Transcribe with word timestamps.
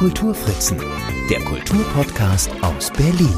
Kulturfritzen, 0.00 0.78
der 1.28 1.40
Kulturpodcast 1.40 2.50
aus 2.62 2.90
Berlin. 2.90 3.34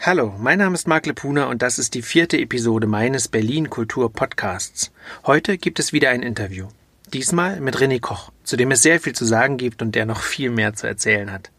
Hallo, 0.00 0.36
mein 0.38 0.60
Name 0.60 0.74
ist 0.74 0.86
Marc 0.86 1.06
Lepuna 1.06 1.46
und 1.46 1.62
das 1.62 1.80
ist 1.80 1.94
die 1.94 2.02
vierte 2.02 2.38
Episode 2.38 2.86
meines 2.86 3.26
Berlin 3.26 3.70
Kultur 3.70 4.12
Podcasts. 4.12 4.92
Heute 5.26 5.58
gibt 5.58 5.80
es 5.80 5.92
wieder 5.92 6.10
ein 6.10 6.22
Interview. 6.22 6.68
Diesmal 7.12 7.60
mit 7.60 7.78
René 7.78 7.98
Koch, 7.98 8.30
zu 8.44 8.56
dem 8.56 8.70
es 8.70 8.82
sehr 8.82 9.00
viel 9.00 9.14
zu 9.14 9.24
sagen 9.24 9.56
gibt 9.56 9.82
und 9.82 9.96
der 9.96 10.06
noch 10.06 10.20
viel 10.20 10.50
mehr 10.50 10.74
zu 10.74 10.86
erzählen 10.86 11.32
hat. 11.32 11.50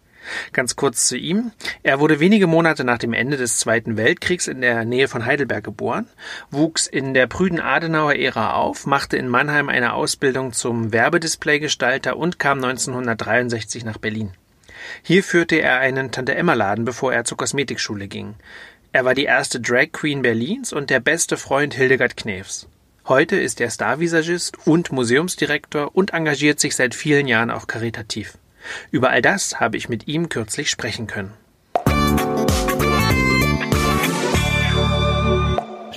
Ganz 0.53 0.75
kurz 0.75 1.07
zu 1.07 1.17
ihm. 1.17 1.51
Er 1.83 1.99
wurde 1.99 2.19
wenige 2.19 2.47
Monate 2.47 2.83
nach 2.83 2.97
dem 2.97 3.13
Ende 3.13 3.37
des 3.37 3.57
Zweiten 3.57 3.97
Weltkriegs 3.97 4.47
in 4.47 4.61
der 4.61 4.85
Nähe 4.85 5.07
von 5.07 5.25
Heidelberg 5.25 5.63
geboren, 5.63 6.07
wuchs 6.51 6.87
in 6.87 7.13
der 7.13 7.27
prüden 7.27 7.59
Adenauer 7.59 8.15
Ära 8.15 8.53
auf, 8.53 8.85
machte 8.85 9.17
in 9.17 9.27
Mannheim 9.27 9.69
eine 9.69 9.93
Ausbildung 9.93 10.53
zum 10.53 10.91
Werbedisplaygestalter 10.93 12.17
und 12.17 12.39
kam 12.39 12.63
1963 12.63 13.85
nach 13.85 13.97
Berlin. 13.97 14.31
Hier 15.01 15.23
führte 15.23 15.55
er 15.55 15.79
einen 15.79 16.11
Tante-Emma-Laden, 16.11 16.85
bevor 16.85 17.13
er 17.13 17.25
zur 17.25 17.37
Kosmetikschule 17.37 18.07
ging. 18.07 18.35
Er 18.91 19.05
war 19.05 19.13
die 19.13 19.25
erste 19.25 19.59
Drag 19.59 19.91
Queen 19.91 20.21
Berlins 20.21 20.73
und 20.73 20.89
der 20.89 20.99
beste 20.99 21.37
Freund 21.37 21.73
Hildegard 21.73 22.17
Knefs. 22.17 22.67
Heute 23.07 23.37
ist 23.37 23.61
er 23.61 23.69
Starvisagist 23.69 24.57
und 24.65 24.91
Museumsdirektor 24.91 25.95
und 25.95 26.13
engagiert 26.13 26.59
sich 26.59 26.75
seit 26.75 26.93
vielen 26.93 27.27
Jahren 27.27 27.51
auch 27.51 27.67
karitativ. 27.67 28.37
Über 28.91 29.09
all 29.09 29.21
das 29.21 29.59
habe 29.59 29.77
ich 29.77 29.89
mit 29.89 30.07
ihm 30.07 30.29
kürzlich 30.29 30.69
sprechen 30.69 31.07
können. 31.07 31.33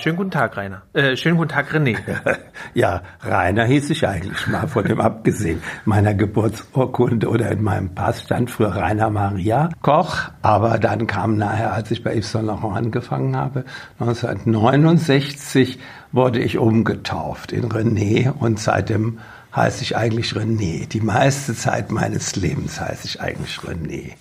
Schönen 0.00 0.16
guten 0.16 0.30
Tag, 0.30 0.56
Rainer. 0.56 0.80
Äh, 0.94 1.14
schönen 1.14 1.36
guten 1.36 1.50
Tag, 1.50 1.74
René. 1.74 1.98
ja, 2.74 3.02
Rainer 3.20 3.66
hieß 3.66 3.90
ich 3.90 4.08
eigentlich 4.08 4.46
mal 4.46 4.66
von 4.66 4.84
dem 4.84 4.98
abgesehen. 4.98 5.62
Meiner 5.84 6.14
Geburtsurkunde 6.14 7.28
oder 7.28 7.50
in 7.50 7.62
meinem 7.62 7.94
Pass 7.94 8.22
stand 8.22 8.50
früher 8.50 8.74
Rainer 8.74 9.10
Maria 9.10 9.68
Koch, 9.82 10.30
aber 10.40 10.78
dann 10.78 11.06
kam 11.06 11.36
nachher, 11.36 11.74
als 11.74 11.90
ich 11.90 12.02
bei 12.02 12.16
Yves 12.16 12.32
Saint 12.32 12.46
Laurent 12.46 12.78
angefangen 12.78 13.36
habe, 13.36 13.66
1969 13.98 15.78
wurde 16.12 16.40
ich 16.40 16.56
umgetauft 16.56 17.52
in 17.52 17.66
René 17.66 18.30
und 18.32 18.58
seitdem 18.58 19.18
heiße 19.54 19.82
ich 19.82 19.96
eigentlich 19.96 20.32
René. 20.32 20.88
Die 20.88 21.00
meiste 21.00 21.54
Zeit 21.54 21.90
meines 21.90 22.36
Lebens 22.36 22.80
heiße 22.80 23.06
ich 23.06 23.20
eigentlich 23.20 23.56
René. 23.58 24.12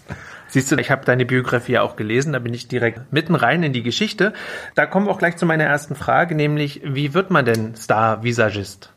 Siehst 0.47 0.71
du, 0.71 0.77
ich 0.77 0.89
habe 0.89 1.05
deine 1.05 1.25
Biografie 1.25 1.77
auch 1.77 1.95
gelesen, 1.95 2.33
da 2.33 2.39
bin 2.39 2.53
ich 2.55 2.67
direkt 2.67 3.13
mitten 3.13 3.35
rein 3.35 3.61
in 3.61 3.71
die 3.71 3.83
Geschichte. 3.83 4.33
Da 4.73 4.87
kommen 4.87 5.05
wir 5.05 5.11
auch 5.11 5.19
gleich 5.19 5.37
zu 5.37 5.45
meiner 5.45 5.65
ersten 5.65 5.95
Frage, 5.95 6.33
nämlich 6.33 6.81
wie 6.83 7.13
wird 7.13 7.29
man 7.29 7.45
denn 7.45 7.75
Star-Visagist? 7.75 8.91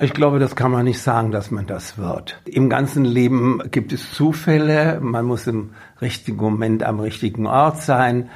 Ich 0.00 0.12
glaube, 0.12 0.38
das 0.38 0.56
kann 0.56 0.72
man 0.72 0.86
nicht 0.86 1.00
sagen, 1.00 1.30
dass 1.30 1.50
man 1.50 1.66
das 1.66 1.98
wird. 1.98 2.40
Im 2.46 2.68
ganzen 2.68 3.04
Leben 3.04 3.60
gibt 3.70 3.92
es 3.92 4.12
Zufälle, 4.12 4.98
man 5.00 5.24
muss 5.24 5.46
im 5.46 5.74
richtigen 6.00 6.38
Moment 6.38 6.82
am 6.82 7.00
richtigen 7.00 7.46
Ort 7.46 7.82
sein. 7.82 8.30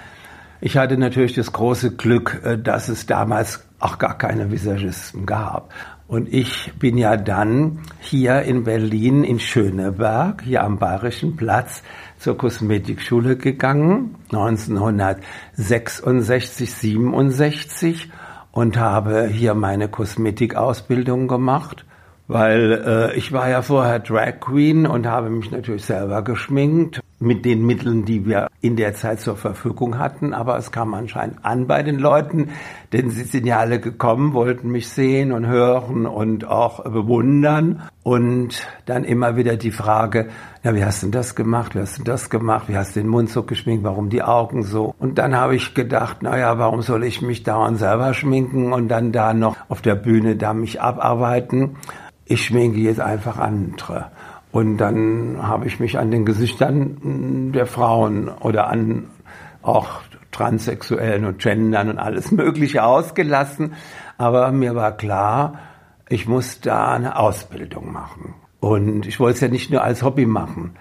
Ich 0.60 0.76
hatte 0.76 0.98
natürlich 0.98 1.34
das 1.34 1.52
große 1.52 1.96
Glück, 1.96 2.40
äh, 2.44 2.58
dass 2.58 2.88
es 2.88 3.06
damals 3.06 3.64
auch 3.80 3.98
gar 3.98 4.18
keine 4.18 4.50
Visagisten 4.50 5.24
gab. 5.24 5.72
Und 6.08 6.32
ich 6.32 6.72
bin 6.78 6.96
ja 6.96 7.18
dann 7.18 7.80
hier 8.00 8.40
in 8.42 8.64
Berlin 8.64 9.22
in 9.24 9.38
Schöneberg, 9.38 10.42
hier 10.42 10.64
am 10.64 10.78
Bayerischen 10.78 11.36
Platz, 11.36 11.82
zur 12.18 12.38
Kosmetikschule 12.38 13.36
gegangen, 13.36 14.14
1966, 14.32 16.72
67 16.72 18.10
und 18.52 18.78
habe 18.78 19.26
hier 19.26 19.52
meine 19.52 19.88
Kosmetikausbildung 19.88 21.28
gemacht, 21.28 21.84
weil 22.28 22.72
äh, 22.86 23.16
ich 23.16 23.32
war 23.32 23.48
ja 23.48 23.62
vorher 23.62 23.98
Drag 23.98 24.38
Queen 24.38 24.86
und 24.86 25.06
habe 25.06 25.30
mich 25.30 25.50
natürlich 25.50 25.86
selber 25.86 26.22
geschminkt 26.22 27.00
mit 27.20 27.44
den 27.44 27.66
Mitteln, 27.66 28.04
die 28.04 28.26
wir 28.26 28.48
in 28.60 28.76
der 28.76 28.94
Zeit 28.94 29.20
zur 29.20 29.36
Verfügung 29.36 29.98
hatten. 29.98 30.34
Aber 30.34 30.56
es 30.58 30.70
kam 30.70 30.92
anscheinend 30.92 31.44
an 31.44 31.66
bei 31.66 31.82
den 31.82 31.98
Leuten, 31.98 32.50
denn 32.92 33.10
sie 33.10 33.24
sind 33.24 33.46
ja 33.46 33.58
alle 33.58 33.80
gekommen, 33.80 34.34
wollten 34.34 34.70
mich 34.70 34.88
sehen 34.88 35.32
und 35.32 35.46
hören 35.46 36.06
und 36.06 36.46
auch 36.46 36.84
bewundern. 36.84 37.82
Und 38.02 38.66
dann 38.84 39.04
immer 39.04 39.36
wieder 39.36 39.56
die 39.56 39.70
Frage, 39.70 40.28
ja, 40.62 40.74
wie 40.74 40.84
hast 40.84 41.02
du 41.02 41.08
das 41.08 41.34
gemacht? 41.34 41.74
Wie 41.74 41.80
hast 41.80 41.98
du 41.98 42.04
das 42.04 42.28
gemacht? 42.28 42.68
Wie 42.68 42.76
hast 42.76 42.94
du 42.94 43.00
den 43.00 43.08
Mund 43.08 43.30
so 43.30 43.42
geschminkt? 43.42 43.84
Warum 43.84 44.10
die 44.10 44.22
Augen 44.22 44.62
so? 44.64 44.94
Und 44.98 45.18
dann 45.18 45.34
habe 45.34 45.56
ich 45.56 45.74
gedacht, 45.74 46.18
na 46.20 46.38
ja, 46.38 46.58
warum 46.58 46.82
soll 46.82 47.04
ich 47.04 47.22
mich 47.22 47.42
dauernd 47.42 47.78
selber 47.78 48.12
schminken 48.12 48.72
und 48.72 48.88
dann 48.88 49.12
da 49.12 49.32
noch 49.32 49.56
auf 49.68 49.80
der 49.80 49.94
Bühne 49.94 50.36
da 50.36 50.52
mich 50.52 50.80
abarbeiten? 50.80 51.76
Ich 52.28 52.44
schminke 52.44 52.78
jetzt 52.78 53.00
einfach 53.00 53.38
andere. 53.38 54.10
Und 54.52 54.76
dann 54.76 55.38
habe 55.40 55.66
ich 55.66 55.80
mich 55.80 55.98
an 55.98 56.10
den 56.10 56.24
Gesichtern 56.24 57.52
der 57.52 57.66
Frauen 57.66 58.28
oder 58.28 58.68
an 58.68 59.06
auch 59.62 60.02
Transsexuellen 60.30 61.24
und 61.24 61.38
Gendern 61.38 61.88
und 61.88 61.98
alles 61.98 62.30
Mögliche 62.30 62.84
ausgelassen. 62.84 63.74
Aber 64.18 64.52
mir 64.52 64.74
war 64.74 64.92
klar, 64.92 65.58
ich 66.08 66.28
muss 66.28 66.60
da 66.60 66.92
eine 66.92 67.18
Ausbildung 67.18 67.92
machen. 67.92 68.34
Und 68.60 69.06
ich 69.06 69.20
wollte 69.20 69.36
es 69.36 69.40
ja 69.40 69.48
nicht 69.48 69.70
nur 69.70 69.82
als 69.82 70.02
Hobby 70.02 70.26
machen, 70.26 70.72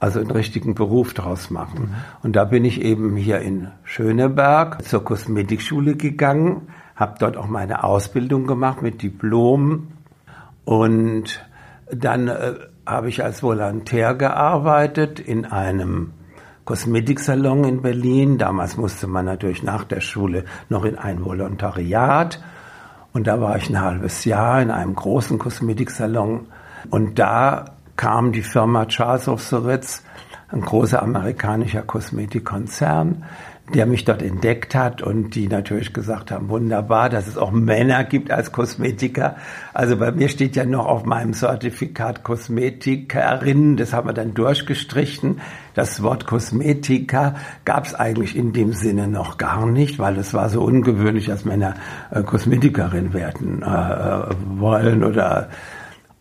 also 0.00 0.20
einen 0.20 0.30
richtigen 0.30 0.74
Beruf 0.74 1.14
draus 1.14 1.50
machen. 1.50 1.94
Und 2.22 2.36
da 2.36 2.44
bin 2.44 2.64
ich 2.64 2.82
eben 2.82 3.16
hier 3.16 3.40
in 3.40 3.68
Schöneberg 3.84 4.84
zur 4.84 5.04
Kosmetikschule 5.04 5.96
gegangen, 5.96 6.68
habe 6.96 7.16
dort 7.18 7.36
auch 7.36 7.46
meine 7.46 7.84
Ausbildung 7.84 8.46
gemacht 8.46 8.82
mit 8.82 9.02
Diplom 9.02 9.88
und 10.70 11.44
dann 11.90 12.28
äh, 12.28 12.54
habe 12.86 13.08
ich 13.08 13.24
als 13.24 13.42
Volontär 13.42 14.14
gearbeitet 14.14 15.18
in 15.18 15.44
einem 15.44 16.12
Kosmetiksalon 16.64 17.64
in 17.64 17.82
Berlin. 17.82 18.38
Damals 18.38 18.76
musste 18.76 19.08
man 19.08 19.24
natürlich 19.24 19.64
nach 19.64 19.82
der 19.82 20.00
Schule 20.00 20.44
noch 20.68 20.84
in 20.84 20.96
ein 20.96 21.24
Volontariat. 21.24 22.40
Und 23.12 23.26
da 23.26 23.40
war 23.40 23.56
ich 23.56 23.68
ein 23.68 23.80
halbes 23.80 24.24
Jahr 24.24 24.62
in 24.62 24.70
einem 24.70 24.94
großen 24.94 25.40
Kosmetiksalon. 25.40 26.46
Und 26.88 27.18
da 27.18 27.64
kam 27.96 28.30
die 28.30 28.42
Firma 28.42 28.86
Charles 28.86 29.26
of 29.26 29.42
Soritz, 29.42 30.04
ein 30.50 30.60
großer 30.60 31.02
amerikanischer 31.02 31.82
Kosmetikkonzern, 31.82 33.24
der 33.74 33.86
mich 33.86 34.04
dort 34.04 34.22
entdeckt 34.22 34.74
hat 34.74 35.02
und 35.02 35.34
die 35.34 35.48
natürlich 35.48 35.92
gesagt 35.92 36.30
haben, 36.30 36.48
wunderbar, 36.48 37.08
dass 37.08 37.26
es 37.26 37.38
auch 37.38 37.50
Männer 37.50 38.04
gibt 38.04 38.30
als 38.30 38.52
Kosmetiker. 38.52 39.36
Also 39.72 39.96
bei 39.96 40.12
mir 40.12 40.28
steht 40.28 40.56
ja 40.56 40.64
noch 40.64 40.86
auf 40.86 41.04
meinem 41.04 41.32
Zertifikat 41.32 42.22
Kosmetikerin, 42.22 43.76
das 43.76 43.92
haben 43.92 44.08
wir 44.08 44.12
dann 44.12 44.34
durchgestrichen. 44.34 45.40
Das 45.74 46.02
Wort 46.02 46.26
Kosmetiker 46.26 47.36
gab 47.64 47.86
es 47.86 47.94
eigentlich 47.94 48.36
in 48.36 48.52
dem 48.52 48.72
Sinne 48.72 49.08
noch 49.08 49.38
gar 49.38 49.66
nicht, 49.66 49.98
weil 49.98 50.18
es 50.18 50.34
war 50.34 50.48
so 50.48 50.62
ungewöhnlich, 50.62 51.26
dass 51.26 51.44
Männer 51.44 51.74
äh, 52.10 52.22
Kosmetikerin 52.22 53.12
werden 53.12 53.62
äh, 53.62 54.34
wollen 54.58 55.04
oder 55.04 55.48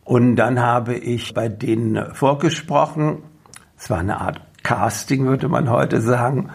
und 0.10 0.38
dann 0.38 0.60
habe 0.60 0.96
ich 0.96 1.36
bei 1.36 1.50
denen 1.50 2.16
vorgesprochen. 2.16 3.20
Es 3.78 3.92
war 3.92 4.00
eine 4.00 4.20
Art 4.20 4.42
Casting, 4.64 5.26
würde 5.26 5.48
man 5.50 5.70
heute 5.70 6.02
sagen. 6.02 6.50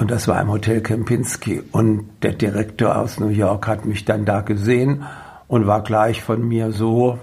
Und 0.00 0.10
das 0.10 0.26
war 0.28 0.40
im 0.40 0.50
Hotel 0.50 0.80
Kempinski. 0.80 1.62
Und 1.72 2.08
der 2.22 2.32
Direktor 2.32 2.96
aus 2.96 3.20
New 3.20 3.28
York 3.28 3.66
hat 3.66 3.84
mich 3.84 4.06
dann 4.06 4.24
da 4.24 4.40
gesehen 4.40 5.04
und 5.46 5.66
war 5.66 5.82
gleich 5.82 6.22
von 6.22 6.48
mir 6.48 6.72
so 6.72 7.18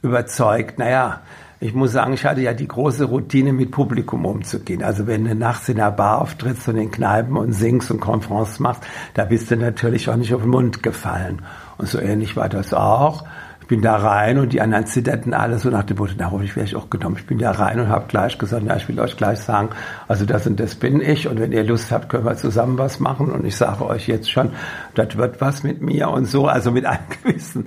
überzeugt. 0.00 0.78
Naja, 0.78 1.20
ich 1.60 1.74
muss 1.74 1.92
sagen, 1.92 2.14
ich 2.14 2.24
hatte 2.24 2.40
ja 2.40 2.54
die 2.54 2.66
große 2.66 3.04
Routine, 3.04 3.52
mit 3.52 3.72
Publikum 3.72 4.24
umzugehen. 4.24 4.82
Also 4.82 5.06
wenn 5.06 5.26
du 5.26 5.34
nachts 5.34 5.68
in 5.68 5.76
der 5.76 5.90
Bar 5.90 6.22
auftrittst 6.22 6.66
und 6.68 6.78
in 6.78 6.90
Kneipen 6.90 7.36
und 7.36 7.52
singst 7.52 7.90
und 7.90 8.00
Konferenz 8.00 8.58
machst, 8.58 8.84
da 9.12 9.26
bist 9.26 9.50
du 9.50 9.56
natürlich 9.58 10.08
auch 10.08 10.16
nicht 10.16 10.32
auf 10.32 10.40
den 10.40 10.50
Mund 10.50 10.82
gefallen. 10.82 11.42
Und 11.76 11.88
so 11.88 11.98
ähnlich 11.98 12.36
war 12.36 12.48
das 12.48 12.72
auch 12.72 13.26
bin 13.72 13.80
da 13.80 13.96
rein 13.96 14.36
und 14.36 14.52
die 14.52 14.60
anderen 14.60 14.84
zitterten 14.84 15.32
alle 15.32 15.58
so 15.58 15.70
nach 15.70 15.84
dem 15.84 15.96
Motto, 15.96 16.12
na, 16.18 16.30
ich 16.42 16.54
wäre 16.56 16.66
ich 16.66 16.76
auch 16.76 16.90
genommen. 16.90 17.16
Ich 17.18 17.26
bin 17.26 17.38
da 17.38 17.52
rein 17.52 17.80
und 17.80 17.88
habe 17.88 18.04
gleich 18.06 18.36
gesagt, 18.36 18.62
na, 18.66 18.76
ich 18.76 18.86
will 18.86 19.00
euch 19.00 19.16
gleich 19.16 19.38
sagen, 19.38 19.70
also 20.08 20.26
das 20.26 20.46
und 20.46 20.60
das 20.60 20.74
bin 20.74 21.00
ich. 21.00 21.26
Und 21.26 21.40
wenn 21.40 21.52
ihr 21.52 21.64
Lust 21.64 21.90
habt, 21.90 22.10
können 22.10 22.26
wir 22.26 22.36
zusammen 22.36 22.76
was 22.76 23.00
machen. 23.00 23.30
Und 23.30 23.46
ich 23.46 23.56
sage 23.56 23.86
euch 23.86 24.08
jetzt 24.08 24.30
schon, 24.30 24.50
das 24.94 25.16
wird 25.16 25.40
was 25.40 25.62
mit 25.62 25.80
mir 25.80 26.10
und 26.10 26.26
so, 26.26 26.48
also 26.48 26.70
mit 26.70 26.84
einem 26.84 27.00
gewissen 27.22 27.66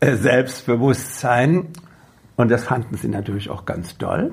äh, 0.00 0.16
Selbstbewusstsein. 0.16 1.66
Und 2.36 2.50
das 2.50 2.64
fanden 2.64 2.96
sie 2.96 3.08
natürlich 3.08 3.50
auch 3.50 3.66
ganz 3.66 3.98
toll. 3.98 4.32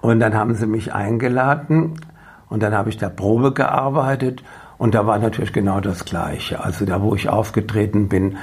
Und 0.00 0.20
dann 0.20 0.32
haben 0.32 0.54
sie 0.54 0.66
mich 0.66 0.94
eingeladen 0.94 2.00
und 2.48 2.62
dann 2.62 2.72
habe 2.72 2.88
ich 2.88 2.96
da 2.96 3.10
Probe 3.10 3.52
gearbeitet. 3.52 4.42
Und 4.78 4.94
da 4.94 5.06
war 5.06 5.18
natürlich 5.18 5.52
genau 5.52 5.80
das 5.80 6.06
Gleiche. 6.06 6.64
Also 6.64 6.86
da, 6.86 7.02
wo 7.02 7.14
ich 7.14 7.28
aufgetreten 7.28 8.08
bin, 8.08 8.38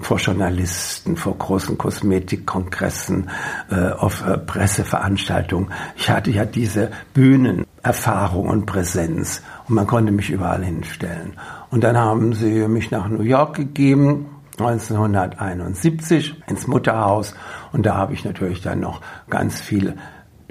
vor 0.00 0.18
Journalisten, 0.18 1.16
vor 1.16 1.38
großen 1.38 1.78
Kosmetikkongressen, 1.78 3.30
äh, 3.70 3.90
auf 3.90 4.26
äh, 4.26 4.38
Presseveranstaltungen. 4.38 5.70
Ich 5.96 6.10
hatte 6.10 6.30
ja 6.30 6.44
diese 6.44 6.90
Bühnenerfahrung 7.14 8.48
und 8.48 8.66
Präsenz 8.66 9.42
und 9.68 9.76
man 9.76 9.86
konnte 9.86 10.12
mich 10.12 10.30
überall 10.30 10.64
hinstellen. 10.64 11.34
Und 11.70 11.84
dann 11.84 11.96
haben 11.96 12.32
sie 12.32 12.66
mich 12.68 12.90
nach 12.90 13.08
New 13.08 13.22
York 13.22 13.56
gegeben 13.56 14.30
1971 14.58 16.42
ins 16.46 16.66
Mutterhaus 16.68 17.34
und 17.72 17.86
da 17.86 17.96
habe 17.96 18.14
ich 18.14 18.24
natürlich 18.24 18.60
dann 18.62 18.80
noch 18.80 19.00
ganz 19.28 19.60
viel 19.60 19.96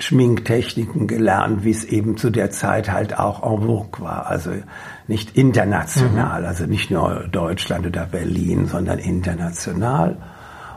Schminktechniken 0.03 1.07
gelernt, 1.07 1.63
wie 1.63 1.71
es 1.71 1.83
eben 1.83 2.17
zu 2.17 2.29
der 2.29 2.51
Zeit 2.51 2.91
halt 2.91 3.17
auch 3.17 3.44
en 3.44 3.65
vogue 3.65 4.03
war. 4.03 4.27
Also 4.27 4.51
nicht 5.07 5.38
international, 5.38 6.41
mhm. 6.41 6.47
also 6.47 6.65
nicht 6.65 6.91
nur 6.91 7.27
Deutschland 7.31 7.88
oder 7.88 8.05
Berlin, 8.05 8.67
sondern 8.67 9.00
international. 9.00 10.17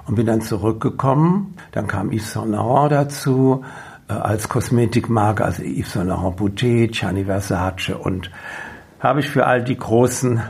Und 0.06 0.14
bin 0.14 0.26
dann 0.26 0.40
zurückgekommen. 0.40 1.56
Dann 1.72 1.88
kam 1.88 2.12
Yves 2.12 2.32
Saint 2.32 2.50
Laurent 2.50 2.92
dazu 2.92 3.64
äh, 4.08 4.12
als 4.12 4.48
Kosmetikmarke, 4.48 5.44
also 5.44 5.62
Yves 5.62 5.92
Saint 5.92 6.08
Laurent 6.08 6.36
Boutet, 6.36 6.92
Gianni 6.92 7.24
Versace 7.24 7.90
und 7.90 8.30
habe 9.00 9.20
ich 9.20 9.28
für 9.28 9.46
all 9.46 9.62
die 9.62 9.76
großen 9.76 10.40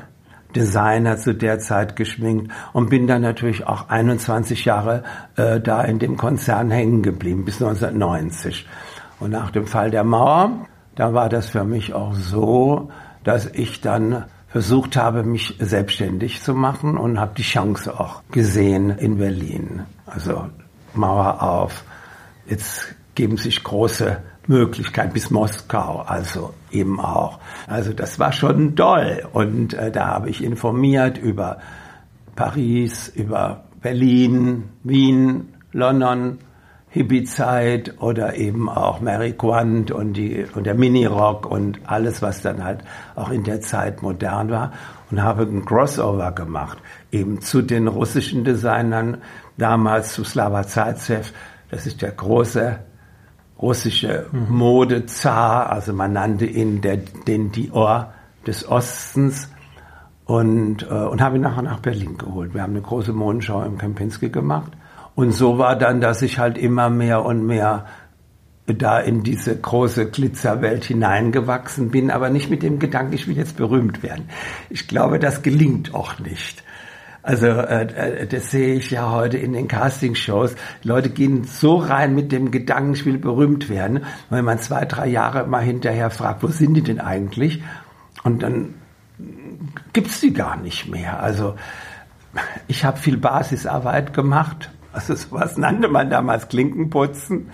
Designer 0.56 1.18
zu 1.18 1.34
der 1.34 1.58
Zeit 1.58 1.94
geschminkt 1.96 2.50
und 2.72 2.88
bin 2.88 3.06
dann 3.06 3.22
natürlich 3.22 3.66
auch 3.66 3.90
21 3.90 4.64
Jahre 4.64 5.04
äh, 5.36 5.60
da 5.60 5.82
in 5.82 5.98
dem 5.98 6.16
Konzern 6.16 6.70
hängen 6.70 7.02
geblieben, 7.02 7.44
bis 7.44 7.62
1990. 7.62 8.66
Und 9.20 9.30
nach 9.30 9.50
dem 9.50 9.66
Fall 9.66 9.90
der 9.90 10.02
Mauer, 10.02 10.66
da 10.94 11.12
war 11.12 11.28
das 11.28 11.50
für 11.50 11.64
mich 11.64 11.92
auch 11.92 12.14
so, 12.14 12.90
dass 13.22 13.46
ich 13.46 13.82
dann 13.82 14.24
versucht 14.48 14.96
habe, 14.96 15.22
mich 15.22 15.56
selbstständig 15.58 16.42
zu 16.42 16.54
machen 16.54 16.96
und 16.96 17.20
habe 17.20 17.34
die 17.36 17.42
Chance 17.42 18.00
auch 18.00 18.22
gesehen 18.30 18.90
in 18.90 19.18
Berlin. 19.18 19.82
Also 20.06 20.46
Mauer 20.94 21.42
auf, 21.42 21.84
jetzt 22.46 22.94
geben 23.14 23.36
sich 23.36 23.62
große 23.62 24.18
Möglichkeit 24.46 25.12
bis 25.12 25.30
Moskau, 25.30 26.02
also 26.06 26.54
eben 26.70 27.00
auch. 27.00 27.38
Also 27.66 27.92
das 27.92 28.18
war 28.18 28.32
schon 28.32 28.76
toll. 28.76 29.26
Und 29.32 29.74
äh, 29.74 29.90
da 29.90 30.06
habe 30.08 30.30
ich 30.30 30.42
informiert 30.42 31.18
über 31.18 31.58
Paris, 32.34 33.08
über 33.08 33.64
Berlin, 33.80 34.64
Wien, 34.82 35.54
London, 35.72 36.38
Hippie-Zeit 36.88 38.00
oder 38.00 38.36
eben 38.36 38.70
auch 38.70 39.00
Mary 39.00 39.32
Quant 39.32 39.90
und, 39.90 40.14
die, 40.14 40.46
und 40.54 40.64
der 40.64 40.74
Mini-Rock 40.74 41.44
und 41.44 41.80
alles, 41.84 42.22
was 42.22 42.40
dann 42.40 42.64
halt 42.64 42.80
auch 43.14 43.30
in 43.30 43.44
der 43.44 43.60
Zeit 43.60 44.02
modern 44.02 44.50
war. 44.50 44.72
Und 45.10 45.22
habe 45.22 45.42
ein 45.42 45.64
Crossover 45.64 46.32
gemacht, 46.32 46.78
eben 47.12 47.40
zu 47.40 47.62
den 47.62 47.86
russischen 47.86 48.44
Designern, 48.44 49.18
damals 49.56 50.14
zu 50.14 50.24
Slava 50.24 50.66
Zaitsev, 50.66 51.32
das 51.70 51.86
ist 51.86 52.02
der 52.02 52.12
große 52.12 52.80
russische 53.60 54.26
Modezar, 54.32 55.70
also 55.70 55.92
man 55.92 56.12
nannte 56.12 56.46
ihn 56.46 56.80
der, 56.80 56.98
den 56.98 57.52
Dior 57.52 58.12
des 58.46 58.68
Ostens 58.68 59.50
und, 60.24 60.82
äh, 60.82 60.94
und 60.94 61.20
habe 61.20 61.36
ihn 61.36 61.42
nachher 61.42 61.62
nach 61.62 61.80
Berlin 61.80 62.18
geholt. 62.18 62.54
Wir 62.54 62.62
haben 62.62 62.72
eine 62.72 62.82
große 62.82 63.12
Modenschau 63.12 63.62
im 63.62 63.78
Kempinski 63.78 64.28
gemacht 64.28 64.72
und 65.14 65.32
so 65.32 65.58
war 65.58 65.76
dann, 65.76 66.00
dass 66.00 66.22
ich 66.22 66.38
halt 66.38 66.58
immer 66.58 66.90
mehr 66.90 67.24
und 67.24 67.46
mehr 67.46 67.86
da 68.66 68.98
in 68.98 69.22
diese 69.22 69.56
große 69.56 70.10
Glitzerwelt 70.10 70.84
hineingewachsen 70.84 71.90
bin, 71.90 72.10
aber 72.10 72.30
nicht 72.30 72.50
mit 72.50 72.62
dem 72.62 72.78
Gedanken, 72.78 73.12
ich 73.12 73.28
will 73.28 73.36
jetzt 73.36 73.56
berühmt 73.56 74.02
werden. 74.02 74.28
Ich 74.70 74.88
glaube, 74.88 75.18
das 75.18 75.42
gelingt 75.42 75.94
auch 75.94 76.18
nicht. 76.18 76.64
Also 77.26 77.46
äh, 77.46 78.22
äh, 78.22 78.26
das 78.28 78.52
sehe 78.52 78.76
ich 78.76 78.92
ja 78.92 79.10
heute 79.10 79.36
in 79.36 79.52
den 79.52 79.66
Castingshows. 79.66 80.54
Leute 80.84 81.10
gehen 81.10 81.42
so 81.42 81.74
rein 81.74 82.14
mit 82.14 82.30
dem 82.30 82.52
Gedanken, 82.52 82.92
ich 82.92 83.04
will 83.04 83.18
berühmt 83.18 83.68
werden. 83.68 84.04
Wenn 84.30 84.44
man 84.44 84.60
zwei, 84.60 84.84
drei 84.84 85.08
Jahre 85.08 85.44
mal 85.44 85.62
hinterher 85.62 86.10
fragt, 86.10 86.44
wo 86.44 86.46
sind 86.46 86.74
die 86.74 86.82
denn 86.82 87.00
eigentlich? 87.00 87.64
Und 88.22 88.44
dann 88.44 88.74
gibt's 89.92 90.20
die 90.20 90.32
gar 90.32 90.56
nicht 90.56 90.88
mehr. 90.88 91.20
Also 91.20 91.56
ich 92.68 92.84
habe 92.84 92.98
viel 92.98 93.16
Basisarbeit 93.16 94.14
gemacht. 94.14 94.70
Also 94.92 95.16
sowas 95.16 95.56
nannte 95.56 95.88
man 95.88 96.08
damals 96.10 96.46
Klinkenputzen. 96.46 97.50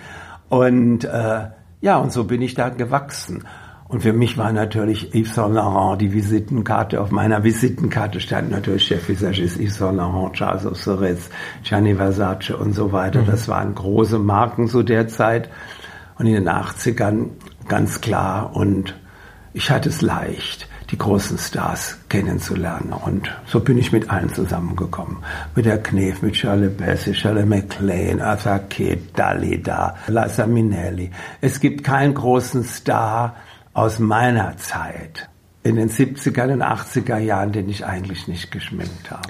Und 0.51 1.05
äh, 1.05 1.47
ja, 1.81 1.97
und 1.97 2.13
so 2.13 2.25
bin 2.25 2.43
ich 2.43 2.53
da 2.53 2.69
gewachsen. 2.69 3.45
Und 3.93 4.01
für 4.01 4.15
mich 4.15 4.39
war 4.39 4.53
natürlich 4.53 5.15
Yves 5.15 5.35
Saint 5.35 5.53
Laurent 5.53 6.01
die 6.01 6.15
Visitenkarte. 6.15 6.99
Auf 6.99 7.11
meiner 7.11 7.45
Visitenkarte 7.45 8.21
stand 8.21 8.51
natürlich 8.51 8.87
Chefvisagist 8.87 9.61
Yves 9.61 9.77
Saint 9.77 9.99
Laurent, 9.99 10.33
Charles 10.33 10.65
Osserez, 10.65 11.29
Gianni 11.63 11.95
Versace 11.95 12.53
und 12.53 12.73
so 12.73 12.93
weiter. 12.93 13.21
Mhm. 13.21 13.27
Das 13.27 13.49
waren 13.49 13.75
große 13.75 14.19
Marken 14.19 14.67
zu 14.69 14.83
der 14.83 15.09
Zeit. 15.09 15.51
Und 16.19 16.25
in 16.25 16.33
den 16.33 16.49
80ern 16.49 17.27
ganz 17.69 18.01
klar. 18.01 18.57
Und 18.57 18.99
ich 19.53 19.71
hatte 19.71 19.91
es 19.91 20.01
leicht, 20.01 20.71
die 20.91 20.97
großen 20.97 21.37
Stars 21.37 21.99
kennenzulernen. 22.09 22.95
Und 22.95 23.31
so 23.45 23.61
bin 23.61 23.77
ich 23.77 23.93
mit 23.93 24.09
allen 24.09 24.33
zusammengekommen. 24.33 25.19
Mit 25.55 25.67
der 25.67 25.83
Knef, 25.83 26.23
mit 26.23 26.35
Shirley 26.35 26.71
Bassey, 26.71 27.13
Shirley 27.13 27.45
MacLaine, 27.45 28.25
Arthur 28.25 28.61
Kidd, 28.71 29.01
Dalida, 29.15 29.97
Liza 30.07 30.47
Minnelli. 30.47 31.11
Es 31.43 31.61
gibt 31.61 31.85
keinen 31.85 32.15
großen 32.15 32.65
Star, 32.65 33.37
aus 33.75 33.99
meiner 33.99 34.57
Zeit 34.57 35.29
in 35.63 35.77
den 35.77 35.91
70er 35.91 36.53
und 36.53 36.63
80er 36.63 37.19
Jahren, 37.19 37.53
den 37.53 37.69
ich 37.69 37.87
eigentlich 37.87 38.29
nicht 38.29 38.51
geschminkt 38.51 39.11
habe. 39.11 39.29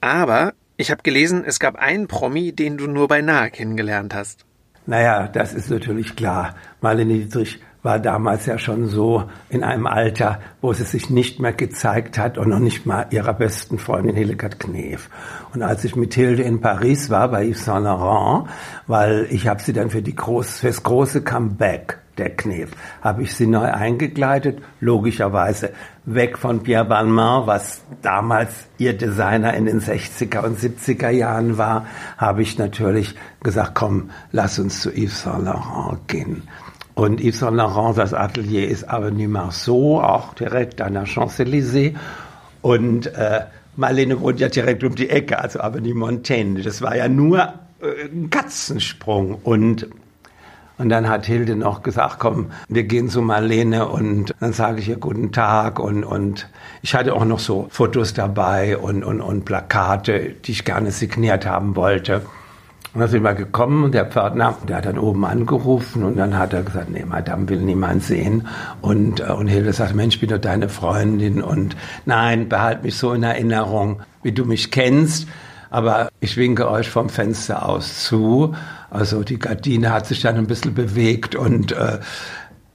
Aber 0.00 0.54
ich 0.76 0.90
habe 0.90 1.02
gelesen, 1.02 1.44
es 1.44 1.60
gab 1.60 1.76
einen 1.76 2.08
Promi, 2.08 2.52
den 2.52 2.78
du 2.78 2.86
nur 2.86 3.08
beinahe 3.08 3.50
kennengelernt 3.50 4.14
hast. 4.14 4.46
Naja, 4.86 5.28
das 5.28 5.52
ist 5.52 5.70
natürlich 5.70 6.16
klar. 6.16 6.54
Marlene 6.80 7.14
Dietrich 7.14 7.60
war 7.82 7.98
damals 7.98 8.46
ja 8.46 8.58
schon 8.58 8.86
so 8.86 9.24
in 9.48 9.62
einem 9.62 9.86
Alter, 9.86 10.40
wo 10.60 10.72
sie 10.72 10.84
sich 10.84 11.08
nicht 11.08 11.40
mehr 11.40 11.52
gezeigt 11.52 12.18
hat 12.18 12.38
und 12.38 12.48
noch 12.48 12.58
nicht 12.58 12.86
mal 12.86 13.06
ihrer 13.10 13.32
besten 13.32 13.78
Freundin 13.78 14.16
Hildegard 14.16 14.58
Knef. 14.58 15.08
Und 15.54 15.62
als 15.62 15.84
ich 15.84 15.96
mit 15.96 16.14
Hilde 16.14 16.42
in 16.42 16.60
Paris 16.60 17.08
war 17.08 17.28
bei 17.28 17.46
Yves 17.46 17.64
Saint 17.64 17.84
Laurent, 17.84 18.48
weil 18.86 19.26
ich 19.30 19.48
habe 19.48 19.62
sie 19.62 19.72
dann 19.72 19.90
für 19.90 20.02
die 20.02 20.14
groß, 20.14 20.60
fürs 20.60 20.82
große 20.82 21.22
Comeback 21.22 21.99
der 22.18 22.30
Knef. 22.30 22.70
Habe 23.02 23.22
ich 23.22 23.34
sie 23.34 23.46
neu 23.46 23.70
eingekleidet, 23.70 24.58
logischerweise 24.80 25.70
weg 26.04 26.38
von 26.38 26.62
Pierre 26.62 26.84
Balmain, 26.84 27.46
was 27.46 27.82
damals 28.02 28.66
ihr 28.78 28.96
Designer 28.96 29.54
in 29.54 29.66
den 29.66 29.80
60er 29.80 30.44
und 30.44 30.58
70er 30.58 31.10
Jahren 31.10 31.58
war, 31.58 31.86
habe 32.16 32.42
ich 32.42 32.58
natürlich 32.58 33.14
gesagt, 33.42 33.74
komm, 33.74 34.10
lass 34.32 34.58
uns 34.58 34.80
zu 34.80 34.90
Yves 34.90 35.22
Saint 35.22 35.44
Laurent 35.44 36.08
gehen. 36.08 36.42
Und 36.94 37.20
Yves 37.20 37.40
Saint 37.40 37.56
Laurent, 37.56 37.96
das 37.96 38.12
Atelier 38.12 38.68
ist 38.68 38.88
Avenue 38.88 39.28
Marceau, 39.28 40.00
auch 40.00 40.34
direkt 40.34 40.80
an 40.80 40.94
der 40.94 41.06
Champs-Élysées. 41.06 41.94
Und 42.62 43.06
äh, 43.06 43.42
Marlene 43.76 44.20
wohnt 44.20 44.40
ja 44.40 44.48
direkt 44.48 44.84
um 44.84 44.94
die 44.94 45.08
Ecke, 45.08 45.38
also 45.38 45.60
Avenue 45.60 45.94
Montaigne. 45.94 46.62
Das 46.62 46.82
war 46.82 46.96
ja 46.96 47.08
nur 47.08 47.54
äh, 47.80 48.08
ein 48.12 48.28
Katzensprung. 48.28 49.36
Und 49.42 49.88
und 50.80 50.88
dann 50.88 51.10
hat 51.10 51.26
Hilde 51.26 51.56
noch 51.56 51.82
gesagt, 51.82 52.16
komm, 52.20 52.46
wir 52.70 52.84
gehen 52.84 53.10
zu 53.10 53.20
Marlene 53.20 53.86
und 53.86 54.34
dann 54.40 54.54
sage 54.54 54.80
ich 54.80 54.88
ihr 54.88 54.96
guten 54.96 55.30
Tag 55.30 55.78
und, 55.78 56.04
und 56.04 56.48
ich 56.80 56.94
hatte 56.94 57.14
auch 57.14 57.26
noch 57.26 57.38
so 57.38 57.66
Fotos 57.70 58.14
dabei 58.14 58.78
und, 58.78 59.04
und, 59.04 59.20
und 59.20 59.44
Plakate, 59.44 60.30
die 60.42 60.52
ich 60.52 60.64
gerne 60.64 60.90
signiert 60.90 61.44
haben 61.44 61.76
wollte. 61.76 62.22
Und 62.94 63.00
dann 63.00 63.10
sind 63.10 63.22
wir 63.22 63.34
gekommen 63.34 63.84
und 63.84 63.92
der 63.92 64.06
Pförtner, 64.06 64.56
der 64.66 64.78
hat 64.78 64.86
dann 64.86 64.98
oben 64.98 65.26
angerufen 65.26 66.02
und 66.02 66.16
dann 66.16 66.38
hat 66.38 66.54
er 66.54 66.62
gesagt, 66.62 66.88
nee, 66.88 67.04
Madame 67.04 67.46
will 67.50 67.60
niemand 67.60 68.02
sehen. 68.02 68.48
Und, 68.80 69.20
äh, 69.20 69.24
und 69.24 69.48
Hilde 69.48 69.74
sagt, 69.74 69.94
Mensch, 69.94 70.18
bin 70.18 70.30
doch 70.30 70.38
deine 70.38 70.70
Freundin 70.70 71.42
und 71.42 71.76
nein, 72.06 72.48
behalt 72.48 72.84
mich 72.84 72.96
so 72.96 73.12
in 73.12 73.22
Erinnerung, 73.22 74.00
wie 74.22 74.32
du 74.32 74.46
mich 74.46 74.70
kennst. 74.70 75.28
Aber 75.70 76.08
ich 76.20 76.36
winke 76.36 76.68
euch 76.68 76.90
vom 76.90 77.08
Fenster 77.08 77.68
aus 77.68 78.04
zu 78.04 78.54
also 78.90 79.22
die 79.22 79.38
Gardine 79.38 79.92
hat 79.92 80.06
sich 80.06 80.20
dann 80.20 80.36
ein 80.36 80.48
bisschen 80.48 80.74
bewegt 80.74 81.36
und 81.36 81.72
äh, 81.72 82.00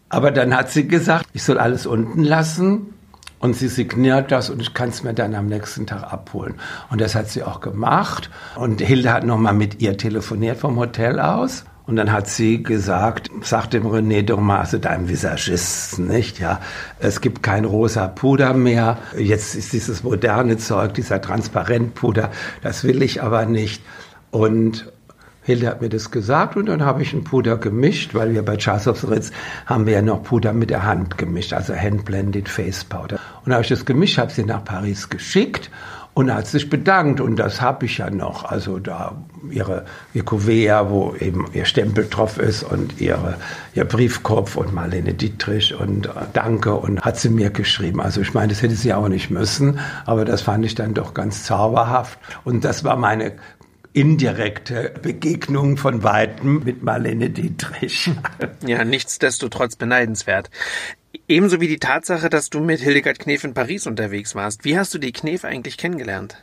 aber 0.08 0.32
dann 0.32 0.56
hat 0.56 0.72
sie 0.72 0.88
gesagt, 0.88 1.26
ich 1.34 1.44
soll 1.44 1.58
alles 1.58 1.86
unten 1.86 2.24
lassen 2.24 2.94
und 3.40 3.56
sie 3.56 3.68
signiert 3.68 4.32
das 4.32 4.50
und 4.50 4.62
ich 4.62 4.74
kann 4.74 4.90
es 4.90 5.04
mir 5.04 5.14
dann 5.14 5.36
am 5.36 5.48
nächsten 5.48 5.86
Tag 5.86 6.14
abholen. 6.14 6.56
Und 6.90 7.02
das 7.02 7.16
hat 7.16 7.28
sie 7.28 7.44
auch 7.44 7.60
gemacht. 7.60 8.30
Und 8.56 8.80
Hilde 8.80 9.12
hat 9.12 9.26
nochmal 9.26 9.54
mit 9.54 9.82
ihr 9.82 9.98
telefoniert 9.98 10.58
vom 10.58 10.78
Hotel 10.78 11.20
aus. 11.20 11.66
Und 11.88 11.98
dann 11.98 12.12
hat 12.12 12.28
sie 12.28 12.64
gesagt, 12.64 13.30
sagt 13.42 13.74
dem 13.74 13.86
René 13.86 14.24
Dormas, 14.24 14.60
also 14.60 14.78
deinem 14.80 15.08
Visagisten, 15.08 16.08
nicht? 16.08 16.40
Ja, 16.40 16.60
es 17.00 17.22
gibt 17.22 17.44
kein 17.44 17.64
rosa 17.64 18.08
Puder 18.08 18.54
mehr. 18.54 18.98
Jetzt 19.18 19.56
ist 19.56 19.72
dieses 19.72 20.04
moderne 20.04 20.58
Zeug, 20.58 20.96
dieser 20.96 21.22
Transparentpuder. 21.22 22.32
Das 22.64 22.84
will 22.84 23.04
ich 23.04 23.22
aber 23.22 23.46
nicht. 23.46 23.84
Und 24.32 24.92
Hilde 25.44 25.68
hat 25.68 25.82
mir 25.82 25.90
das 25.90 26.10
gesagt 26.10 26.58
und 26.58 26.66
dann 26.66 26.84
habe 26.84 27.04
ich 27.04 27.14
ein 27.14 27.24
Puder 27.24 27.58
gemischt, 27.58 28.16
weil 28.16 28.34
wir 28.34 28.44
bei 28.44 28.58
the 28.58 29.06
Ritz 29.06 29.32
haben 29.68 29.86
wir 29.86 29.94
ja 29.94 30.02
noch 30.02 30.24
Puder 30.24 30.54
mit 30.54 30.72
der 30.72 30.84
Hand 30.84 31.20
gemischt, 31.20 31.54
also 31.54 31.76
Hand-Blended 31.76 32.50
Face 32.50 32.84
Powder. 32.84 33.20
Und 33.46 33.52
habe 33.52 33.62
ich 33.62 33.70
das 33.70 33.86
gemischt, 33.86 34.18
habe 34.18 34.32
sie 34.32 34.44
nach 34.44 34.64
Paris 34.64 35.08
geschickt 35.08 35.70
und 36.16 36.34
hat 36.34 36.48
sich 36.48 36.70
bedankt 36.70 37.20
und 37.20 37.36
das 37.36 37.62
habe 37.62 37.86
ich 37.86 37.98
ja 37.98 38.10
noch. 38.10 38.46
Also 38.46 38.80
da 38.80 39.22
ihre 39.52 39.86
ihr 40.14 40.24
Kuvert, 40.24 40.90
wo 40.90 41.14
eben 41.20 41.46
ihr 41.54 41.66
Stempel 41.66 42.08
drauf 42.10 42.40
ist 42.40 42.64
und 42.64 43.00
ihre 43.02 43.38
ihr 43.76 43.84
Briefkopf 43.84 44.56
und 44.56 44.74
Marlene 44.74 45.14
Dietrich 45.14 45.76
und 45.76 46.08
äh, 46.08 46.12
Danke 46.32 46.74
und 46.74 47.02
hat 47.02 47.18
sie 47.18 47.30
mir 47.30 47.50
geschrieben. 47.50 48.02
Also 48.02 48.22
ich 48.22 48.34
meine, 48.34 48.48
das 48.48 48.62
hätte 48.62 48.76
sie 48.76 48.94
auch 48.94 49.10
nicht 49.10 49.30
müssen, 49.30 49.80
aber 50.06 50.24
das 50.24 50.42
fand 50.42 50.66
ich 50.66 50.74
dann 50.74 50.94
doch 50.94 51.14
ganz 51.14 51.44
zauberhaft 51.44 52.18
und 52.46 52.64
das 52.64 52.86
war 52.86 52.96
meine 52.96 53.34
indirekte 53.92 54.94
Begegnung 55.02 55.76
von 55.76 56.04
Weitem 56.04 56.64
mit 56.64 56.82
Marlene 56.82 57.30
Dietrich. 57.30 58.10
Ja, 58.66 58.84
nichtsdestotrotz 58.84 59.76
beneidenswert. 59.76 60.50
Ebenso 61.28 61.62
wie 61.62 61.68
die 61.68 61.80
Tatsache, 61.80 62.30
dass 62.30 62.50
du 62.50 62.60
mit 62.60 62.80
Hildegard 62.80 63.20
Knef 63.20 63.44
in 63.44 63.54
Paris 63.54 63.88
unterwegs 63.88 64.36
warst. 64.36 64.66
Wie 64.66 64.78
hast 64.78 64.94
du 64.94 64.98
die 64.98 65.12
Knef 65.12 65.46
eigentlich 65.46 65.78
kennengelernt? 65.78 66.38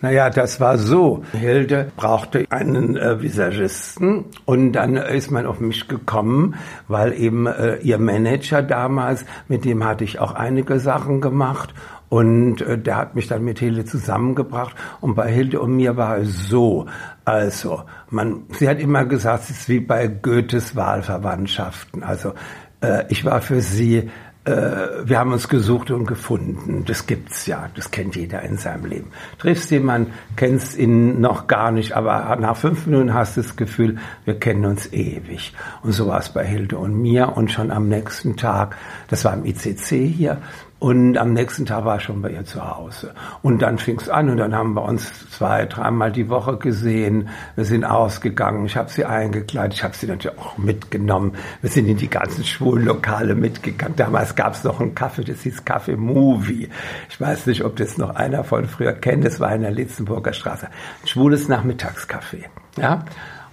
Naja, 0.00 0.30
das 0.30 0.60
war 0.60 0.78
so. 0.78 1.24
Hilde 1.32 1.90
brauchte 1.96 2.46
einen 2.50 2.96
äh, 2.96 3.20
Visagisten 3.20 4.26
und 4.44 4.72
dann 4.72 4.96
ist 4.96 5.32
man 5.32 5.44
auf 5.44 5.58
mich 5.58 5.88
gekommen, 5.88 6.54
weil 6.86 7.12
eben 7.12 7.46
äh, 7.46 7.78
ihr 7.78 7.98
Manager 7.98 8.62
damals, 8.62 9.24
mit 9.48 9.64
dem 9.64 9.84
hatte 9.84 10.04
ich 10.04 10.20
auch 10.20 10.34
einige 10.34 10.78
Sachen 10.78 11.20
gemacht 11.20 11.74
und 12.08 12.60
äh, 12.60 12.78
der 12.78 12.96
hat 12.96 13.16
mich 13.16 13.26
dann 13.26 13.42
mit 13.42 13.58
Hilde 13.58 13.84
zusammengebracht 13.84 14.76
und 15.00 15.16
bei 15.16 15.32
Hilde 15.32 15.60
und 15.60 15.74
mir 15.74 15.96
war 15.96 16.18
es 16.18 16.48
so, 16.48 16.86
also 17.24 17.82
man, 18.08 18.44
sie 18.50 18.68
hat 18.68 18.78
immer 18.78 19.04
gesagt, 19.04 19.44
es 19.44 19.50
ist 19.50 19.68
wie 19.68 19.80
bei 19.80 20.06
Goethes 20.06 20.76
Wahlverwandtschaften. 20.76 22.04
Also 22.04 22.34
äh, 22.80 23.04
ich 23.08 23.24
war 23.24 23.40
für 23.40 23.60
sie 23.60 24.10
äh, 24.48 25.06
wir 25.06 25.18
haben 25.18 25.32
uns 25.32 25.48
gesucht 25.48 25.90
und 25.90 26.06
gefunden. 26.06 26.84
Das 26.86 27.06
gibt's 27.06 27.46
ja. 27.46 27.68
Das 27.74 27.90
kennt 27.90 28.16
jeder 28.16 28.42
in 28.42 28.56
seinem 28.56 28.86
Leben. 28.86 29.10
Triffst 29.38 29.70
jemanden, 29.70 30.12
kennst 30.36 30.78
ihn 30.78 31.20
noch 31.20 31.46
gar 31.46 31.70
nicht, 31.70 31.92
aber 31.92 32.34
nach 32.36 32.56
fünf 32.56 32.86
Minuten 32.86 33.12
hast 33.12 33.36
du 33.36 33.42
das 33.42 33.56
Gefühl, 33.56 33.98
wir 34.24 34.38
kennen 34.38 34.64
uns 34.64 34.90
ewig. 34.92 35.52
Und 35.82 35.92
so 35.92 36.06
war 36.06 36.20
es 36.20 36.30
bei 36.30 36.46
Hilde 36.46 36.78
und 36.78 36.94
mir. 36.94 37.36
Und 37.36 37.52
schon 37.52 37.70
am 37.70 37.88
nächsten 37.88 38.36
Tag, 38.36 38.76
das 39.08 39.24
war 39.24 39.34
im 39.34 39.44
ICC 39.44 40.06
hier, 40.06 40.38
und 40.80 41.18
am 41.18 41.32
nächsten 41.32 41.66
Tag 41.66 41.84
war 41.84 41.96
ich 41.96 42.04
schon 42.04 42.22
bei 42.22 42.30
ihr 42.30 42.44
zu 42.44 42.64
Hause. 42.64 43.12
Und 43.42 43.62
dann 43.62 43.78
fing 43.78 43.98
es 43.98 44.08
an 44.08 44.30
und 44.30 44.36
dann 44.36 44.54
haben 44.54 44.74
wir 44.74 44.82
uns 44.82 45.28
zwei, 45.30 45.66
dreimal 45.66 46.12
die 46.12 46.28
Woche 46.28 46.56
gesehen. 46.56 47.30
Wir 47.56 47.64
sind 47.64 47.84
ausgegangen. 47.84 48.64
Ich 48.66 48.76
habe 48.76 48.88
sie 48.88 49.04
eingekleidet. 49.04 49.74
Ich 49.74 49.82
habe 49.82 49.96
sie 49.96 50.06
natürlich 50.06 50.38
auch 50.38 50.56
mitgenommen. 50.56 51.32
Wir 51.62 51.70
sind 51.70 51.88
in 51.88 51.96
die 51.96 52.08
ganzen 52.08 52.44
schwulen 52.44 52.84
Lokale 52.84 53.34
mitgegangen. 53.34 53.96
Damals 53.96 54.36
gab 54.36 54.54
es 54.54 54.62
noch 54.62 54.80
einen 54.80 54.94
Kaffee, 54.94 55.24
das 55.24 55.40
hieß 55.40 55.64
Kaffee 55.64 55.96
Movie. 55.96 56.68
Ich 57.10 57.20
weiß 57.20 57.46
nicht, 57.46 57.64
ob 57.64 57.74
das 57.74 57.98
noch 57.98 58.14
einer 58.14 58.44
von 58.44 58.66
früher 58.66 58.92
kennt. 58.92 59.24
Das 59.24 59.40
war 59.40 59.52
in 59.52 59.62
der 59.62 59.72
Litzenburger 59.72 60.32
Straße. 60.32 60.66
Ein 60.66 61.08
schwules 61.08 61.48
Nachmittagscafé. 61.48 62.44
Ja. 62.76 63.04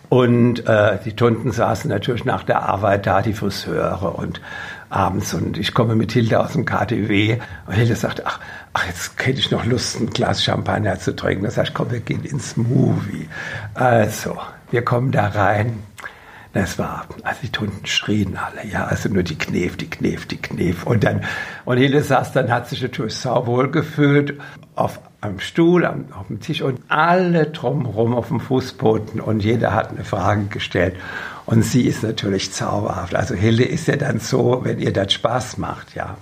Und 0.10 0.68
äh, 0.68 1.00
die 1.04 1.16
Tunden 1.16 1.52
saßen 1.52 1.90
natürlich 1.90 2.26
nach 2.26 2.44
der 2.44 2.62
Arbeit 2.62 3.08
da, 3.08 3.24
die 3.24 3.34
Friseure 3.34 4.18
und 4.18 4.40
abends 4.90 5.34
und 5.34 5.58
ich 5.58 5.74
komme 5.74 5.96
mit 5.96 6.12
Hilde 6.12 6.40
aus 6.40 6.54
dem 6.54 6.66
KTW 6.66 7.40
und 7.68 7.74
Hilde 7.74 7.96
sagt, 7.96 8.26
ach, 8.26 8.40
ach, 8.74 8.86
jetzt 8.88 9.14
hätte 9.26 9.40
ich 9.40 9.52
noch 9.52 9.66
Lust, 9.66 10.00
ein 10.00 10.10
Glas 10.10 10.44
Champagner 10.44 11.00
zu 11.00 11.16
trinken. 11.16 11.46
Das 11.46 11.58
heißt, 11.58 11.74
komm, 11.74 11.92
wir 11.92 12.00
gehen 12.00 12.24
ins 12.24 12.58
Movie. 12.58 13.28
Also, 13.74 14.38
wir 14.72 14.84
kommen 14.84 15.12
da 15.12 15.28
rein. 15.28 15.84
Das 16.54 16.80
war, 16.80 17.06
also 17.24 17.40
die 17.44 17.52
Tunden 17.52 17.86
schrien 17.86 18.38
alle, 18.38 18.66
ja, 18.66 18.86
also 18.86 19.10
nur 19.10 19.24
die 19.24 19.38
Knef, 19.38 19.76
die 19.76 19.90
Knef, 19.90 20.26
die 20.26 20.38
Knef. 20.38 20.86
Und 20.86 21.04
dann, 21.04 21.22
und 21.66 21.78
Hilde 21.78 22.02
saß 22.02 22.32
dann, 22.32 22.50
hat 22.50 22.70
sich 22.70 22.82
natürlich 22.82 23.16
sauwohl 23.16 23.70
gefühlt 23.70 24.40
auf 24.74 25.02
einem 25.20 25.42
Stuhl, 25.42 25.86
auf 25.86 26.28
dem 26.30 26.40
Tisch 26.40 26.62
und 26.62 26.80
alle 26.88 27.48
drumherum 27.48 28.16
auf 28.16 28.30
dem 28.30 28.40
Fußboden 28.40 29.20
und 29.20 29.44
jeder 29.44 29.74
hat 29.74 29.90
eine 29.90 30.06
Frage 30.06 30.46
gestellt. 30.46 30.96
Und 31.46 31.64
sie 31.64 31.84
ist 31.84 32.04
natürlich 32.04 32.52
zauberhaft. 32.52 33.16
Also 33.16 33.36
Hilde 33.36 33.64
ist 33.64 33.88
ja 33.88 33.96
dann 33.96 34.20
so, 34.20 34.62
wenn 34.64 34.80
ihr 34.80 34.92
das 34.92 35.14
Spaß 35.14 35.58
macht, 35.58 35.96
ja. 35.96 36.18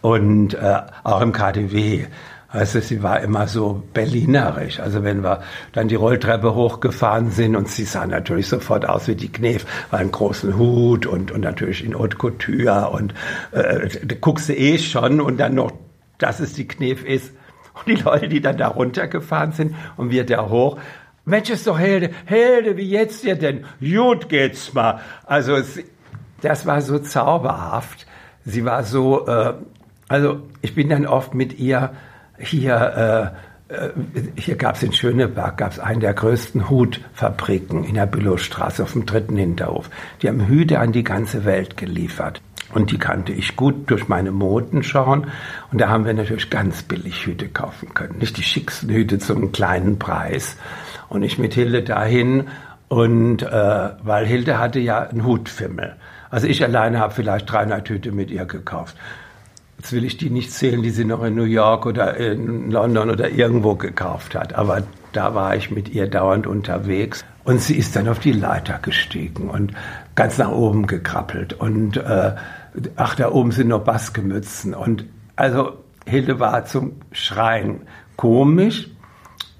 Und 0.00 0.54
äh, 0.54 0.82
auch 1.02 1.20
im 1.22 1.32
KDW. 1.32 2.06
Du, 2.52 2.64
sie 2.80 3.02
war 3.02 3.20
immer 3.20 3.48
so 3.48 3.82
berlinerisch. 3.94 4.78
Also 4.78 5.02
wenn 5.02 5.24
wir 5.24 5.42
dann 5.72 5.88
die 5.88 5.96
Rolltreppe 5.96 6.54
hochgefahren 6.54 7.32
sind 7.32 7.56
und 7.56 7.68
sie 7.68 7.84
sah 7.84 8.06
natürlich 8.06 8.46
sofort 8.46 8.88
aus 8.88 9.08
wie 9.08 9.16
die 9.16 9.32
Knef, 9.32 9.66
war 9.90 9.98
einen 9.98 10.12
großen 10.12 10.56
Hut 10.56 11.04
und, 11.04 11.32
und 11.32 11.40
natürlich 11.40 11.84
in 11.84 11.98
Haute 11.98 12.16
Couture 12.16 12.90
und 12.90 13.12
äh, 13.50 13.88
da 14.04 14.14
guckst 14.20 14.48
du 14.48 14.52
eh 14.54 14.78
schon 14.78 15.20
und 15.20 15.38
dann 15.38 15.56
noch, 15.56 15.72
dass 16.18 16.38
es 16.38 16.52
die 16.52 16.68
Knef 16.68 17.02
ist. 17.04 17.32
Und 17.74 17.88
die 17.88 18.02
Leute, 18.02 18.28
die 18.28 18.40
dann 18.40 18.56
da 18.56 18.68
runtergefahren 18.68 19.50
sind 19.50 19.74
und 19.96 20.10
wir 20.10 20.24
da 20.24 20.48
hoch, 20.48 20.78
Mensch, 21.26 21.48
ist 21.48 21.66
doch 21.66 21.78
Hilde, 21.78 22.10
Hilde, 22.26 22.76
wie 22.76 22.88
jetzt 22.88 23.24
dir 23.24 23.36
denn? 23.36 23.64
Gut 23.80 24.28
geht's 24.28 24.74
mal. 24.74 25.00
Also 25.24 25.56
das 26.42 26.66
war 26.66 26.82
so 26.82 26.98
zauberhaft. 26.98 28.06
Sie 28.44 28.64
war 28.64 28.84
so, 28.84 29.26
äh, 29.26 29.54
also 30.08 30.40
ich 30.60 30.74
bin 30.74 30.90
dann 30.90 31.06
oft 31.06 31.34
mit 31.34 31.58
ihr 31.58 31.92
hier, 32.38 33.32
äh, 33.70 33.74
äh 33.74 33.90
hier 34.36 34.56
gab 34.56 34.76
es 34.76 34.82
in 34.82 34.92
Schöneberg, 34.92 35.56
gab 35.56 35.72
es 35.72 35.78
einen 35.78 36.00
der 36.00 36.12
größten 36.12 36.68
Hutfabriken 36.68 37.84
in 37.84 37.94
der 37.94 38.06
Bülowstraße 38.06 38.82
auf 38.82 38.92
dem 38.92 39.06
dritten 39.06 39.36
Hinterhof. 39.36 39.88
Die 40.20 40.28
haben 40.28 40.46
Hüte 40.46 40.78
an 40.78 40.92
die 40.92 41.04
ganze 41.04 41.46
Welt 41.46 41.78
geliefert. 41.78 42.42
Und 42.72 42.90
die 42.90 42.98
kannte 42.98 43.32
ich 43.32 43.56
gut 43.56 43.90
durch 43.90 44.08
meine 44.08 44.32
Moden 44.32 44.82
schauen. 44.82 45.28
Und 45.70 45.80
da 45.80 45.88
haben 45.88 46.06
wir 46.06 46.12
natürlich 46.12 46.50
ganz 46.50 46.82
billig 46.82 47.24
Hüte 47.24 47.48
kaufen 47.48 47.94
können. 47.94 48.18
Nicht 48.18 48.36
die 48.36 48.42
schicksten 48.42 48.90
Hüte 48.90 49.18
zum 49.18 49.52
kleinen 49.52 49.98
Preis. 49.98 50.56
Und 51.14 51.22
ich 51.22 51.38
mit 51.38 51.54
Hilde 51.54 51.82
dahin. 51.82 52.48
Und 52.88 53.42
äh, 53.42 53.90
weil 54.02 54.26
Hilde 54.26 54.58
hatte 54.58 54.80
ja 54.80 55.00
einen 55.00 55.24
Hutfimmel. 55.24 55.94
Also 56.30 56.48
ich 56.48 56.62
alleine 56.64 56.98
habe 56.98 57.14
vielleicht 57.14 57.50
300 57.50 57.88
Hüte 57.88 58.12
mit 58.12 58.30
ihr 58.30 58.44
gekauft. 58.44 58.96
Jetzt 59.78 59.92
will 59.92 60.04
ich 60.04 60.16
die 60.16 60.30
nicht 60.30 60.52
zählen, 60.52 60.82
die 60.82 60.90
sie 60.90 61.04
noch 61.04 61.22
in 61.22 61.34
New 61.34 61.44
York 61.44 61.86
oder 61.86 62.16
in 62.16 62.70
London 62.70 63.10
oder 63.10 63.30
irgendwo 63.30 63.76
gekauft 63.76 64.34
hat. 64.34 64.54
Aber 64.54 64.82
da 65.12 65.34
war 65.34 65.54
ich 65.54 65.70
mit 65.70 65.88
ihr 65.88 66.08
dauernd 66.08 66.46
unterwegs. 66.46 67.24
Und 67.44 67.60
sie 67.60 67.76
ist 67.76 67.94
dann 67.94 68.08
auf 68.08 68.18
die 68.18 68.32
Leiter 68.32 68.80
gestiegen 68.82 69.50
und 69.50 69.72
ganz 70.14 70.38
nach 70.38 70.50
oben 70.50 70.86
gekrabbelt. 70.86 71.52
Und 71.52 71.98
äh, 71.98 72.34
ach, 72.96 73.14
da 73.14 73.30
oben 73.30 73.52
sind 73.52 73.68
noch 73.68 73.84
Baskenmützen. 73.84 74.74
Und 74.74 75.04
also 75.36 75.74
Hilde 76.06 76.40
war 76.40 76.64
zum 76.64 76.92
Schreien 77.12 77.82
komisch. 78.16 78.88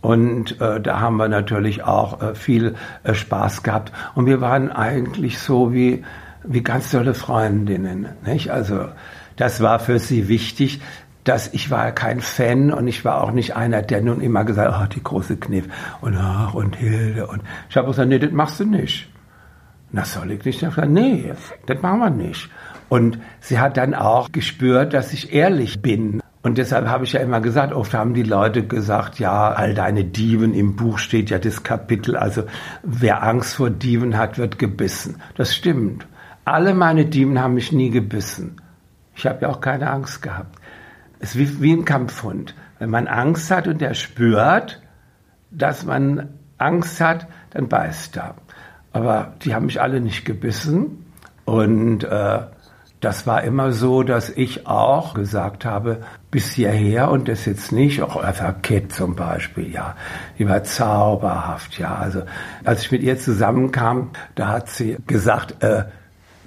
Und 0.04 0.60
äh, 0.60 0.82
da 0.82 1.00
haben 1.00 1.16
wir 1.16 1.28
natürlich 1.28 1.82
auch 1.82 2.20
äh, 2.20 2.34
viel 2.34 2.74
äh, 3.04 3.14
Spaß 3.14 3.62
gehabt. 3.62 3.90
Und 4.14 4.26
wir 4.26 4.42
waren 4.42 4.70
eigentlich 4.70 5.38
so 5.38 5.72
wie, 5.72 6.04
wie 6.44 6.62
ganz 6.62 6.90
tolle 6.90 7.14
Freundinnen. 7.14 8.08
Nicht? 8.26 8.50
Also 8.50 8.88
das 9.36 9.62
war 9.62 9.78
für 9.78 9.98
sie 9.98 10.28
wichtig, 10.28 10.82
dass 11.24 11.54
ich 11.54 11.70
war 11.70 11.90
kein 11.92 12.20
Fan 12.20 12.70
und 12.70 12.86
ich 12.86 13.06
war 13.06 13.24
auch 13.24 13.30
nicht 13.30 13.56
einer, 13.56 13.80
der 13.80 14.02
nun 14.02 14.20
immer 14.20 14.44
gesagt 14.44 14.76
hat, 14.76 14.88
oh, 14.90 14.92
die 14.94 15.02
große 15.02 15.38
Kniff 15.38 15.68
und 16.02 16.18
ach 16.18 16.52
und 16.52 16.76
Hilde 16.76 17.26
und 17.26 17.40
ich 17.70 17.76
habe 17.78 17.86
gesagt, 17.86 18.10
nee, 18.10 18.18
das 18.18 18.30
machst 18.30 18.60
du 18.60 18.66
nicht. 18.66 19.08
Na 19.90 20.04
soll 20.04 20.32
ich 20.32 20.44
nicht? 20.44 20.62
Ich 20.62 20.68
gesagt, 20.68 20.90
nee, 20.90 21.32
das 21.64 21.80
machen 21.80 22.00
wir 22.00 22.10
nicht. 22.10 22.50
Und 22.90 23.18
sie 23.40 23.58
hat 23.58 23.78
dann 23.78 23.94
auch 23.94 24.32
gespürt, 24.32 24.92
dass 24.92 25.14
ich 25.14 25.32
ehrlich 25.32 25.80
bin. 25.80 26.20
Und 26.44 26.58
deshalb 26.58 26.86
habe 26.88 27.04
ich 27.04 27.14
ja 27.14 27.20
immer 27.20 27.40
gesagt, 27.40 27.72
oft 27.72 27.94
haben 27.94 28.12
die 28.12 28.22
Leute 28.22 28.66
gesagt, 28.66 29.18
ja, 29.18 29.52
all 29.52 29.72
deine 29.72 30.04
Dieven, 30.04 30.52
im 30.52 30.76
Buch 30.76 30.98
steht 30.98 31.30
ja 31.30 31.38
das 31.38 31.62
Kapitel, 31.62 32.18
also 32.18 32.42
wer 32.82 33.22
Angst 33.22 33.54
vor 33.54 33.70
Dieven 33.70 34.18
hat, 34.18 34.36
wird 34.36 34.58
gebissen. 34.58 35.22
Das 35.38 35.54
stimmt. 35.54 36.06
Alle 36.44 36.74
meine 36.74 37.06
Dieven 37.06 37.40
haben 37.40 37.54
mich 37.54 37.72
nie 37.72 37.88
gebissen. 37.88 38.60
Ich 39.16 39.26
habe 39.26 39.40
ja 39.40 39.48
auch 39.48 39.62
keine 39.62 39.88
Angst 39.88 40.20
gehabt. 40.20 40.58
Es 41.18 41.34
ist 41.34 41.38
wie, 41.38 41.62
wie 41.62 41.72
ein 41.72 41.86
Kampfhund. 41.86 42.54
Wenn 42.78 42.90
man 42.90 43.06
Angst 43.06 43.50
hat 43.50 43.66
und 43.66 43.80
er 43.80 43.94
spürt, 43.94 44.82
dass 45.50 45.86
man 45.86 46.28
Angst 46.58 47.00
hat, 47.00 47.26
dann 47.52 47.70
beißt 47.70 48.18
er. 48.18 48.34
Aber 48.92 49.32
die 49.42 49.54
haben 49.54 49.64
mich 49.64 49.80
alle 49.80 49.98
nicht 49.98 50.26
gebissen. 50.26 51.06
Und 51.46 52.04
äh, 52.04 52.40
das 53.04 53.26
war 53.26 53.42
immer 53.44 53.72
so, 53.72 54.02
dass 54.02 54.30
ich 54.30 54.66
auch 54.66 55.12
gesagt 55.12 55.66
habe, 55.66 56.02
bis 56.30 56.52
hierher 56.52 57.10
und 57.10 57.28
das 57.28 57.44
jetzt 57.44 57.70
nicht, 57.70 58.00
auch 58.00 58.16
Eartha 58.16 58.52
Kitt 58.52 58.92
zum 58.92 59.14
Beispiel, 59.14 59.70
ja, 59.70 59.94
die 60.38 60.48
war 60.48 60.64
zauberhaft, 60.64 61.78
ja. 61.78 61.94
Also 61.94 62.22
als 62.64 62.82
ich 62.82 62.92
mit 62.92 63.02
ihr 63.02 63.18
zusammenkam, 63.18 64.10
da 64.34 64.48
hat 64.48 64.70
sie 64.70 64.96
gesagt, 65.06 65.62
äh, 65.62 65.84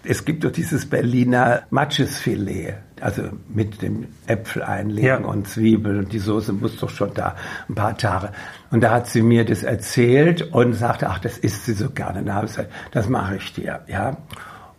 es 0.04 0.26
gibt 0.26 0.46
doch 0.46 0.52
dieses 0.52 0.90
Berliner 0.90 1.64
Matschesfilet, 1.70 2.76
also 3.02 3.24
mit 3.50 3.82
dem 3.84 4.08
Äpfel 4.26 4.64
einlegen 4.64 5.08
ja. 5.08 5.18
und 5.18 5.48
Zwiebeln 5.48 6.00
und 6.00 6.14
die 6.14 6.20
Soße 6.20 6.54
muss 6.54 6.78
doch 6.78 6.90
schon 6.90 7.14
da 7.14 7.36
ein 7.70 7.76
paar 7.76 7.98
Tage. 7.98 8.32
Und 8.72 8.82
da 8.82 8.92
hat 8.92 9.08
sie 9.08 9.22
mir 9.22 9.46
das 9.46 9.62
erzählt 9.64 10.54
und 10.54 10.74
sagte, 10.74 11.10
ach, 11.10 11.20
das 11.20 11.38
isst 11.38 11.66
sie 11.66 11.74
so 11.74 11.92
gerne. 11.92 12.24
Da 12.24 12.36
habe 12.36 12.46
ich 12.48 12.54
gesagt, 12.54 12.72
das 12.92 13.10
mache 13.10 13.36
ich 13.36 13.54
dir, 13.54 13.82
ja. 13.88 14.18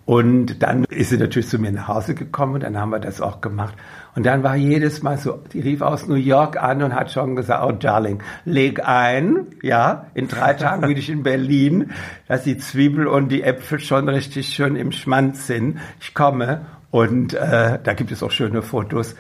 Und 0.09 0.62
dann 0.62 0.85
ist 0.85 1.11
sie 1.11 1.19
natürlich 1.19 1.50
zu 1.50 1.59
mir 1.59 1.71
nach 1.71 1.87
Hause 1.87 2.15
gekommen 2.15 2.55
und 2.55 2.62
dann 2.62 2.79
haben 2.79 2.88
wir 2.88 2.99
das 2.99 3.21
auch 3.21 3.43
gemacht. 3.43 3.75
Und 4.15 4.25
dann 4.25 4.43
war 4.43 4.57
jedes 4.57 5.03
Mal 5.03 5.19
so, 5.19 5.38
die 5.53 5.61
rief 5.61 5.83
aus 5.83 6.09
New 6.09 6.15
York 6.15 6.57
an 6.57 6.83
und 6.83 6.95
hat 6.95 7.11
schon 7.11 7.37
gesagt, 7.37 7.62
oh 7.62 7.73
Darling, 7.73 8.23
leg 8.47 8.81
ein, 8.83 9.49
ja, 9.61 10.07
in 10.15 10.27
drei 10.27 10.55
Tagen 10.55 10.88
bin 10.88 10.97
ich 10.97 11.11
in 11.11 11.25
Berlin, 11.25 11.91
dass 12.27 12.45
die 12.45 12.57
Zwiebel 12.57 13.07
und 13.07 13.29
die 13.29 13.43
Äpfel 13.43 13.81
schon 13.81 14.09
richtig 14.09 14.49
schön 14.49 14.77
im 14.77 14.93
Schmanz 14.93 15.47
sind. 15.47 15.79
Ich 16.00 16.15
komme 16.15 16.62
und 16.91 17.35
äh, 17.35 17.79
da 17.83 17.93
gibt 17.93 18.11
es 18.11 18.23
auch 18.23 18.31
schöne 18.31 18.62
Fotos. 18.62 19.15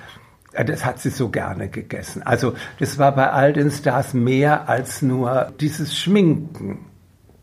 Das 0.54 0.86
hat 0.86 1.00
sie 1.00 1.10
so 1.10 1.28
gerne 1.28 1.68
gegessen. 1.68 2.22
Also 2.22 2.54
das 2.78 2.96
war 2.96 3.14
bei 3.14 3.30
all 3.30 3.52
den 3.52 3.70
Stars 3.70 4.14
mehr 4.14 4.70
als 4.70 5.02
nur 5.02 5.52
dieses 5.60 5.98
Schminken. 5.98 6.86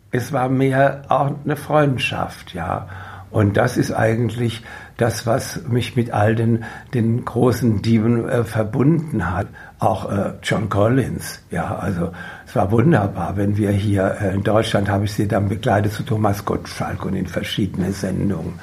Es 0.09 0.33
war 0.33 0.49
mehr 0.49 1.03
auch 1.09 1.31
eine 1.43 1.57
Freundschaft, 1.57 2.55
ja. 2.55 2.87
Und 3.35 3.57
das 3.57 3.75
ist 3.75 3.91
eigentlich 3.91 4.63
das, 4.95 5.27
was 5.27 5.67
mich 5.67 5.97
mit 5.97 6.11
all 6.11 6.35
den, 6.35 6.63
den 6.93 7.25
großen 7.25 7.81
Dieben 7.81 8.29
äh, 8.29 8.45
verbunden 8.45 9.29
hat. 9.29 9.47
Auch 9.77 10.09
äh, 10.09 10.35
John 10.41 10.69
Collins, 10.69 11.41
ja, 11.51 11.75
also 11.75 12.13
es 12.47 12.55
war 12.55 12.71
wunderbar, 12.71 13.35
wenn 13.35 13.57
wir 13.57 13.71
hier 13.71 14.15
äh, 14.21 14.33
in 14.33 14.43
Deutschland 14.43 14.87
habe 14.87 15.03
ich 15.03 15.11
sie 15.11 15.27
dann 15.27 15.49
begleitet 15.49 15.91
zu 15.91 16.03
Thomas 16.03 16.45
Gottschalk 16.45 17.03
und 17.03 17.13
in 17.13 17.27
verschiedene 17.27 17.91
Sendungen. 17.91 18.53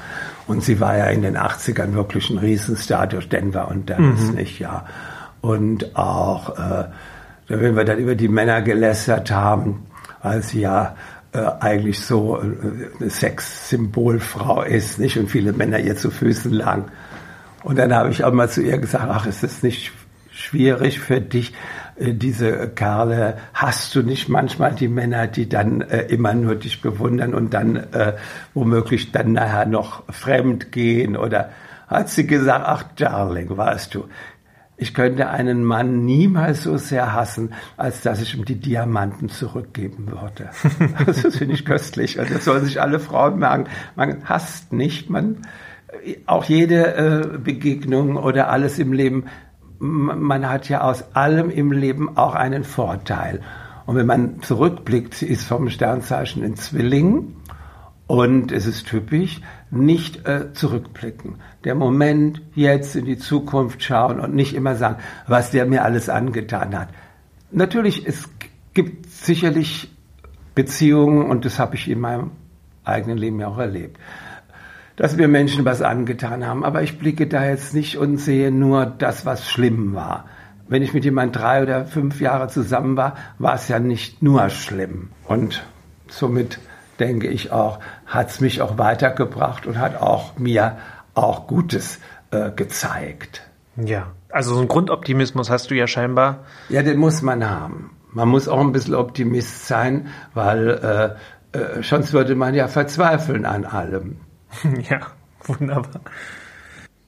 Und 0.47 0.65
sie 0.65 0.81
war 0.81 0.97
ja 0.97 1.05
in 1.09 1.21
den 1.21 1.37
80ern 1.37 1.93
wirklich 1.93 2.31
ein 2.31 2.39
Riesenstar 2.39 3.07
durch 3.07 3.29
Denver 3.29 3.69
und 3.69 3.91
Dallas, 3.91 4.23
mhm. 4.23 4.37
nicht, 4.37 4.59
ja. 4.59 4.87
Und 5.43 5.95
auch, 5.97 6.59
äh, 6.59 6.85
wenn 7.49 7.77
wir 7.77 7.85
dann 7.85 7.99
über 7.99 8.15
die 8.15 8.29
Männer 8.29 8.63
gelästert 8.63 9.31
haben, 9.31 9.85
als 10.23 10.49
sie 10.49 10.61
ja 10.61 10.95
äh, 11.33 11.39
eigentlich 11.61 12.01
so 12.01 12.41
äh, 12.41 13.09
Sexsymbolfrau 13.09 14.63
ist, 14.63 14.99
nicht? 14.99 15.17
Und 15.19 15.31
viele 15.31 15.53
Männer 15.53 15.79
ihr 15.79 15.97
zu 15.97 16.11
Füßen 16.11 16.53
lagen. 16.53 16.87
Und 17.63 17.79
dann 17.79 17.95
habe 17.95 18.11
ich 18.11 18.25
auch 18.25 18.33
mal 18.33 18.51
zu 18.51 18.63
ihr 18.63 18.79
gesagt, 18.79 19.07
ach, 19.09 19.27
ist 19.27 19.43
das 19.43 19.63
nicht 19.63 19.93
schwierig 20.31 20.99
für 20.99 21.21
dich, 21.21 21.53
äh, 21.97 22.15
diese 22.15 22.69
Kerle, 22.69 23.39
hast 23.55 23.95
du 23.95 24.03
nicht 24.03 24.29
manchmal 24.29 24.75
die 24.75 24.89
Männer, 24.89 25.27
die 25.27 25.49
dann 25.49 25.83
äh, 25.83 26.03
immer 26.07 26.35
nur 26.35 26.57
dich 26.57 26.81
bewundern 26.81 27.35
und 27.35 27.55
dann 27.55 27.77
äh, 27.77 28.15
womöglich 28.55 29.13
dann 29.13 29.33
nachher 29.33 29.67
noch 29.67 30.05
fremd 30.13 30.73
gehen 30.73 31.17
oder 31.17 31.51
hat 31.87 32.09
sie 32.09 32.27
gesagt, 32.27 32.65
ach 32.67 32.85
Darling, 32.97 33.55
weißt 33.57 33.95
du, 33.95 34.09
ich 34.77 34.95
könnte 34.95 35.29
einen 35.29 35.65
Mann 35.65 36.05
niemals 36.05 36.65
so 36.65 36.77
sehr 36.77 37.13
hassen, 37.13 37.53
als 37.77 38.01
dass 38.01 38.21
ich 38.21 38.37
ihm 38.37 38.45
die 38.45 38.59
Diamanten 38.59 39.29
zurückgeben 39.29 40.11
würde. 40.11 40.51
Das 41.07 41.37
finde 41.37 41.55
ich 41.55 41.65
köstlich. 41.65 42.19
Und 42.19 42.31
das 42.31 42.45
sollen 42.45 42.65
sich 42.65 42.81
alle 42.81 42.99
Frauen 42.99 43.39
merken. 43.39 43.67
Man 43.95 44.25
hasst 44.25 44.73
nicht, 44.73 45.11
man, 45.11 45.39
auch 46.27 46.45
jede 46.45 46.97
äh, 46.97 47.39
Begegnung 47.39 48.17
oder 48.17 48.51
alles 48.51 48.79
im 48.79 48.93
Leben, 48.93 49.27
man 49.79 50.49
hat 50.49 50.69
ja 50.69 50.83
aus 50.83 51.15
allem 51.15 51.51
im 51.51 51.73
Leben 51.73 52.17
auch 52.17 52.35
einen 52.35 52.65
Vorteil. 52.65 53.41
Und 53.85 53.97
wenn 53.97 54.07
man 54.07 54.43
zurückblickt, 54.43 55.15
sie 55.15 55.27
ist 55.27 55.45
vom 55.45 55.69
Sternzeichen 55.69 56.45
in 56.45 56.57
Zwillingen 56.57 57.37
und 58.07 58.53
es 58.53 58.67
ist 58.67 58.87
typisch, 58.87 59.41
nicht 59.73 60.29
äh, 60.29 60.53
zurückblicken. 60.53 61.37
Der 61.65 61.75
Moment, 61.75 62.43
jetzt 62.55 62.95
in 62.95 63.07
die 63.07 63.19
Zukunft 63.19 63.83
schauen 63.83 64.21
und 64.21 64.35
nicht 64.35 64.55
immer 64.55 64.77
sagen, 64.77 64.97
was 65.27 65.51
der 65.51 65.67
mir 65.67 65.83
alles 65.83 66.09
angetan 66.09 66.79
hat. 66.79 66.89
Natürlich, 67.51 68.07
es 68.07 68.29
gibt 68.75 69.07
sicherlich 69.11 69.91
Beziehungen, 70.55 71.31
und 71.31 71.47
das 71.47 71.59
habe 71.59 71.75
ich 71.75 71.89
in 71.89 72.01
meinem 72.01 72.33
eigenen 72.85 73.17
Leben 73.17 73.41
ja 73.41 73.49
auch 73.49 73.59
erlebt, 73.59 73.99
dass 74.97 75.17
wir 75.17 75.27
Menschen 75.27 75.65
was 75.65 75.81
angetan 75.81 76.47
haben. 76.47 76.65
Aber 76.65 76.83
ich 76.83 76.99
blicke 76.99 77.27
da 77.27 77.47
jetzt 77.47 77.73
nicht 77.73 77.97
und 77.97 78.19
sehe 78.19 78.51
nur 78.51 78.85
das, 78.85 79.25
was 79.25 79.49
schlimm 79.49 79.95
war. 79.95 80.27
Wenn 80.69 80.83
ich 80.83 80.93
mit 80.93 81.05
jemand 81.05 81.35
drei 81.35 81.63
oder 81.63 81.87
fünf 81.87 82.21
Jahre 82.21 82.49
zusammen 82.49 82.97
war, 82.97 83.17
war 83.39 83.55
es 83.55 83.69
ja 83.69 83.79
nicht 83.79 84.23
nur 84.23 84.51
schlimm. 84.51 85.09
Und 85.27 85.65
somit 86.09 86.59
denke 86.99 87.29
ich 87.29 87.53
auch, 87.53 87.81
hat 88.07 88.31
es 88.31 88.41
mich 88.41 88.63
auch 88.63 88.79
weitergebracht 88.79 89.67
und 89.67 89.79
hat 89.79 90.01
auch 90.01 90.39
mir 90.39 90.79
auch 91.15 91.47
Gutes 91.47 91.99
äh, 92.31 92.51
gezeigt. 92.51 93.43
Ja, 93.77 94.13
also 94.31 94.55
so 94.55 94.61
einen 94.61 94.69
Grundoptimismus 94.69 95.51
hast 95.51 95.71
du 95.71 95.75
ja 95.75 95.87
scheinbar. 95.87 96.45
Ja, 96.69 96.83
den 96.83 96.99
muss 96.99 97.23
man 97.23 97.49
haben. 97.49 97.97
Man 98.13 98.29
muss 98.29 98.49
auch 98.49 98.61
ein 98.61 98.73
bisschen 98.73 98.95
Optimist 98.95 99.67
sein, 99.67 100.09
weil 100.35 101.17
äh, 101.55 101.59
äh, 101.59 101.83
sonst 101.83 102.13
würde 102.13 102.35
man 102.35 102.55
ja 102.55 102.69
verzweifeln 102.69 103.47
an 103.47 103.65
allem. 103.65 104.19
Ja, 104.89 105.01
wunderbar. 105.45 106.03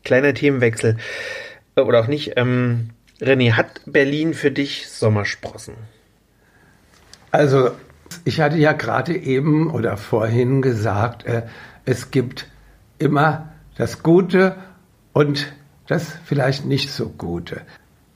Kleiner 0.03 0.33
Themenwechsel. 0.33 0.97
Äh, 1.77 1.81
oder 1.83 2.01
auch 2.01 2.07
nicht. 2.07 2.33
Ähm, 2.37 2.91
René, 3.21 3.53
hat 3.53 3.83
Berlin 3.87 4.35
für 4.35 4.51
dich 4.51 4.89
Sommersprossen? 4.89 5.75
Also 7.31 7.73
ich 8.25 8.41
hatte 8.41 8.57
ja 8.57 8.73
gerade 8.73 9.17
eben 9.17 9.71
oder 9.71 9.97
vorhin 9.97 10.63
gesagt, 10.63 11.25
äh, 11.25 11.43
es 11.85 12.11
gibt 12.11 12.49
immer 12.99 13.53
das 13.77 14.03
Gute 14.03 14.57
und 15.13 15.53
das 15.87 16.13
vielleicht 16.25 16.65
nicht 16.65 16.91
so 16.91 17.09
Gute. 17.09 17.61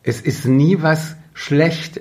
Es 0.03 0.21
ist 0.21 0.47
nie 0.47 0.83
was 0.83 1.17
schlecht, 1.35 2.01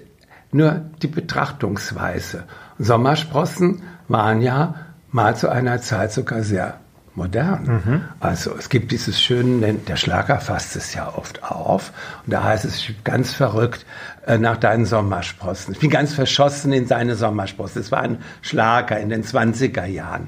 nur 0.51 0.85
die 1.01 1.07
Betrachtungsweise. 1.07 2.45
Sommersprossen 2.79 3.81
waren 4.07 4.41
ja 4.41 4.75
mal 5.11 5.35
zu 5.35 5.49
einer 5.49 5.81
Zeit 5.81 6.11
sogar 6.11 6.43
sehr 6.43 6.79
modern. 7.17 7.81
Mhm. 7.85 8.01
Also 8.19 8.55
es 8.57 8.69
gibt 8.69 8.91
dieses 8.91 9.19
schöne, 9.19 9.73
der 9.73 9.95
Schlager 9.97 10.39
fasst 10.39 10.75
es 10.75 10.93
ja 10.93 11.13
oft 11.13 11.43
auf 11.43 11.91
und 12.25 12.31
da 12.31 12.43
heißt 12.43 12.63
es 12.63 12.85
ganz 13.03 13.33
verrückt 13.33 13.85
äh, 14.25 14.37
nach 14.37 14.57
deinen 14.57 14.85
Sommersprossen. 14.85 15.73
Ich 15.73 15.79
bin 15.79 15.89
ganz 15.89 16.13
verschossen 16.13 16.71
in 16.71 16.85
seine 16.87 17.15
Sommersprossen. 17.15 17.81
Es 17.81 17.91
war 17.91 18.01
ein 18.01 18.19
Schlager 18.41 18.99
in 18.99 19.09
den 19.09 19.23
20er 19.23 19.85
Jahren. 19.85 20.27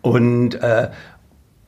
Und, 0.00 0.54
äh, 0.54 0.88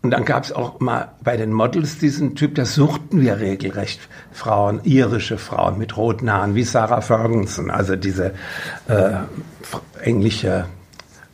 und 0.00 0.10
dann 0.10 0.24
gab 0.24 0.42
es 0.42 0.52
auch 0.52 0.80
mal 0.80 1.12
bei 1.22 1.36
den 1.36 1.52
Models 1.52 1.98
diesen 1.98 2.34
Typ, 2.34 2.54
da 2.56 2.64
suchten 2.64 3.20
wir 3.20 3.38
regelrecht 3.38 4.00
Frauen, 4.32 4.80
irische 4.82 5.38
Frauen 5.38 5.78
mit 5.78 5.96
roten 5.96 6.32
Haaren, 6.32 6.54
wie 6.54 6.64
Sarah 6.64 7.02
Ferguson, 7.02 7.70
also 7.70 7.94
diese 7.94 8.32
äh, 8.88 9.10
englische 10.00 10.64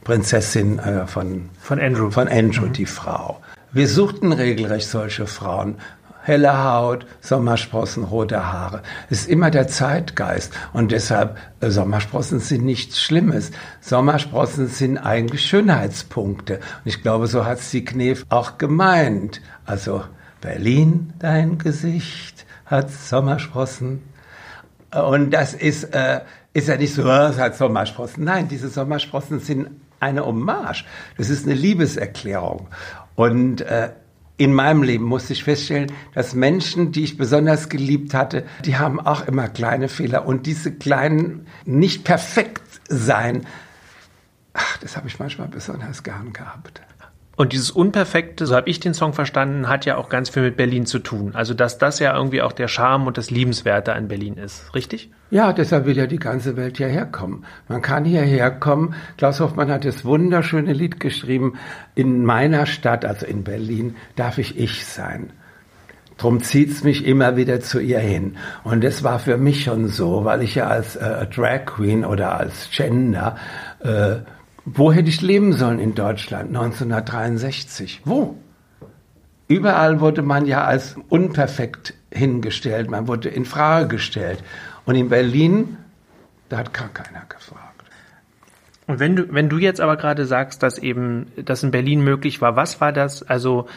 Prinzessin 0.08 0.78
äh, 0.78 1.06
von, 1.06 1.50
von 1.60 1.78
Andrew, 1.78 2.10
von 2.10 2.28
Andrew 2.28 2.64
mhm. 2.64 2.72
die 2.72 2.86
Frau. 2.86 3.42
Wir 3.72 3.86
suchten 3.86 4.32
regelrecht 4.32 4.88
solche 4.88 5.26
Frauen. 5.26 5.74
Helle 6.22 6.64
Haut, 6.64 7.04
Sommersprossen, 7.20 8.04
rote 8.04 8.50
Haare. 8.50 8.82
Es 9.10 9.20
ist 9.20 9.28
immer 9.28 9.50
der 9.50 9.68
Zeitgeist. 9.68 10.54
Und 10.72 10.92
deshalb, 10.92 11.36
äh, 11.60 11.68
Sommersprossen 11.68 12.40
sind 12.40 12.64
nichts 12.64 13.02
Schlimmes. 13.02 13.50
Sommersprossen 13.82 14.68
sind 14.68 14.96
eigentlich 14.96 15.44
Schönheitspunkte. 15.44 16.54
Und 16.54 16.86
ich 16.86 17.02
glaube, 17.02 17.26
so 17.26 17.44
hat 17.44 17.58
es 17.58 17.70
die 17.70 17.84
Knef 17.84 18.24
auch 18.30 18.56
gemeint. 18.56 19.42
Also, 19.66 20.04
Berlin, 20.40 21.12
dein 21.18 21.58
Gesicht 21.58 22.46
hat 22.64 22.90
Sommersprossen. 22.90 24.04
Und 24.90 25.32
das 25.32 25.52
ist, 25.52 25.84
äh, 25.94 26.22
ist 26.54 26.68
ja 26.68 26.78
nicht 26.78 26.94
so, 26.94 27.02
oh, 27.02 27.28
es 27.28 27.38
hat 27.38 27.58
Sommersprossen. 27.58 28.24
Nein, 28.24 28.48
diese 28.48 28.70
Sommersprossen 28.70 29.40
sind 29.40 29.68
eine 30.00 30.24
Hommage. 30.24 30.84
Das 31.16 31.30
ist 31.30 31.46
eine 31.46 31.54
Liebeserklärung. 31.54 32.68
Und 33.14 33.62
äh, 33.62 33.90
in 34.36 34.54
meinem 34.54 34.84
Leben 34.84 35.04
musste 35.04 35.32
ich 35.32 35.42
feststellen, 35.42 35.92
dass 36.14 36.34
Menschen, 36.34 36.92
die 36.92 37.02
ich 37.02 37.16
besonders 37.16 37.68
geliebt 37.68 38.14
hatte, 38.14 38.44
die 38.64 38.76
haben 38.76 39.00
auch 39.00 39.26
immer 39.26 39.48
kleine 39.48 39.88
Fehler. 39.88 40.26
Und 40.26 40.46
diese 40.46 40.72
kleinen, 40.72 41.48
nicht 41.64 42.04
perfekt 42.04 42.62
sein, 42.88 43.46
ach, 44.54 44.78
das 44.78 44.96
habe 44.96 45.08
ich 45.08 45.18
manchmal 45.18 45.48
besonders 45.48 46.04
gern 46.04 46.32
gehabt. 46.32 46.80
Und 47.38 47.52
dieses 47.52 47.70
Unperfekte, 47.70 48.46
so 48.46 48.56
habe 48.56 48.68
ich 48.68 48.80
den 48.80 48.94
Song 48.94 49.12
verstanden, 49.12 49.68
hat 49.68 49.84
ja 49.84 49.96
auch 49.96 50.08
ganz 50.08 50.28
viel 50.28 50.42
mit 50.42 50.56
Berlin 50.56 50.86
zu 50.86 50.98
tun. 50.98 51.36
Also 51.36 51.54
dass 51.54 51.78
das 51.78 52.00
ja 52.00 52.12
irgendwie 52.12 52.42
auch 52.42 52.50
der 52.50 52.66
Charme 52.66 53.06
und 53.06 53.16
das 53.16 53.30
Liebenswerte 53.30 53.92
an 53.92 54.08
Berlin 54.08 54.34
ist, 54.34 54.74
richtig? 54.74 55.12
Ja, 55.30 55.52
deshalb 55.52 55.86
will 55.86 55.96
ja 55.96 56.08
die 56.08 56.18
ganze 56.18 56.56
Welt 56.56 56.78
hierher 56.78 57.06
kommen. 57.06 57.44
Man 57.68 57.80
kann 57.80 58.04
hierher 58.04 58.50
kommen. 58.50 58.96
Klaus 59.18 59.38
Hoffmann 59.38 59.70
hat 59.70 59.84
das 59.84 60.04
wunderschöne 60.04 60.72
Lied 60.72 60.98
geschrieben. 60.98 61.52
In 61.94 62.24
meiner 62.24 62.66
Stadt, 62.66 63.04
also 63.04 63.24
in 63.24 63.44
Berlin, 63.44 63.94
darf 64.16 64.38
ich 64.38 64.58
ich 64.58 64.84
sein. 64.84 65.32
Drum 66.16 66.42
zieht's 66.42 66.82
mich 66.82 67.06
immer 67.06 67.36
wieder 67.36 67.60
zu 67.60 67.78
ihr 67.78 68.00
hin. 68.00 68.36
Und 68.64 68.82
das 68.82 69.04
war 69.04 69.20
für 69.20 69.36
mich 69.36 69.62
schon 69.62 69.86
so, 69.86 70.24
weil 70.24 70.42
ich 70.42 70.56
ja 70.56 70.66
als 70.66 70.96
äh, 70.96 71.24
Drag 71.28 71.66
Queen 71.66 72.04
oder 72.04 72.36
als 72.36 72.68
Gender 72.72 73.36
äh, 73.78 74.16
wo 74.76 74.92
hätte 74.92 75.08
ich 75.08 75.22
leben 75.22 75.52
sollen 75.52 75.78
in 75.78 75.94
Deutschland 75.94 76.48
1963? 76.48 78.02
Wo? 78.04 78.36
Überall 79.46 80.00
wurde 80.00 80.22
man 80.22 80.46
ja 80.46 80.64
als 80.64 80.96
unperfekt 81.08 81.94
hingestellt, 82.12 82.90
man 82.90 83.08
wurde 83.08 83.30
in 83.30 83.44
Frage 83.46 83.88
gestellt. 83.88 84.42
Und 84.84 84.94
in 84.94 85.08
Berlin, 85.08 85.78
da 86.48 86.58
hat 86.58 86.74
gar 86.74 86.88
keiner 86.88 87.24
gefragt. 87.28 87.64
Und 88.86 89.00
wenn 89.00 89.16
du, 89.16 89.32
wenn 89.32 89.48
du 89.48 89.58
jetzt 89.58 89.80
aber 89.80 89.96
gerade 89.96 90.26
sagst, 90.26 90.62
dass 90.62 90.78
eben 90.78 91.26
das 91.36 91.62
in 91.62 91.70
Berlin 91.70 92.02
möglich 92.02 92.40
war, 92.40 92.56
was 92.56 92.80
war 92.80 92.92
das? 92.92 93.22
Also 93.22 93.68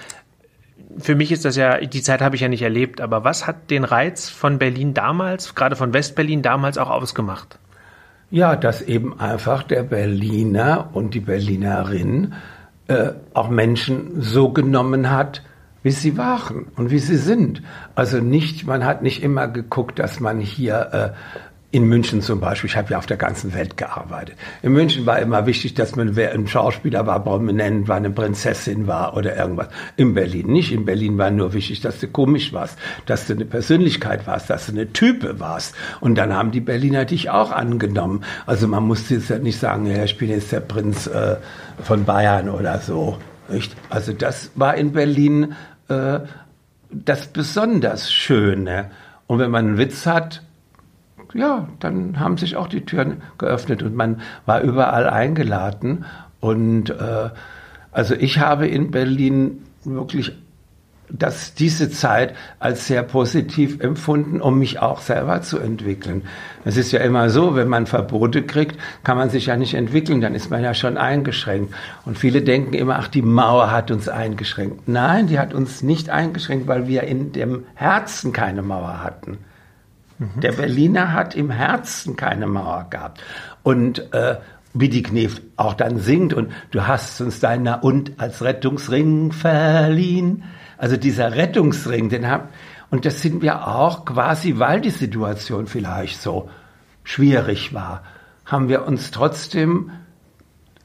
für 0.97 1.15
mich 1.15 1.32
ist 1.32 1.45
das 1.45 1.56
ja, 1.56 1.77
die 1.80 2.01
Zeit 2.01 2.21
habe 2.21 2.36
ich 2.36 2.41
ja 2.41 2.47
nicht 2.47 2.62
erlebt, 2.62 2.99
aber 2.99 3.23
was 3.23 3.47
hat 3.47 3.69
den 3.69 3.84
Reiz 3.84 4.30
von 4.30 4.58
Berlin 4.58 4.93
damals, 4.93 5.56
gerade 5.56 5.75
von 5.75 5.93
Westberlin 5.93 6.41
damals 6.41 6.77
auch 6.77 6.89
ausgemacht? 6.89 7.60
Ja, 8.32 8.56
dass 8.56 8.82
eben 8.82 9.20
einfach 9.20 9.62
der 9.63 9.84
Berliner 9.84 10.89
und 10.94 11.13
die 11.13 11.20
Berlinerin 11.20 12.34
äh, 12.88 13.12
auch 13.34 13.50
Menschen 13.50 14.22
so 14.22 14.54
genommen 14.54 15.12
hat, 15.12 15.44
wie 15.84 15.91
sie 15.91 16.17
waren 16.17 16.67
und 16.78 16.91
wie 16.91 17.00
sie 17.00 17.17
sind. 17.17 17.62
Also 17.94 18.20
nicht, 18.20 18.65
man 18.65 18.86
hat 18.86 19.02
nicht 19.02 19.22
immer 19.22 19.50
geguckt, 19.50 20.00
dass 20.00 20.22
man 20.22 20.39
hier 20.39 21.13
äh, 21.13 21.51
in 21.72 21.86
München 21.86 22.22
zum 22.22 22.42
Beispiel, 22.42 22.70
ich 22.70 22.76
habe 22.76 22.92
ja 22.92 22.98
auf 22.98 23.06
der 23.06 23.16
ganzen 23.16 23.54
Welt 23.54 23.78
gearbeitet. 23.78 24.36
In 24.62 24.74
München 24.74 25.06
war 25.06 25.20
immer 25.20 25.46
wichtig, 25.46 25.74
dass 25.74 25.96
man 25.96 26.18
wer 26.18 26.34
ein 26.34 26.46
Schauspieler 26.48 27.08
war, 27.08 27.24
prominent 27.24 27.88
war, 27.88 27.96
eine 27.96 28.10
Prinzessin 28.10 28.88
war 28.88 29.16
oder 29.16 29.38
irgendwas. 29.38 29.70
In 29.96 30.14
Berlin 30.14 30.48
nicht. 30.48 30.74
In 30.74 30.84
Berlin 30.84 31.18
war 31.18 31.32
nur 31.32 31.54
wichtig, 31.54 31.80
dass 31.80 32.00
du 32.02 32.10
komisch 32.10 32.52
warst, 32.52 32.78
dass 33.06 33.26
du 33.26 33.34
eine 33.34 33.46
Persönlichkeit 33.46 34.28
warst, 34.28 34.50
dass 34.50 34.66
du 34.66 34.74
eine 34.74 34.92
Type 34.92 35.40
warst. 35.40 35.74
Und 36.02 36.16
dann 36.16 36.34
haben 36.34 36.52
die 36.52 36.60
Berliner 36.60 37.06
dich 37.06 37.30
auch 37.30 37.52
angenommen. 37.52 38.26
Also 38.46 38.68
man 38.68 38.84
musste 38.84 39.16
jetzt 39.16 39.30
nicht 39.42 39.60
sagen, 39.60 39.86
ja, 39.86 40.04
ich 40.04 40.18
bin 40.18 40.30
jetzt 40.30 40.52
der 40.52 40.60
Prinz 40.60 41.08
äh, 41.08 41.38
von 41.82 42.04
Bayern 42.04 42.50
oder 42.50 42.80
so. 42.80 43.18
Nicht? 43.48 43.74
Also 43.90 44.12
das 44.12 44.52
war 44.56 44.76
in 44.76 44.92
Berlin 44.92 45.54
äh, 45.88 46.20
das 46.92 47.28
besonders 47.28 48.12
Schöne. 48.12 48.92
Und 49.28 49.40
wenn 49.40 49.52
man 49.52 49.68
einen 49.68 49.78
Witz 49.78 50.06
hat, 50.06 50.42
ja, 51.34 51.67
dann 51.80 52.20
haben 52.20 52.38
sich 52.38 52.56
auch 52.56 52.67
die 52.67 52.86
Türen 52.86 53.22
geöffnet 53.38 53.84
und 53.84 53.96
man 53.96 54.22
war 54.46 54.62
überall 54.62 55.10
eingeladen. 55.10 56.06
Und 56.39 56.89
äh, 56.89 57.30
also 57.91 58.15
ich 58.15 58.39
habe 58.39 58.67
in 58.67 58.91
Berlin 58.91 59.63
wirklich 59.84 60.34
das, 61.13 61.54
diese 61.54 61.89
Zeit 61.89 62.36
als 62.60 62.88
sehr 62.88 63.04
positiv 63.04 63.80
empfunden, 63.82 64.41
um 64.41 64.60
mich 64.60 64.80
auch 64.80 65.02
selber 65.02 65.41
zu 65.41 65.60
entwickeln. 65.60 66.24
Es 66.63 66.78
ist 66.78 66.91
ja 66.91 67.02
immer 67.02 67.30
so, 67.30 67.56
wenn 67.56 67.67
man 67.67 67.86
Verbote 67.86 68.44
kriegt, 68.44 68.78
kann 69.04 69.17
man 69.17 69.30
sich 69.30 69.48
ja 69.48 69.58
nicht 69.58 69.74
entwickeln, 69.74 70.22
dann 70.22 70.36
ist 70.36 70.50
man 70.50 70.63
ja 70.63 70.74
schon 70.74 70.98
eingeschränkt. 70.98 71.74
Und 72.06 72.17
viele 72.17 72.41
denken 72.41 72.74
immer, 72.74 72.98
ach, 72.98 73.08
die 73.08 73.22
Mauer 73.22 73.72
hat 73.72 73.91
uns 73.91 74.08
eingeschränkt. 74.08 74.88
Nein, 74.88 75.28
die 75.28 75.39
hat 75.39 75.54
uns 75.54 75.84
nicht 75.84 76.10
eingeschränkt, 76.10 76.67
weil 76.67 76.88
wir 76.88 77.04
in 77.04 77.32
dem 77.32 77.65
Herzen 77.76 78.32
keine 78.32 78.62
Mauer 78.62 79.04
hatten. 79.04 79.39
Der 80.42 80.52
Berliner 80.52 81.14
hat 81.14 81.36
im 81.36 81.50
Herzen 81.50 82.16
keine 82.16 82.48
Mauer 82.48 82.88
gehabt. 82.90 83.22
Und 83.64 84.14
äh, 84.14 84.38
wie 84.74 84.90
die 84.90 85.04
Knef 85.04 85.42
auch 85.58 85.74
dann 85.74 85.98
singt 85.98 86.34
und 86.34 86.52
du 86.72 86.88
hast 86.88 87.20
uns 87.22 87.40
deiner 87.40 87.84
und 87.84 88.20
als 88.20 88.42
Rettungsring 88.42 89.32
verliehen. 89.32 90.44
Also 90.78 90.98
dieser 90.98 91.36
Rettungsring, 91.36 92.10
den 92.10 92.28
haben, 92.28 92.50
und 92.90 93.06
das 93.06 93.22
sind 93.22 93.42
wir 93.42 93.68
auch 93.68 94.06
quasi, 94.06 94.60
weil 94.60 94.82
die 94.82 94.90
Situation 94.90 95.68
vielleicht 95.68 96.22
so 96.22 96.50
schwierig 97.04 97.74
war, 97.74 98.04
haben 98.46 98.70
wir 98.70 98.86
uns 98.86 99.12
trotzdem 99.12 99.92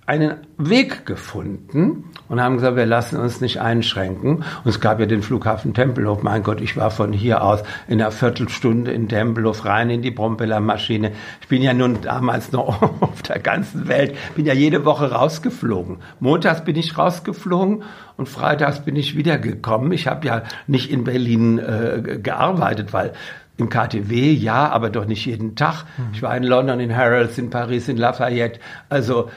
einen 0.06 0.36
Weg 0.56 1.04
gefunden 1.04 2.04
und 2.28 2.40
haben 2.40 2.56
gesagt, 2.56 2.76
wir 2.76 2.86
lassen 2.86 3.18
uns 3.18 3.40
nicht 3.40 3.60
einschränken. 3.60 4.36
Und 4.36 4.66
es 4.66 4.80
gab 4.80 5.00
ja 5.00 5.06
den 5.06 5.22
Flughafen 5.22 5.74
Tempelhof. 5.74 6.22
Mein 6.22 6.44
Gott, 6.44 6.60
ich 6.60 6.76
war 6.76 6.92
von 6.92 7.12
hier 7.12 7.42
aus 7.42 7.62
in 7.88 8.00
einer 8.00 8.12
Viertelstunde 8.12 8.92
in 8.92 9.08
Tempelhof 9.08 9.64
rein 9.64 9.90
in 9.90 10.02
die 10.02 10.12
Prompellermaschine. 10.12 11.10
Ich 11.40 11.48
bin 11.48 11.60
ja 11.60 11.74
nun 11.74 12.00
damals 12.02 12.52
noch 12.52 12.82
auf 13.00 13.22
der 13.22 13.40
ganzen 13.40 13.88
Welt, 13.88 14.16
bin 14.36 14.46
ja 14.46 14.54
jede 14.54 14.84
Woche 14.84 15.10
rausgeflogen. 15.10 15.98
Montags 16.20 16.64
bin 16.64 16.76
ich 16.76 16.96
rausgeflogen 16.96 17.82
und 18.16 18.28
freitags 18.28 18.84
bin 18.84 18.94
ich 18.94 19.16
wiedergekommen. 19.16 19.90
Ich 19.90 20.06
habe 20.06 20.24
ja 20.26 20.42
nicht 20.68 20.90
in 20.90 21.02
Berlin 21.02 21.58
äh, 21.58 22.18
gearbeitet, 22.22 22.92
weil 22.92 23.12
im 23.58 23.70
KTW, 23.70 24.32
ja, 24.32 24.68
aber 24.68 24.90
doch 24.90 25.06
nicht 25.06 25.24
jeden 25.24 25.56
Tag. 25.56 25.84
Ich 26.12 26.22
war 26.22 26.36
in 26.36 26.42
London, 26.42 26.78
in 26.78 26.94
Harrods, 26.94 27.38
in 27.38 27.48
Paris, 27.48 27.88
in 27.88 27.96
Lafayette. 27.96 28.60
Also 28.90 29.30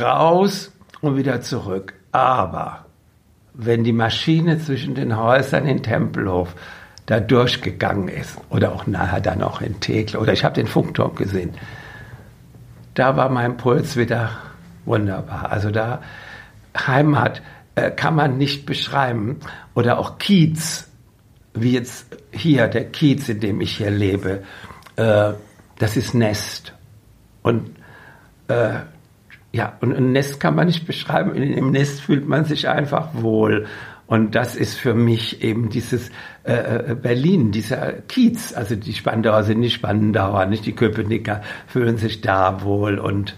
raus 0.00 0.72
und 1.00 1.16
wieder 1.16 1.40
zurück. 1.40 1.94
Aber 2.12 2.86
wenn 3.54 3.84
die 3.84 3.92
Maschine 3.92 4.58
zwischen 4.58 4.94
den 4.94 5.16
Häusern 5.16 5.66
in 5.66 5.82
Tempelhof 5.82 6.54
da 7.06 7.20
durchgegangen 7.20 8.08
ist 8.08 8.38
oder 8.50 8.72
auch 8.72 8.86
nachher 8.86 9.20
dann 9.20 9.42
auch 9.42 9.60
in 9.60 9.80
Tegel 9.80 10.18
oder 10.18 10.32
ich 10.32 10.44
habe 10.44 10.54
den 10.54 10.66
Funkturm 10.66 11.14
gesehen, 11.14 11.54
da 12.94 13.16
war 13.16 13.28
mein 13.28 13.56
Puls 13.56 13.96
wieder 13.96 14.30
wunderbar. 14.84 15.50
Also 15.50 15.70
da 15.70 16.00
Heimat 16.76 17.42
äh, 17.74 17.90
kann 17.90 18.14
man 18.14 18.38
nicht 18.38 18.66
beschreiben 18.66 19.38
oder 19.74 19.98
auch 19.98 20.18
Kiez, 20.18 20.88
wie 21.54 21.72
jetzt 21.72 22.06
hier 22.32 22.68
der 22.68 22.86
Kiez, 22.86 23.28
in 23.28 23.40
dem 23.40 23.60
ich 23.60 23.76
hier 23.76 23.90
lebe, 23.90 24.42
äh, 24.96 25.32
das 25.78 25.96
ist 25.96 26.14
Nest 26.14 26.72
und 27.42 27.76
äh, 28.48 28.80
ja, 29.56 29.72
und 29.80 29.96
ein 29.96 30.12
Nest 30.12 30.38
kann 30.38 30.54
man 30.54 30.66
nicht 30.66 30.86
beschreiben. 30.86 31.34
In 31.34 31.56
dem 31.56 31.70
Nest 31.70 32.02
fühlt 32.02 32.28
man 32.28 32.44
sich 32.44 32.68
einfach 32.68 33.08
wohl. 33.14 33.66
Und 34.06 34.34
das 34.34 34.54
ist 34.54 34.74
für 34.74 34.92
mich 34.92 35.42
eben 35.42 35.70
dieses 35.70 36.10
äh, 36.44 36.90
äh, 36.90 36.94
Berlin, 36.94 37.52
dieser 37.52 37.92
Kiez. 37.92 38.52
Also 38.52 38.76
die 38.76 38.92
Spandauer 38.92 39.44
sind 39.44 39.60
nicht 39.60 39.72
Spandauer, 39.72 40.44
nicht 40.44 40.66
die 40.66 40.74
Köpenicker 40.74 41.40
fühlen 41.66 41.96
sich 41.96 42.20
da 42.20 42.62
wohl 42.62 42.98
und 42.98 43.36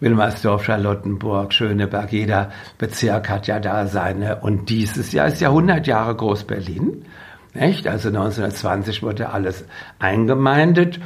Wilmersdorf, 0.00 0.64
Charlottenburg, 0.64 1.52
Schöneberg, 1.52 2.10
jeder 2.10 2.50
Bezirk 2.78 3.28
hat 3.28 3.46
ja 3.46 3.60
da 3.60 3.86
seine. 3.86 4.36
Und 4.36 4.70
dieses 4.70 5.12
Jahr 5.12 5.26
ist 5.26 5.42
ja 5.42 5.50
100 5.50 5.86
Jahre 5.86 6.16
Groß-Berlin. 6.16 7.04
Nicht? 7.52 7.86
Also 7.86 8.08
1920 8.08 9.02
wurde 9.02 9.28
alles 9.28 9.66
eingemeindet 9.98 11.00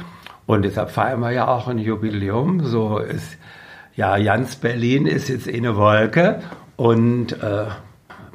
und 0.45 0.63
deshalb 0.63 0.91
feiern 0.91 1.19
wir 1.19 1.31
ja 1.31 1.49
auch 1.49 1.67
ein 1.67 1.77
Jubiläum. 1.77 2.63
So 2.65 2.99
ist 2.99 3.37
ja, 3.95 4.17
Jans 4.17 4.55
Berlin 4.57 5.05
ist 5.05 5.29
jetzt 5.29 5.47
eine 5.47 5.75
Wolke 5.77 6.41
und 6.75 7.31
äh, 7.41 7.65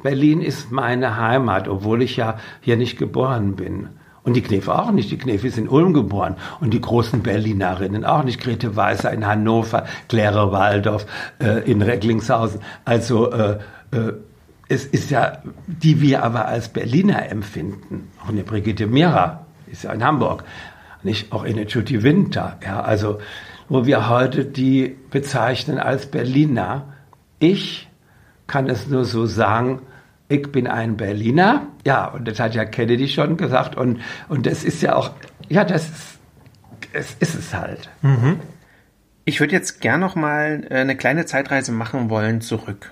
Berlin 0.01 0.41
ist 0.41 0.71
meine 0.71 1.17
Heimat, 1.17 1.67
obwohl 1.67 2.01
ich 2.01 2.17
ja 2.17 2.37
hier 2.61 2.77
nicht 2.77 2.97
geboren 2.97 3.55
bin. 3.55 3.89
Und 4.23 4.35
die 4.35 4.41
Knefe 4.41 4.77
auch 4.77 4.91
nicht. 4.91 5.09
Die 5.09 5.17
Knefe 5.17 5.47
ist 5.47 5.57
in 5.57 5.67
Ulm 5.67 5.93
geboren. 5.93 6.35
Und 6.59 6.73
die 6.75 6.81
großen 6.81 7.23
Berlinerinnen 7.23 8.05
auch 8.05 8.23
nicht. 8.23 8.39
Grete 8.39 8.75
Weißer 8.75 9.11
in 9.11 9.25
Hannover, 9.25 9.85
Claire 10.09 10.51
Waldorf 10.51 11.07
äh, 11.39 11.69
in 11.69 11.81
Recklinghausen. 11.81 12.61
Also 12.85 13.31
äh, 13.31 13.57
äh, 13.91 14.13
es 14.69 14.85
ist 14.85 15.09
ja, 15.09 15.39
die 15.65 16.01
wir 16.01 16.23
aber 16.23 16.47
als 16.47 16.69
Berliner 16.69 17.29
empfinden. 17.29 18.09
Auch 18.23 18.29
eine 18.29 18.43
Brigitte 18.43 18.85
Mira 18.85 19.45
ist 19.65 19.83
ja 19.83 19.91
in 19.91 20.03
Hamburg. 20.03 20.43
Nicht 21.03 21.31
auch 21.31 21.43
eine 21.43 21.63
Judy 21.63 22.03
Winter. 22.03 22.57
Ja, 22.63 22.81
also 22.81 23.17
wo 23.71 23.85
wir 23.85 24.09
heute 24.09 24.43
die 24.43 24.97
bezeichnen 25.11 25.79
als 25.79 26.05
Berliner. 26.05 26.91
Ich 27.39 27.89
kann 28.45 28.67
es 28.69 28.87
nur 28.87 29.05
so 29.05 29.25
sagen, 29.25 29.81
ich 30.27 30.51
bin 30.51 30.67
ein 30.67 30.97
Berliner. 30.97 31.67
Ja, 31.85 32.07
und 32.07 32.27
das 32.27 32.37
hat 32.41 32.53
ja 32.53 32.65
Kennedy 32.65 33.07
schon 33.07 33.37
gesagt. 33.37 33.77
Und, 33.77 34.01
und 34.27 34.45
das 34.45 34.65
ist 34.65 34.81
ja 34.81 34.97
auch, 34.97 35.11
ja, 35.47 35.63
das 35.63 35.85
ist, 35.85 36.19
es 36.91 37.15
ist 37.21 37.33
es 37.33 37.53
halt. 37.53 37.89
Mhm. 38.01 38.41
Ich 39.23 39.39
würde 39.39 39.53
jetzt 39.53 39.79
gern 39.79 40.01
noch 40.01 40.15
mal 40.15 40.67
äh, 40.69 40.75
eine 40.75 40.97
kleine 40.97 41.25
Zeitreise 41.25 41.71
machen 41.71 42.09
wollen 42.09 42.41
zurück. 42.41 42.91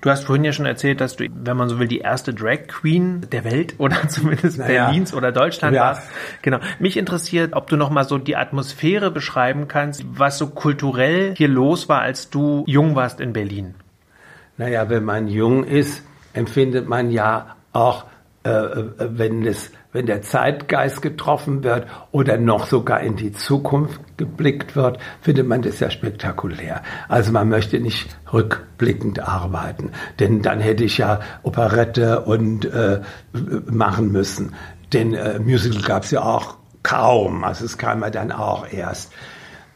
Du 0.00 0.10
hast 0.10 0.24
vorhin 0.24 0.44
ja 0.44 0.52
schon 0.52 0.66
erzählt, 0.66 1.00
dass 1.00 1.16
du, 1.16 1.26
wenn 1.32 1.56
man 1.56 1.68
so 1.68 1.78
will, 1.78 1.88
die 1.88 1.98
erste 1.98 2.34
Drag 2.34 2.66
Queen 2.68 3.26
der 3.32 3.44
Welt 3.44 3.74
oder 3.78 4.08
zumindest 4.08 4.58
naja. 4.58 4.86
Berlins 4.86 5.14
oder 5.14 5.32
Deutschland 5.32 5.74
ja. 5.74 5.82
warst. 5.82 6.08
Genau. 6.42 6.58
Mich 6.78 6.96
interessiert, 6.96 7.54
ob 7.54 7.68
du 7.68 7.76
noch 7.76 7.90
mal 7.90 8.04
so 8.04 8.18
die 8.18 8.36
Atmosphäre 8.36 9.10
beschreiben 9.10 9.68
kannst, 9.68 10.04
was 10.06 10.38
so 10.38 10.48
kulturell 10.48 11.34
hier 11.36 11.48
los 11.48 11.88
war, 11.88 12.00
als 12.00 12.30
du 12.30 12.64
jung 12.66 12.94
warst 12.94 13.20
in 13.20 13.32
Berlin. 13.32 13.74
Naja, 14.58 14.88
wenn 14.88 15.04
man 15.04 15.28
jung 15.28 15.64
ist, 15.64 16.02
empfindet 16.32 16.88
man 16.88 17.10
ja 17.10 17.56
auch, 17.72 18.04
äh, 18.44 18.50
äh 18.50 18.90
wenn 18.98 19.46
es 19.46 19.72
wenn 19.96 20.04
der 20.04 20.20
Zeitgeist 20.20 21.00
getroffen 21.00 21.64
wird 21.64 21.86
oder 22.12 22.36
noch 22.36 22.66
sogar 22.66 23.00
in 23.00 23.16
die 23.16 23.32
Zukunft 23.32 23.98
geblickt 24.18 24.76
wird, 24.76 24.98
findet 25.22 25.48
man 25.48 25.62
das 25.62 25.80
ja 25.80 25.88
spektakulär. 25.88 26.82
Also 27.08 27.32
man 27.32 27.48
möchte 27.48 27.80
nicht 27.80 28.14
rückblickend 28.30 29.26
arbeiten, 29.26 29.92
denn 30.20 30.42
dann 30.42 30.60
hätte 30.60 30.84
ich 30.84 30.98
ja 30.98 31.20
Operette 31.42 32.20
und 32.20 32.66
äh, 32.66 33.00
machen 33.70 34.12
müssen. 34.12 34.54
Denn 34.92 35.14
äh, 35.14 35.38
Musical 35.38 35.80
gab 35.80 36.02
es 36.02 36.10
ja 36.10 36.22
auch 36.22 36.58
kaum, 36.82 37.42
also 37.42 37.64
es 37.64 37.78
kam 37.78 38.02
ja 38.02 38.10
dann 38.10 38.32
auch 38.32 38.70
erst. 38.70 39.14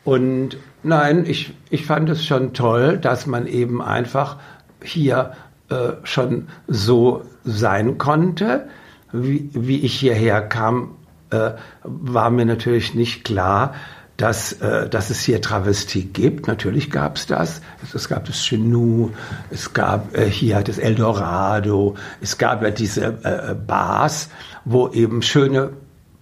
Und 0.04 0.58
nein, 0.82 1.24
ich, 1.26 1.54
ich 1.70 1.86
fand 1.86 2.10
es 2.10 2.26
schon 2.26 2.52
toll, 2.52 2.98
dass 2.98 3.26
man 3.26 3.46
eben 3.46 3.80
einfach 3.80 4.36
hier 4.82 5.32
äh, 5.70 5.92
schon 6.04 6.48
so 6.68 7.22
sein 7.42 7.96
konnte 7.96 8.68
wie, 9.12 9.50
wie 9.52 9.80
ich 9.80 9.98
hierher 9.98 10.42
kam, 10.42 10.96
äh, 11.30 11.52
war 11.82 12.30
mir 12.30 12.44
natürlich 12.44 12.94
nicht 12.94 13.24
klar, 13.24 13.74
dass, 14.16 14.52
äh, 14.52 14.88
dass 14.88 15.08
es 15.08 15.20
hier 15.20 15.40
Travestie 15.40 16.04
gibt. 16.04 16.46
Natürlich 16.46 16.90
gab 16.90 17.16
es 17.16 17.26
das. 17.26 17.62
Es, 17.94 18.08
gab 18.08 18.26
das 18.26 18.36
Chenou, 18.36 19.10
es 19.50 19.72
gab 19.72 20.16
äh, 20.16 20.28
hier 20.28 20.60
das 20.62 20.78
Eldorado, 20.78 21.96
es 22.20 22.36
gab 22.36 22.62
ja 22.62 22.70
diese 22.70 23.18
äh, 23.22 23.54
Bars, 23.54 24.28
wo 24.64 24.88
eben 24.88 25.22
schöne 25.22 25.70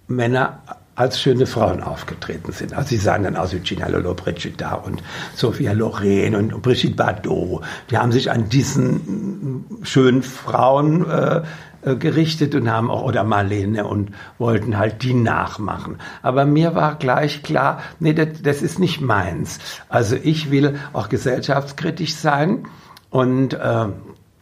Männer 0.07 0.61
als 0.99 1.21
schöne 1.21 1.45
Frauen 1.45 1.81
aufgetreten 1.81 2.51
sind. 2.51 2.73
Also 2.73 2.89
sie 2.89 2.97
sahen 2.97 3.23
dann 3.23 3.37
aus 3.37 3.53
wie 3.53 3.59
Gina 3.59 3.87
Lolo 3.87 4.13
Brigida 4.13 4.73
und 4.73 5.01
Sophia 5.33 5.71
Loren 5.71 6.35
und 6.35 6.61
Brigitte 6.61 6.95
Bardot. 6.95 7.63
Die 7.89 7.97
haben 7.97 8.11
sich 8.11 8.29
an 8.29 8.49
diesen 8.49 9.65
schönen 9.81 10.23
Frauen 10.23 11.09
äh, 11.09 11.43
äh, 11.83 11.95
gerichtet 11.95 12.53
und 12.53 12.69
haben 12.69 12.91
auch, 12.91 13.03
oder 13.03 13.23
Marlene 13.23 13.87
und 13.87 14.11
wollten 14.39 14.77
halt 14.77 15.01
die 15.01 15.13
nachmachen. 15.13 15.99
Aber 16.21 16.43
mir 16.43 16.75
war 16.75 16.95
gleich 16.95 17.43
klar, 17.43 17.81
nee, 18.01 18.11
das, 18.11 18.41
das 18.41 18.61
ist 18.61 18.77
nicht 18.77 18.99
meins. 18.99 19.59
Also 19.87 20.17
ich 20.21 20.51
will 20.51 20.79
auch 20.91 21.07
gesellschaftskritisch 21.07 22.15
sein 22.15 22.67
und 23.09 23.53
äh, 23.53 23.85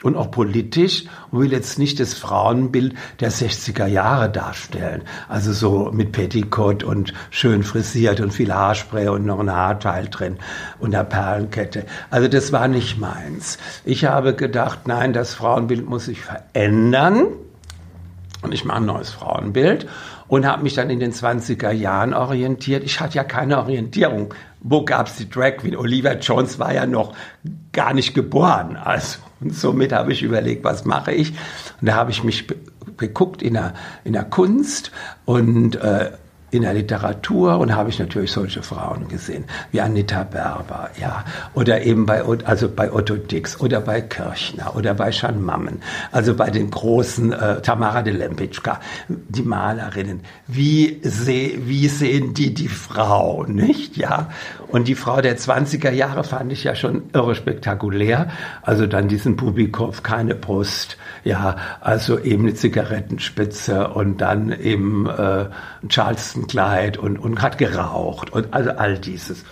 und 0.04 0.16
auch 0.16 0.30
politisch 0.30 1.06
und 1.32 1.40
will 1.40 1.52
jetzt 1.52 1.80
nicht 1.80 2.00
das 2.00 2.14
Frauenbild 2.14 2.94
der 3.20 3.32
60er 3.32 3.88
Jahre 3.88 4.30
darstellen. 4.30 5.02
Also 5.28 5.54
so 5.54 5.92
mit 5.92 6.12
Petticoat 6.12 6.84
und 6.84 7.14
schön 7.32 7.64
frisiert 7.64 8.20
und 8.20 8.32
viel 8.32 8.54
Haarspray 8.54 9.08
und 9.08 9.26
noch 9.26 9.40
ein 9.40 9.52
Haarteil 9.52 10.08
drin 10.10 10.38
und 10.80 10.94
einer 10.94 11.04
Perlenkette. 11.04 11.86
Also 12.10 12.28
das 12.28 12.52
war 12.52 12.68
nicht 12.68 13.00
meins. 13.00 13.58
Ich 13.86 14.06
habe 14.06 14.36
gedacht, 14.36 14.88
nein, 14.88 15.14
das 15.14 15.34
Frauenbild 15.34 15.88
muss 15.90 16.06
sich 16.06 16.22
verändern 16.22 17.28
und 18.44 18.54
ich 18.54 18.66
mache 18.66 18.78
ein 18.78 18.86
neues 18.86 19.10
Frauenbild 19.10 19.88
und 20.28 20.46
habe 20.46 20.62
mich 20.62 20.76
dann 20.76 20.92
in 20.92 21.00
den 21.00 21.12
20er 21.12 21.72
Jahren 21.72 22.14
orientiert. 22.14 22.84
Ich 22.84 23.00
hatte 23.00 23.16
ja 23.16 23.24
keine 23.24 23.58
Orientierung. 23.58 24.34
Wo 24.60 24.86
gab 24.86 25.08
es 25.08 25.16
die 25.16 25.30
Drag 25.30 25.58
Queen? 25.58 25.76
Olivia 25.76 26.14
Jones 26.14 26.60
war 26.60 26.74
ja 26.74 26.86
noch 26.86 27.16
gar 27.72 27.94
nicht 27.94 28.14
geboren. 28.14 28.76
Also 28.76 29.20
und 29.40 29.54
somit 29.54 29.94
habe 29.94 30.12
ich 30.12 30.24
überlegt, 30.24 30.64
was 30.64 30.86
mache 30.86 31.12
ich? 31.12 31.32
Und 31.82 31.88
da 31.88 31.96
habe 31.96 32.12
ich 32.12 32.24
mich 32.24 32.46
geguckt 32.98 33.42
in 33.42 33.54
der, 33.54 33.74
in 34.04 34.14
der 34.14 34.24
Kunst 34.24 34.92
und 35.26 35.76
äh, 35.76 36.12
in 36.50 36.62
der 36.62 36.74
Literatur 36.74 37.58
und 37.60 37.76
habe 37.76 37.90
ich 37.90 38.00
natürlich 38.00 38.32
solche 38.32 38.64
Frauen 38.64 39.10
gesehen, 39.10 39.44
wie 39.72 39.82
Anita 39.82 40.24
Berber, 40.24 40.90
ja, 41.00 41.26
oder 41.54 41.82
eben 41.82 42.06
bei, 42.06 42.24
also 42.46 42.70
bei 42.70 42.92
Otto 42.92 43.16
Dix 43.16 43.60
oder 43.60 43.82
bei 43.82 44.00
Kirchner 44.00 44.74
oder 44.76 44.94
bei 44.94 45.10
Jeanne 45.12 45.40
Mammen, 45.40 45.82
also 46.12 46.36
bei 46.36 46.50
den 46.50 46.70
großen 46.70 47.34
äh, 47.34 47.62
Tamara 47.62 48.02
de 48.02 48.14
Lempicka, 48.14 48.80
die 49.10 49.42
Malerinnen. 49.44 50.22
Wie, 50.48 51.02
seh, 51.04 51.60
wie 51.64 51.90
sehen 51.90 52.34
die 52.34 52.54
die 52.54 52.70
Frau, 52.70 53.44
nicht, 53.44 53.98
ja? 53.98 54.30
Und 54.70 54.88
die 54.88 54.96
Frau 54.96 55.22
der 55.22 55.38
20er 55.38 55.92
Jahre 55.92 56.24
fand 56.24 56.52
ich 56.52 56.64
ja 56.64 56.76
schon 56.76 57.04
irre 57.14 57.36
spektakulär, 57.36 58.30
also 58.62 58.88
dann 58.88 59.10
diesen 59.10 59.36
Bubikopf, 59.36 60.04
keine 60.04 60.36
Brust, 60.36 60.98
ja, 61.24 61.58
also 61.82 62.20
eben 62.20 62.44
eine 62.44 62.54
Zigarettenspitze 62.54 63.90
und 63.90 64.22
dann 64.22 64.52
eben 64.52 65.08
äh, 65.08 65.46
Charleston-Kleid 66.38 66.98
und, 66.98 67.18
und 67.18 67.42
hat 67.42 67.58
geraucht 67.58 68.32
und 68.32 68.54
also 68.54 68.72
all 68.72 68.98
dieses. 68.98 69.44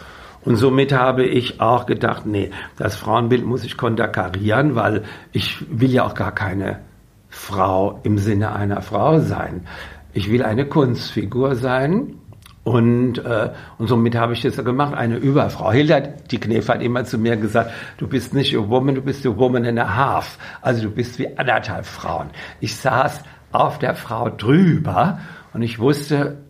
Und 0.43 0.58
somit 0.58 0.93
habe 0.93 1.26
ich 1.26 1.60
auch 1.60 1.86
gedacht, 1.86 2.26
nee, 2.26 2.52
das 2.78 2.95
Frauenbild 2.95 3.45
muss 3.45 3.63
ich 3.63 3.78
konterkarieren, 3.78 4.76
weil 4.76 5.04
ich 5.32 5.65
will 5.69 5.91
ja 5.91 6.06
auch 6.06 6.13
gar 6.13 6.34
keine 6.34 6.82
Frau 7.30 8.00
im 8.04 8.19
Sinne 8.19 8.54
einer 8.54 8.82
Frau 8.82 9.19
sein. 9.19 9.65
Ich 10.13 10.32
will 10.32 10.43
eine 10.43 10.67
Kunstfigur 10.67 11.56
sein, 11.56 12.19
und, 12.63 13.19
äh, 13.19 13.52
und 13.78 13.88
somit 13.88 14.15
habe 14.15 14.34
ich 14.34 14.41
das 14.41 14.56
gemacht, 14.56 14.95
eine 14.95 15.17
Überfrau. 15.17 15.71
Hilda, 15.71 16.00
die 16.00 16.39
Knef 16.39 16.67
hat 16.67 16.82
immer 16.82 17.06
zu 17.06 17.19
mir 17.19 17.38
gesagt, 17.38 17.69
du 17.98 18.08
bist 18.08 18.34
nicht 18.34 18.58
a 18.58 18.67
woman, 18.67 18.95
du 18.95 19.04
bist 19.04 19.24
a 19.28 19.38
woman 19.38 19.67
and 19.67 19.78
a 19.78 19.95
half. 19.95 20.39
Also 20.63 20.82
du 20.82 20.89
bist 20.89 21.19
wie 21.19 21.38
anderthalb 21.38 21.86
Frauen. 21.86 22.32
Ich 22.62 22.76
saß 22.76 23.21
auf 23.52 23.78
der 23.78 23.93
Frau 23.93 24.32
drüber 24.32 25.19
und 25.54 25.62
ich 25.62 25.78
wusste, 25.78 26.44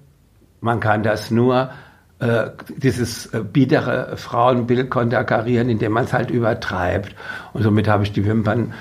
man 0.65 0.79
kann 0.79 1.03
das 1.03 1.29
nur, 1.29 1.69
äh, 2.19 2.49
dieses 2.75 3.27
äh, 3.27 3.41
biedere 3.41 4.17
Frauenbild 4.17 4.89
konterkarieren, 4.89 5.69
indem 5.69 5.91
man 5.91 6.05
es 6.05 6.13
halt 6.13 6.31
übertreibt. 6.31 7.15
Und 7.53 7.61
somit 7.61 7.87
habe 7.87 8.03
ich 8.03 8.13
die 8.13 8.25
Wimpern 8.25 8.73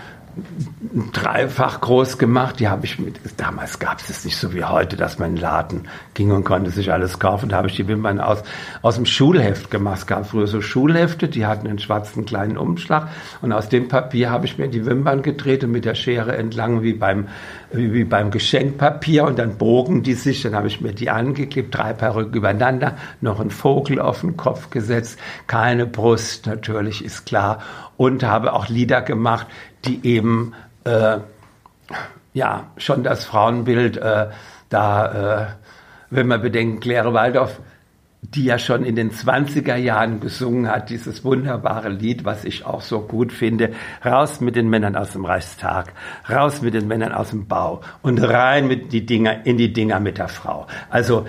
dreifach 1.13 1.81
groß 1.81 2.19
gemacht. 2.19 2.59
Die 2.59 2.69
habe 2.69 2.87
ich 2.87 2.99
mit, 2.99 3.21
damals 3.37 3.79
gab 3.79 4.01
es 4.01 4.11
es 4.11 4.25
nicht 4.25 4.37
so 4.37 4.53
wie 4.53 4.65
heute, 4.65 4.97
dass 4.97 5.19
man 5.19 5.31
in 5.31 5.37
den 5.37 5.43
Laden 5.43 5.89
ging 6.15 6.33
und 6.33 6.45
konnte 6.45 6.71
sich 6.71 6.93
alles 6.93 7.19
kaufen. 7.19 7.49
Da 7.51 7.57
habe 7.57 7.69
ich 7.69 7.77
die 7.77 7.87
Wimpern 7.87 8.21
aus, 8.21 8.43
aus 8.83 8.97
dem 8.97 9.07
Schulheft 9.07 9.71
gemacht. 9.71 9.99
Es 9.99 10.07
gab 10.07 10.27
früher 10.27 10.47
so 10.47 10.61
Schulhefte, 10.61 11.29
die 11.29 11.47
hatten 11.47 11.69
einen 11.69 11.79
schwarzen 11.79 12.25
kleinen 12.25 12.57
Umschlag 12.57 13.09
und 13.43 13.53
aus 13.53 13.69
dem 13.69 13.89
Papier 13.89 14.31
habe 14.31 14.47
ich 14.47 14.59
mir 14.59 14.69
die 14.69 14.87
Wimpern 14.87 15.23
gedreht 15.23 15.63
und 15.65 15.71
mit 15.71 15.85
der 15.85 15.95
Schere 15.95 16.37
entlang 16.37 16.83
wie 16.83 16.95
beim, 16.95 17.29
wie, 17.77 17.93
wie 17.93 18.05
beim 18.05 18.31
Geschenkpapier 18.31 19.25
und 19.25 19.39
dann 19.39 19.57
bogen 19.59 20.03
die 20.03 20.15
sich. 20.15 20.43
Dann 20.43 20.55
habe 20.55 20.67
ich 20.67 20.81
mir 20.81 20.93
die 20.93 21.11
angeklebt, 21.11 21.75
drei 21.75 21.93
Perücken 21.93 22.35
übereinander, 22.35 22.97
noch 23.21 23.41
einen 23.41 23.51
Vogel 23.51 24.01
auf 24.01 24.21
den 24.21 24.37
Kopf 24.37 24.71
gesetzt, 24.71 25.19
keine 25.47 25.87
Brust, 25.87 26.47
natürlich 26.47 27.05
ist 27.05 27.27
klar 27.27 27.63
und 27.97 28.23
habe 28.23 28.53
auch 28.53 28.69
Lieder 28.69 29.03
gemacht, 29.03 29.47
die 29.85 30.05
eben 30.07 30.53
äh, 30.85 31.19
ja 32.33 32.69
schon 32.77 33.03
das 33.05 33.25
Frauenbild 33.25 33.97
äh, 33.97 34.27
da, 34.69 35.43
äh, 35.43 35.47
wenn 36.11 36.27
man 36.27 36.43
bedenkt, 36.43 36.83
Claire 36.83 37.13
Waldorf, 37.13 37.61
die 38.35 38.45
ja 38.45 38.59
schon 38.59 38.85
in 38.85 38.97
den 38.97 39.11
20er 39.11 39.77
Jahren 39.77 40.21
gesungen 40.21 40.69
hat, 40.69 40.91
dieses 40.91 41.25
wunderbare 41.25 41.89
Lied, 41.89 42.25
was 42.25 42.45
ich 42.45 42.67
auch 42.67 42.81
so 42.81 43.01
gut 43.01 43.33
finde, 43.33 43.71
raus 44.05 44.41
mit 44.41 44.57
den 44.57 44.69
Männern 44.69 44.97
aus 44.97 45.13
dem 45.13 45.25
Reichstag, 45.25 45.93
raus 46.29 46.63
mit 46.63 46.75
den 46.75 46.89
Männern 46.89 47.13
aus 47.13 47.31
dem 47.31 47.47
Bau 47.47 47.81
und 48.03 48.19
rein 48.19 48.67
mit 48.67 48.93
die 48.93 49.07
Dinger, 49.07 49.47
in 49.47 49.57
die 49.57 49.73
Dinger 49.73 50.01
mit 50.01 50.19
der 50.19 50.29
Frau. 50.29 50.67
Also, 50.91 51.27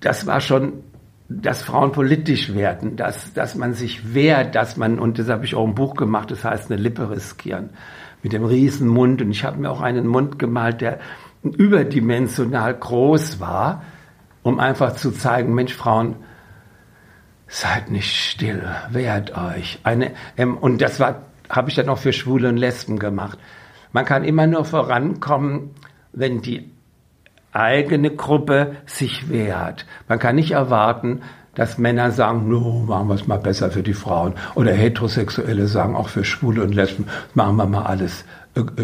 das 0.00 0.26
war 0.26 0.40
schon 0.40 0.84
dass 1.28 1.62
Frauen 1.62 1.92
politisch 1.92 2.54
werden, 2.54 2.96
dass, 2.96 3.32
dass 3.32 3.56
man 3.56 3.74
sich 3.74 4.14
wehrt, 4.14 4.54
dass 4.54 4.76
man, 4.76 4.98
und 4.98 5.18
das 5.18 5.28
habe 5.28 5.44
ich 5.44 5.54
auch 5.54 5.66
ein 5.66 5.74
Buch 5.74 5.96
gemacht, 5.96 6.30
das 6.30 6.44
heißt 6.44 6.70
eine 6.70 6.80
Lippe 6.80 7.10
riskieren, 7.10 7.70
mit 8.22 8.32
dem 8.32 8.44
riesen 8.44 8.88
Mund. 8.88 9.20
Und 9.22 9.32
ich 9.32 9.44
habe 9.44 9.58
mir 9.58 9.70
auch 9.70 9.80
einen 9.80 10.06
Mund 10.06 10.38
gemalt, 10.38 10.80
der 10.80 11.00
überdimensional 11.42 12.74
groß 12.74 13.40
war, 13.40 13.82
um 14.42 14.60
einfach 14.60 14.94
zu 14.94 15.10
zeigen, 15.10 15.54
Mensch, 15.54 15.74
Frauen, 15.74 16.16
seid 17.48 17.90
nicht 17.90 18.14
still, 18.14 18.64
wehrt 18.90 19.36
euch. 19.36 19.78
Eine, 19.84 20.12
ähm, 20.36 20.56
und 20.56 20.80
das 20.82 21.00
war, 21.00 21.22
habe 21.48 21.70
ich 21.70 21.76
dann 21.76 21.88
auch 21.88 21.98
für 21.98 22.12
Schwule 22.12 22.48
und 22.48 22.56
Lesben 22.56 22.98
gemacht. 22.98 23.38
Man 23.92 24.04
kann 24.04 24.24
immer 24.24 24.46
nur 24.46 24.64
vorankommen, 24.64 25.70
wenn 26.12 26.42
die 26.42 26.70
eigene 27.52 28.10
Gruppe 28.10 28.76
sich 28.84 29.30
wehrt. 29.30 29.86
Man 30.08 30.18
kann 30.18 30.36
nicht 30.36 30.50
erwarten, 30.50 31.22
dass 31.54 31.78
Männer 31.78 32.10
sagen, 32.10 32.48
no, 32.48 32.84
machen 32.86 33.08
wir 33.08 33.14
es 33.14 33.26
mal 33.26 33.38
besser 33.38 33.70
für 33.70 33.82
die 33.82 33.94
Frauen. 33.94 34.34
Oder 34.54 34.72
Heterosexuelle 34.72 35.66
sagen, 35.66 35.96
auch 35.96 36.08
für 36.08 36.24
Schwule 36.24 36.62
und 36.62 36.74
Lesben, 36.74 37.06
machen 37.32 37.56
wir 37.56 37.66
mal 37.66 37.86
alles 37.86 38.26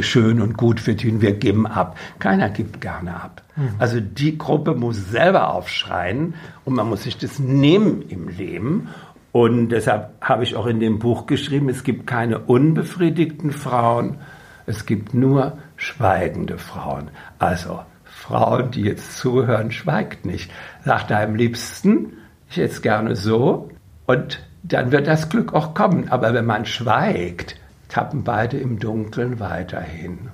schön 0.00 0.40
und 0.40 0.56
gut 0.56 0.80
für 0.80 0.94
die, 0.94 1.20
wir 1.20 1.32
geben 1.32 1.66
ab. 1.66 1.96
Keiner 2.18 2.50
gibt 2.50 2.80
gerne 2.80 3.14
ab. 3.14 3.42
Mhm. 3.56 3.68
Also 3.78 4.00
die 4.00 4.38
Gruppe 4.38 4.74
muss 4.74 5.10
selber 5.10 5.54
aufschreien 5.54 6.34
und 6.64 6.74
man 6.74 6.88
muss 6.88 7.04
sich 7.04 7.18
das 7.18 7.38
nehmen 7.38 8.02
im 8.08 8.28
Leben. 8.28 8.88
Und 9.32 9.70
deshalb 9.70 10.10
habe 10.20 10.44
ich 10.44 10.56
auch 10.56 10.66
in 10.66 10.80
dem 10.80 10.98
Buch 10.98 11.26
geschrieben, 11.26 11.68
es 11.68 11.84
gibt 11.84 12.06
keine 12.06 12.38
unbefriedigten 12.38 13.50
Frauen, 13.50 14.18
es 14.66 14.84
gibt 14.84 15.14
nur 15.14 15.58
schweigende 15.76 16.58
Frauen. 16.58 17.10
Also 17.38 17.80
Frauen, 18.04 18.70
die 18.70 18.82
jetzt 18.82 19.16
zuhören, 19.16 19.72
schweigt 19.72 20.26
nicht. 20.26 20.50
Sag 20.84 21.08
deinem 21.08 21.34
Liebsten, 21.34 22.18
ich 22.50 22.58
es 22.58 22.82
gerne 22.82 23.16
so 23.16 23.70
und 24.06 24.38
dann 24.62 24.92
wird 24.92 25.06
das 25.06 25.28
Glück 25.28 25.54
auch 25.54 25.74
kommen. 25.74 26.08
Aber 26.10 26.34
wenn 26.34 26.46
man 26.46 26.66
schweigt, 26.66 27.56
tappen 27.92 28.24
beide 28.24 28.58
im 28.58 28.78
Dunkeln 28.78 29.38
weiterhin. 29.38 30.30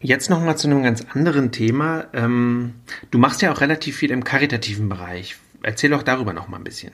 Jetzt 0.00 0.28
nochmal 0.28 0.56
zu 0.56 0.68
einem 0.68 0.82
ganz 0.82 1.06
anderen 1.14 1.52
Thema. 1.52 2.04
Ähm, 2.12 2.74
du 3.10 3.18
machst 3.18 3.42
ja 3.42 3.52
auch 3.52 3.60
relativ 3.60 3.96
viel 3.96 4.10
im 4.10 4.24
karitativen 4.24 4.88
Bereich. 4.88 5.36
Erzähl 5.62 5.90
doch 5.90 6.02
darüber 6.02 6.32
noch 6.32 6.48
mal 6.48 6.58
ein 6.58 6.64
bisschen. 6.64 6.92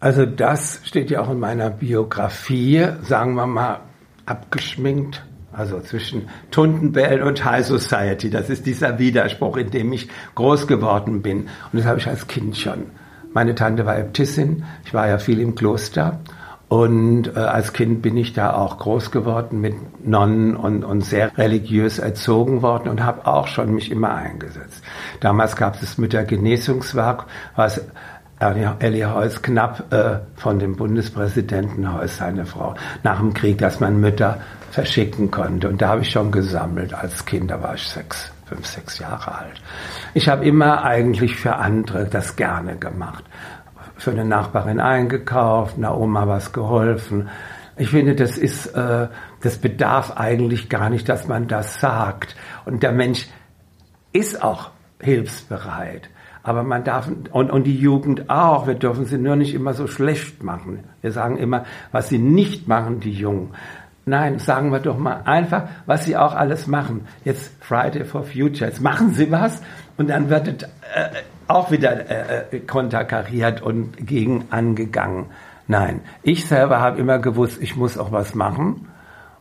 Also 0.00 0.26
das 0.26 0.80
steht 0.84 1.10
ja 1.10 1.20
auch 1.20 1.30
in 1.30 1.38
meiner 1.38 1.70
Biografie, 1.70 2.86
sagen 3.02 3.34
wir 3.34 3.46
mal 3.46 3.80
abgeschminkt 4.26 5.22
also 5.52 5.80
zwischen 5.80 6.28
Tuntenbell 6.50 7.22
und 7.22 7.44
High 7.44 7.66
Society. 7.66 8.30
Das 8.30 8.48
ist 8.48 8.66
dieser 8.66 8.98
Widerspruch, 8.98 9.58
in 9.58 9.70
dem 9.70 9.92
ich 9.92 10.08
groß 10.34 10.66
geworden 10.66 11.22
bin. 11.22 11.42
Und 11.72 11.78
das 11.78 11.84
habe 11.84 11.98
ich 11.98 12.08
als 12.08 12.26
Kind 12.26 12.56
schon. 12.56 12.86
Meine 13.32 13.54
Tante 13.54 13.86
war 13.86 13.98
Äbtissin. 13.98 14.64
Ich 14.84 14.94
war 14.94 15.08
ja 15.08 15.18
viel 15.18 15.40
im 15.40 15.54
Kloster. 15.54 16.20
Und 16.72 17.36
äh, 17.36 17.38
als 17.38 17.74
Kind 17.74 18.00
bin 18.00 18.16
ich 18.16 18.32
da 18.32 18.54
auch 18.54 18.78
groß 18.78 19.10
geworden 19.10 19.60
mit 19.60 20.06
Nonnen 20.06 20.56
und, 20.56 20.84
und 20.84 21.04
sehr 21.04 21.36
religiös 21.36 21.98
erzogen 21.98 22.62
worden 22.62 22.88
und 22.88 23.04
habe 23.04 23.26
auch 23.26 23.46
schon 23.46 23.74
mich 23.74 23.90
immer 23.90 24.14
eingesetzt. 24.14 24.82
Damals 25.20 25.54
gab 25.54 25.82
es 25.82 25.98
Müttergenesungswerk, 25.98 27.26
was 27.56 27.78
Ellie 28.38 29.14
Heuss 29.14 29.42
knapp 29.42 29.92
äh, 29.92 30.20
von 30.36 30.58
dem 30.58 30.74
Bundespräsidenten 30.74 31.92
Heuss, 31.92 32.16
seine 32.16 32.46
Frau, 32.46 32.74
nach 33.02 33.18
dem 33.18 33.34
Krieg, 33.34 33.58
dass 33.58 33.78
man 33.78 34.00
Mütter 34.00 34.40
verschicken 34.70 35.30
konnte. 35.30 35.68
Und 35.68 35.82
da 35.82 35.88
habe 35.88 36.00
ich 36.00 36.10
schon 36.10 36.32
gesammelt 36.32 36.94
als 36.94 37.26
Kind, 37.26 37.50
da 37.50 37.62
war 37.62 37.74
ich 37.74 37.86
sechs, 37.86 38.32
fünf, 38.46 38.64
sechs 38.64 38.98
Jahre 38.98 39.40
alt. 39.40 39.62
Ich 40.14 40.26
habe 40.26 40.46
immer 40.46 40.82
eigentlich 40.84 41.36
für 41.36 41.56
andere 41.56 42.06
das 42.06 42.34
gerne 42.34 42.76
gemacht. 42.76 43.24
Für 44.02 44.10
eine 44.10 44.24
Nachbarin 44.24 44.80
eingekauft, 44.80 45.76
einer 45.78 45.96
Oma 45.96 46.26
was 46.26 46.52
geholfen. 46.52 47.28
Ich 47.76 47.90
finde, 47.90 48.16
das 48.16 48.36
ist, 48.36 48.66
äh, 48.74 49.06
das 49.42 49.58
bedarf 49.58 50.16
eigentlich 50.16 50.68
gar 50.68 50.90
nicht, 50.90 51.08
dass 51.08 51.28
man 51.28 51.46
das 51.46 51.78
sagt. 51.78 52.34
Und 52.64 52.82
der 52.82 52.90
Mensch 52.90 53.28
ist 54.12 54.42
auch 54.42 54.70
hilfsbereit. 55.00 56.10
Aber 56.42 56.64
man 56.64 56.82
darf, 56.82 57.08
und, 57.30 57.52
und 57.52 57.62
die 57.62 57.78
Jugend 57.78 58.28
auch, 58.28 58.66
wir 58.66 58.74
dürfen 58.74 59.04
sie 59.04 59.18
nur 59.18 59.36
nicht 59.36 59.54
immer 59.54 59.72
so 59.72 59.86
schlecht 59.86 60.42
machen. 60.42 60.82
Wir 61.00 61.12
sagen 61.12 61.36
immer, 61.36 61.64
was 61.92 62.08
sie 62.08 62.18
nicht 62.18 62.66
machen, 62.66 62.98
die 62.98 63.12
Jungen. 63.12 63.54
Nein, 64.04 64.40
sagen 64.40 64.72
wir 64.72 64.80
doch 64.80 64.98
mal 64.98 65.22
einfach, 65.26 65.68
was 65.86 66.06
sie 66.06 66.16
auch 66.16 66.34
alles 66.34 66.66
machen. 66.66 67.06
Jetzt 67.24 67.52
Friday 67.60 68.04
for 68.04 68.24
Future, 68.24 68.68
jetzt 68.68 68.80
machen 68.80 69.14
sie 69.14 69.30
was 69.30 69.62
und 69.96 70.10
dann 70.10 70.28
wird 70.28 70.48
es 70.48 70.62
äh, 70.64 71.22
auch 71.54 71.70
wieder 71.70 72.10
äh, 72.10 72.56
äh, 72.56 72.60
konterkariert 72.60 73.62
und 73.62 73.96
gegen 74.06 74.46
angegangen. 74.50 75.26
Nein, 75.68 76.00
ich 76.22 76.46
selber 76.46 76.80
habe 76.80 76.98
immer 76.98 77.18
gewusst, 77.18 77.58
ich 77.60 77.76
muss 77.76 77.96
auch 77.98 78.12
was 78.12 78.34
machen 78.34 78.88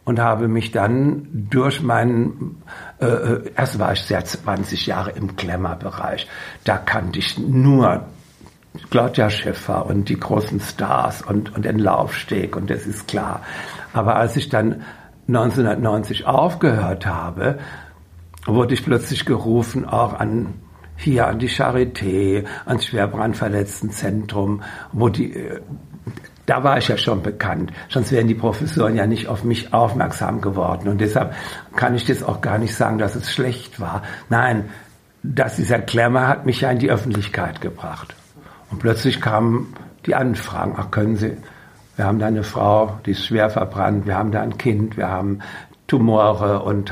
und 0.06 0.20
habe 0.20 0.48
mich 0.48 0.72
dann 0.72 1.28
durch 1.32 1.82
meinen, 1.82 2.62
äh, 3.00 3.06
äh 3.06 3.52
erst 3.56 3.80
war 3.80 3.94
ich 3.94 4.02
sehr 4.02 4.24
20 4.24 4.86
Jahre 4.86 5.12
im 5.12 5.36
Klemmerbereich, 5.36 6.28
da 6.64 6.78
kannte 6.78 7.20
ich 7.20 7.38
nur 7.38 8.06
Claudia 8.90 9.30
Schiffer 9.30 9.86
und 9.86 10.08
die 10.10 10.20
großen 10.20 10.60
Stars 10.62 11.22
und, 11.22 11.54
und 11.56 11.66
den 11.66 11.80
Laufsteg 11.80 12.56
und 12.56 12.70
das 12.70 12.86
ist 12.86 13.08
klar. 13.08 13.42
Aber 13.94 14.16
als 14.16 14.38
ich 14.38 14.50
dann 14.50 14.84
1990 15.28 16.26
aufgehört 16.26 17.06
habe, 17.06 17.60
wurde 18.46 18.74
ich 18.74 18.84
plötzlich 18.84 19.26
gerufen, 19.26 19.86
auch 19.86 20.14
an 20.14 20.54
hier 21.02 21.28
an 21.28 21.40
die 21.40 21.50
Charité, 21.50 22.46
ans 22.66 22.86
Schwerbrandverletztenzentrum, 22.86 24.62
wo 24.92 25.10
die 25.10 25.34
äh, 25.34 25.62
da 26.46 26.64
war 26.64 26.78
ich 26.78 26.88
ja 26.88 26.98
schon 26.98 27.22
bekannt. 27.22 27.72
Sonst 27.88 28.12
wären 28.12 28.28
die 28.28 28.36
Professoren 28.36 28.96
ja 28.96 29.06
nicht 29.08 29.28
auf 29.28 29.44
mich 29.44 29.74
aufmerksam 29.74 30.42
geworden. 30.42 30.90
Und 30.90 31.00
deshalb 31.00 31.34
kann 31.76 31.96
ich 31.96 32.08
jetzt 32.08 32.28
auch 32.28 32.42
gar 32.42 32.58
nicht 32.58 32.76
sagen, 32.76 32.98
dass 32.98 33.16
es 33.16 33.32
schlecht 33.32 33.80
war. 33.80 34.02
Nein, 34.30 34.70
dass 35.24 35.56
dieser 35.56 35.80
Klemmer 35.80 36.28
hat 36.28 36.46
mich 36.46 36.62
ja 36.62 36.72
in 36.72 36.80
die 36.80 36.90
Öffentlichkeit 36.90 37.62
gebracht. 37.62 38.16
Und 38.70 38.80
plötzlich 38.80 39.22
kamen 39.22 39.74
die 40.06 40.16
Anfragen. 40.16 40.76
Ach, 40.78 40.92
können 40.92 41.16
Sie, 41.16 41.38
wir 41.96 42.06
haben 42.06 42.20
da 42.20 42.28
eine 42.28 42.44
Frau, 42.44 43.00
die 43.06 43.12
ist 43.12 43.26
schwer 43.26 43.50
verbrannt, 43.50 44.08
wir 44.08 44.18
haben 44.18 44.32
da 44.32 44.42
ein 44.42 44.58
Kind, 44.58 44.98
wir 44.98 45.08
haben 45.08 45.40
Tumore 45.88 46.64
und 46.64 46.92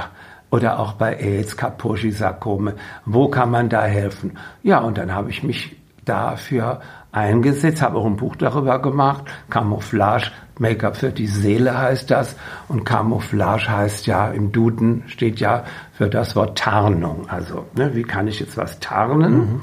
oder 0.50 0.80
auch 0.80 0.94
bei 0.94 1.16
AIDS, 1.18 1.58
Kaposi-Sarkome. 1.58 2.76
Wo 3.06 3.28
kann 3.28 3.52
man 3.52 3.70
da 3.70 3.84
helfen? 3.84 4.38
Ja, 4.64 4.80
und 4.80 4.98
dann 4.98 5.14
habe 5.14 5.30
ich 5.30 5.44
mich 5.44 5.76
dafür 6.06 6.82
eingesetzt, 7.12 7.82
habe 7.82 7.98
auch 7.98 8.06
ein 8.06 8.18
Buch 8.18 8.36
darüber 8.36 8.80
gemacht. 8.80 9.26
Camouflage, 9.50 10.32
Make-up 10.58 10.98
für 10.98 11.12
die 11.12 11.28
Seele 11.28 11.78
heißt 11.78 12.12
das. 12.12 12.36
Und 12.68 12.84
Camouflage 12.84 13.70
heißt 13.70 14.08
ja, 14.08 14.30
im 14.30 14.52
Duden 14.52 15.04
steht 15.08 15.40
ja 15.40 15.64
für 15.94 16.10
das 16.10 16.36
Wort 16.36 16.58
Tarnung. 16.58 17.30
Also, 17.30 17.66
ne, 17.76 17.96
wie 17.96 18.04
kann 18.04 18.28
ich 18.28 18.40
jetzt 18.40 18.58
was 18.58 18.80
tarnen? 18.80 19.34
Mhm. 19.34 19.62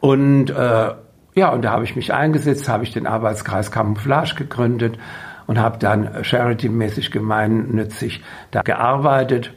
Und 0.00 0.50
äh, 0.50 0.94
ja, 1.34 1.48
und 1.48 1.62
da 1.62 1.72
habe 1.72 1.84
ich 1.84 1.96
mich 1.96 2.12
eingesetzt, 2.12 2.68
habe 2.68 2.84
ich 2.84 2.92
den 2.92 3.06
Arbeitskreis 3.06 3.70
Camouflage 3.70 4.34
gegründet 4.36 4.98
und 5.46 5.58
habe 5.58 5.78
dann 5.78 6.22
charity-mäßig 6.22 7.10
gemeinnützig 7.10 8.22
da 8.50 8.62
gearbeitet 8.62 9.52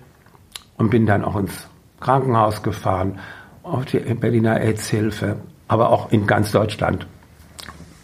und 0.78 0.90
bin 0.90 1.06
dann 1.06 1.24
auch 1.24 1.36
ins 1.36 1.68
Krankenhaus 2.00 2.64
gefahren, 2.64 3.20
auf 3.64 3.86
die 3.86 4.00
Berliner 4.00 4.62
AIDS-Hilfe 4.62 5.38
aber 5.68 5.90
auch 5.90 6.12
in 6.12 6.28
ganz 6.28 6.52
Deutschland 6.52 7.08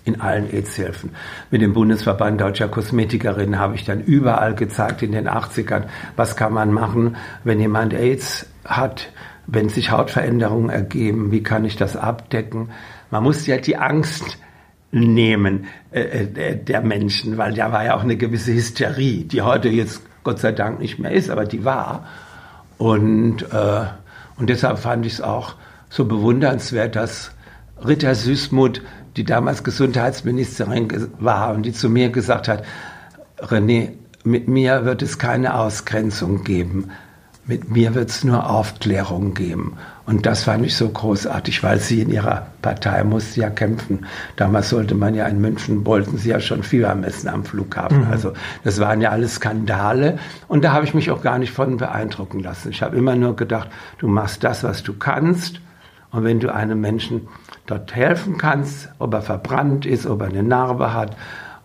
in 0.05 0.19
allen 0.19 0.51
AIDS-Hilfen. 0.51 1.11
Mit 1.49 1.61
dem 1.61 1.73
Bundesverband 1.73 2.41
Deutscher 2.41 2.67
Kosmetikerinnen 2.67 3.57
habe 3.57 3.75
ich 3.75 3.85
dann 3.85 4.01
überall 4.01 4.53
gezeigt 4.53 5.01
in 5.01 5.13
den 5.13 5.29
80ern, 5.29 5.85
was 6.17 6.35
kann 6.35 6.53
man 6.53 6.73
machen, 6.73 7.15
wenn 7.45 7.59
jemand 7.59 7.93
AIDS 7.93 8.45
hat, 8.65 9.11
wenn 9.47 9.69
sich 9.69 9.91
Hautveränderungen 9.91 10.69
ergeben, 10.69 11.31
wie 11.31 11.41
kann 11.41 11.63
ich 11.63 11.77
das 11.77 11.95
abdecken. 11.95 12.69
Man 13.11 13.23
muss 13.23 13.47
ja 13.47 13.57
die 13.57 13.77
Angst 13.77 14.37
nehmen 14.91 15.67
äh, 15.91 16.01
äh, 16.01 16.57
der 16.57 16.81
Menschen, 16.81 17.37
weil 17.37 17.53
da 17.53 17.71
war 17.71 17.85
ja 17.85 17.95
auch 17.95 18.03
eine 18.03 18.17
gewisse 18.17 18.53
Hysterie, 18.53 19.23
die 19.23 19.41
heute 19.41 19.69
jetzt 19.69 20.01
Gott 20.23 20.39
sei 20.39 20.51
Dank 20.51 20.79
nicht 20.79 20.99
mehr 20.99 21.11
ist, 21.11 21.29
aber 21.29 21.45
die 21.45 21.63
war. 21.63 22.07
Und, 22.77 23.43
äh, 23.51 23.85
und 24.37 24.49
deshalb 24.49 24.79
fand 24.79 25.05
ich 25.05 25.13
es 25.13 25.21
auch 25.21 25.55
so 25.89 26.05
bewundernswert, 26.05 26.95
dass 26.95 27.31
Ritter 27.85 28.15
Süßmuth, 28.15 28.81
die 29.15 29.23
damals 29.23 29.63
Gesundheitsministerin 29.63 30.87
war 31.19 31.53
und 31.53 31.63
die 31.63 31.73
zu 31.73 31.89
mir 31.89 32.09
gesagt 32.09 32.47
hat, 32.47 32.63
René, 33.39 33.91
mit 34.23 34.47
mir 34.47 34.85
wird 34.85 35.01
es 35.01 35.19
keine 35.19 35.55
Ausgrenzung 35.55 36.43
geben. 36.43 36.91
Mit 37.45 37.69
mir 37.69 37.93
wird 37.93 38.09
es 38.09 38.23
nur 38.23 38.49
Aufklärung 38.49 39.33
geben. 39.33 39.75
Und 40.05 40.25
das 40.25 40.43
fand 40.43 40.65
ich 40.65 40.77
so 40.77 40.87
großartig, 40.87 41.61
weil 41.61 41.79
sie 41.79 42.01
in 42.01 42.09
ihrer 42.09 42.47
Partei 42.61 43.03
musste 43.03 43.41
ja 43.41 43.49
kämpfen. 43.49 44.05
Damals 44.37 44.69
sollte 44.69 44.95
man 44.95 45.13
ja 45.13 45.25
in 45.27 45.41
München, 45.41 45.85
wollten 45.85 46.17
sie 46.17 46.29
ja 46.29 46.39
schon 46.39 46.63
Fieber 46.63 46.95
messen 46.95 47.27
am 47.27 47.43
Flughafen. 47.43 48.05
Mhm. 48.05 48.11
Also 48.11 48.33
das 48.63 48.79
waren 48.79 49.01
ja 49.01 49.09
alles 49.09 49.35
Skandale. 49.35 50.19
Und 50.47 50.63
da 50.63 50.71
habe 50.71 50.85
ich 50.85 50.93
mich 50.93 51.11
auch 51.11 51.21
gar 51.21 51.37
nicht 51.37 51.51
von 51.51 51.77
beeindrucken 51.77 52.39
lassen. 52.39 52.69
Ich 52.69 52.81
habe 52.81 52.95
immer 52.97 53.15
nur 53.15 53.35
gedacht, 53.35 53.69
du 53.97 54.07
machst 54.07 54.43
das, 54.43 54.63
was 54.63 54.83
du 54.83 54.93
kannst. 54.93 55.59
Und 56.11 56.23
wenn 56.23 56.39
du 56.39 56.53
einem 56.53 56.79
Menschen 56.79 57.27
dort 57.65 57.93
helfen 57.93 58.37
kannst, 58.37 58.89
ob 58.99 59.13
er 59.13 59.21
verbrannt 59.21 59.85
ist, 59.85 60.05
ob 60.05 60.21
er 60.21 60.27
eine 60.27 60.43
Narbe 60.43 60.93
hat 60.93 61.17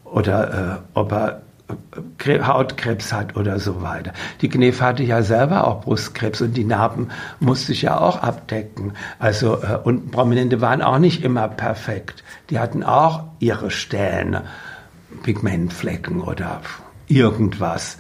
oder 0.05 0.81
äh, 0.95 0.99
ob 0.99 1.13
er 1.13 1.43
Hautkrebs 2.27 3.13
hat 3.13 3.37
oder 3.37 3.59
so 3.59 3.83
weiter. 3.83 4.13
Die 4.41 4.49
Knef 4.49 4.81
hatte 4.81 5.03
ja 5.03 5.23
selber 5.23 5.67
auch 5.67 5.83
Brustkrebs 5.83 6.41
und 6.41 6.57
die 6.57 6.65
Narben 6.65 7.09
musste 7.41 7.73
ich 7.73 7.83
ja 7.83 7.99
auch 7.99 8.23
abdecken. 8.23 8.93
Also 9.19 9.63
äh, 9.63 9.79
und 9.83 10.11
Prominente 10.11 10.61
waren 10.61 10.83
auch 10.83 10.99
nicht 10.99 11.25
immer 11.25 11.49
perfekt. 11.49 12.25
Die 12.51 12.59
hatten 12.59 12.83
auch 12.83 13.25
ihre 13.39 13.71
Stellen, 13.71 14.39
Pigmentflecken 15.23 16.21
oder 16.21 16.61
irgendwas 17.07 17.99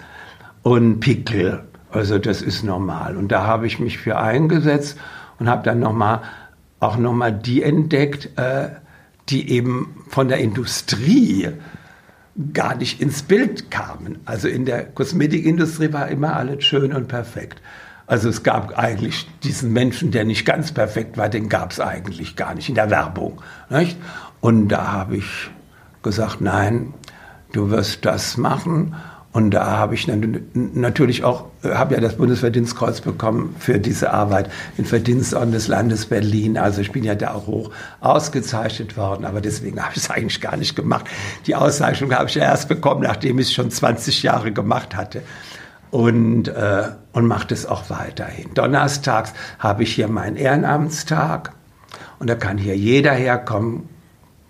und 0.62 1.00
Pickel. 1.00 1.64
Also 1.90 2.18
das 2.18 2.42
ist 2.42 2.62
normal. 2.62 3.16
Und 3.16 3.28
da 3.32 3.46
habe 3.46 3.66
ich 3.66 3.78
mich 3.78 3.98
für 3.98 4.18
eingesetzt 4.18 4.98
und 5.38 5.48
habe 5.48 5.62
dann 5.62 5.80
nochmal 5.80 6.22
auch 6.80 6.96
nochmal 6.96 7.32
die 7.32 7.62
entdeckt, 7.62 8.30
äh, 8.36 8.68
die 9.30 9.50
eben 9.50 10.04
von 10.08 10.28
der 10.28 10.38
Industrie 10.38 11.48
gar 12.52 12.76
nicht 12.76 13.00
ins 13.00 13.22
Bild 13.22 13.70
kamen. 13.70 14.18
Also 14.24 14.48
in 14.48 14.64
der 14.64 14.84
Kosmetikindustrie 14.84 15.92
war 15.92 16.08
immer 16.08 16.36
alles 16.36 16.64
schön 16.64 16.92
und 16.92 17.08
perfekt. 17.08 17.60
Also 18.06 18.28
es 18.28 18.42
gab 18.42 18.78
eigentlich 18.78 19.28
diesen 19.42 19.72
Menschen, 19.72 20.12
der 20.12 20.24
nicht 20.24 20.46
ganz 20.46 20.72
perfekt 20.72 21.18
war, 21.18 21.28
den 21.28 21.48
gab 21.48 21.72
es 21.72 21.80
eigentlich 21.80 22.36
gar 22.36 22.54
nicht 22.54 22.68
in 22.68 22.74
der 22.74 22.90
Werbung. 22.90 23.42
Nicht? 23.68 23.98
Und 24.40 24.68
da 24.68 24.92
habe 24.92 25.16
ich 25.16 25.50
gesagt, 26.02 26.40
nein, 26.40 26.94
du 27.52 27.70
wirst 27.70 28.04
das 28.04 28.36
machen 28.36 28.94
und 29.32 29.50
da 29.50 29.76
habe 29.76 29.94
ich 29.94 30.08
natürlich 30.54 31.22
auch, 31.22 31.44
habe 31.62 31.94
ja 31.94 32.00
das 32.00 32.16
Bundesverdienstkreuz 32.16 33.02
bekommen 33.02 33.54
für 33.58 33.78
diese 33.78 34.12
Arbeit, 34.12 34.50
den 34.78 34.86
Verdienstorden 34.86 35.52
des 35.52 35.68
Landes 35.68 36.06
Berlin. 36.06 36.56
Also 36.56 36.80
ich 36.80 36.92
bin 36.92 37.04
ja 37.04 37.14
da 37.14 37.34
auch 37.34 37.46
hoch 37.46 37.70
ausgezeichnet 38.00 38.96
worden, 38.96 39.26
aber 39.26 39.42
deswegen 39.42 39.80
habe 39.82 39.92
ich 39.94 40.02
es 40.02 40.10
eigentlich 40.10 40.40
gar 40.40 40.56
nicht 40.56 40.74
gemacht. 40.74 41.06
Die 41.46 41.54
Auszeichnung 41.54 42.12
habe 42.14 42.28
ich 42.28 42.36
ja 42.36 42.44
erst 42.44 42.68
bekommen, 42.68 43.02
nachdem 43.02 43.38
ich 43.38 43.48
es 43.48 43.52
schon 43.52 43.70
20 43.70 44.22
Jahre 44.22 44.50
gemacht 44.50 44.96
hatte. 44.96 45.22
Und, 45.90 46.48
äh, 46.48 46.84
und 47.12 47.26
mache 47.26 47.48
das 47.48 47.64
auch 47.64 47.88
weiterhin. 47.90 48.52
Donnerstags 48.54 49.32
habe 49.58 49.84
ich 49.84 49.94
hier 49.94 50.08
meinen 50.08 50.36
Ehrenamtstag 50.36 51.52
und 52.18 52.28
da 52.28 52.34
kann 52.34 52.58
hier 52.58 52.76
jeder 52.76 53.12
herkommen, 53.12 53.88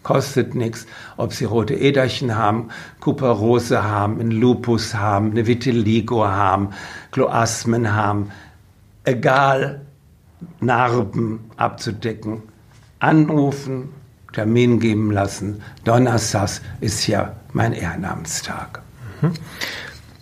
kostet 0.09 0.55
nichts. 0.55 0.87
Ob 1.18 1.35
sie 1.35 1.44
rote 1.44 1.75
Äderchen 1.75 2.35
haben, 2.35 2.71
Kuperose 2.99 3.85
haben, 3.85 4.18
einen 4.18 4.31
Lupus 4.31 4.94
haben, 4.94 5.33
eine 5.33 5.47
Vitiligo 5.47 6.26
haben, 6.26 6.70
Kloasmen 7.12 7.95
haben, 7.95 8.30
egal, 9.05 9.82
Narben 10.61 11.51
abzudecken, 11.59 12.43
anrufen, 13.01 13.91
Termin 14.32 14.80
geben 14.80 15.11
lassen. 15.11 15.62
Donnerstags 15.85 16.62
ist 16.80 17.07
ja 17.07 17.37
mein 17.53 17.74
Ehrenamtstag. 17.74 18.80
Mhm. 19.20 19.32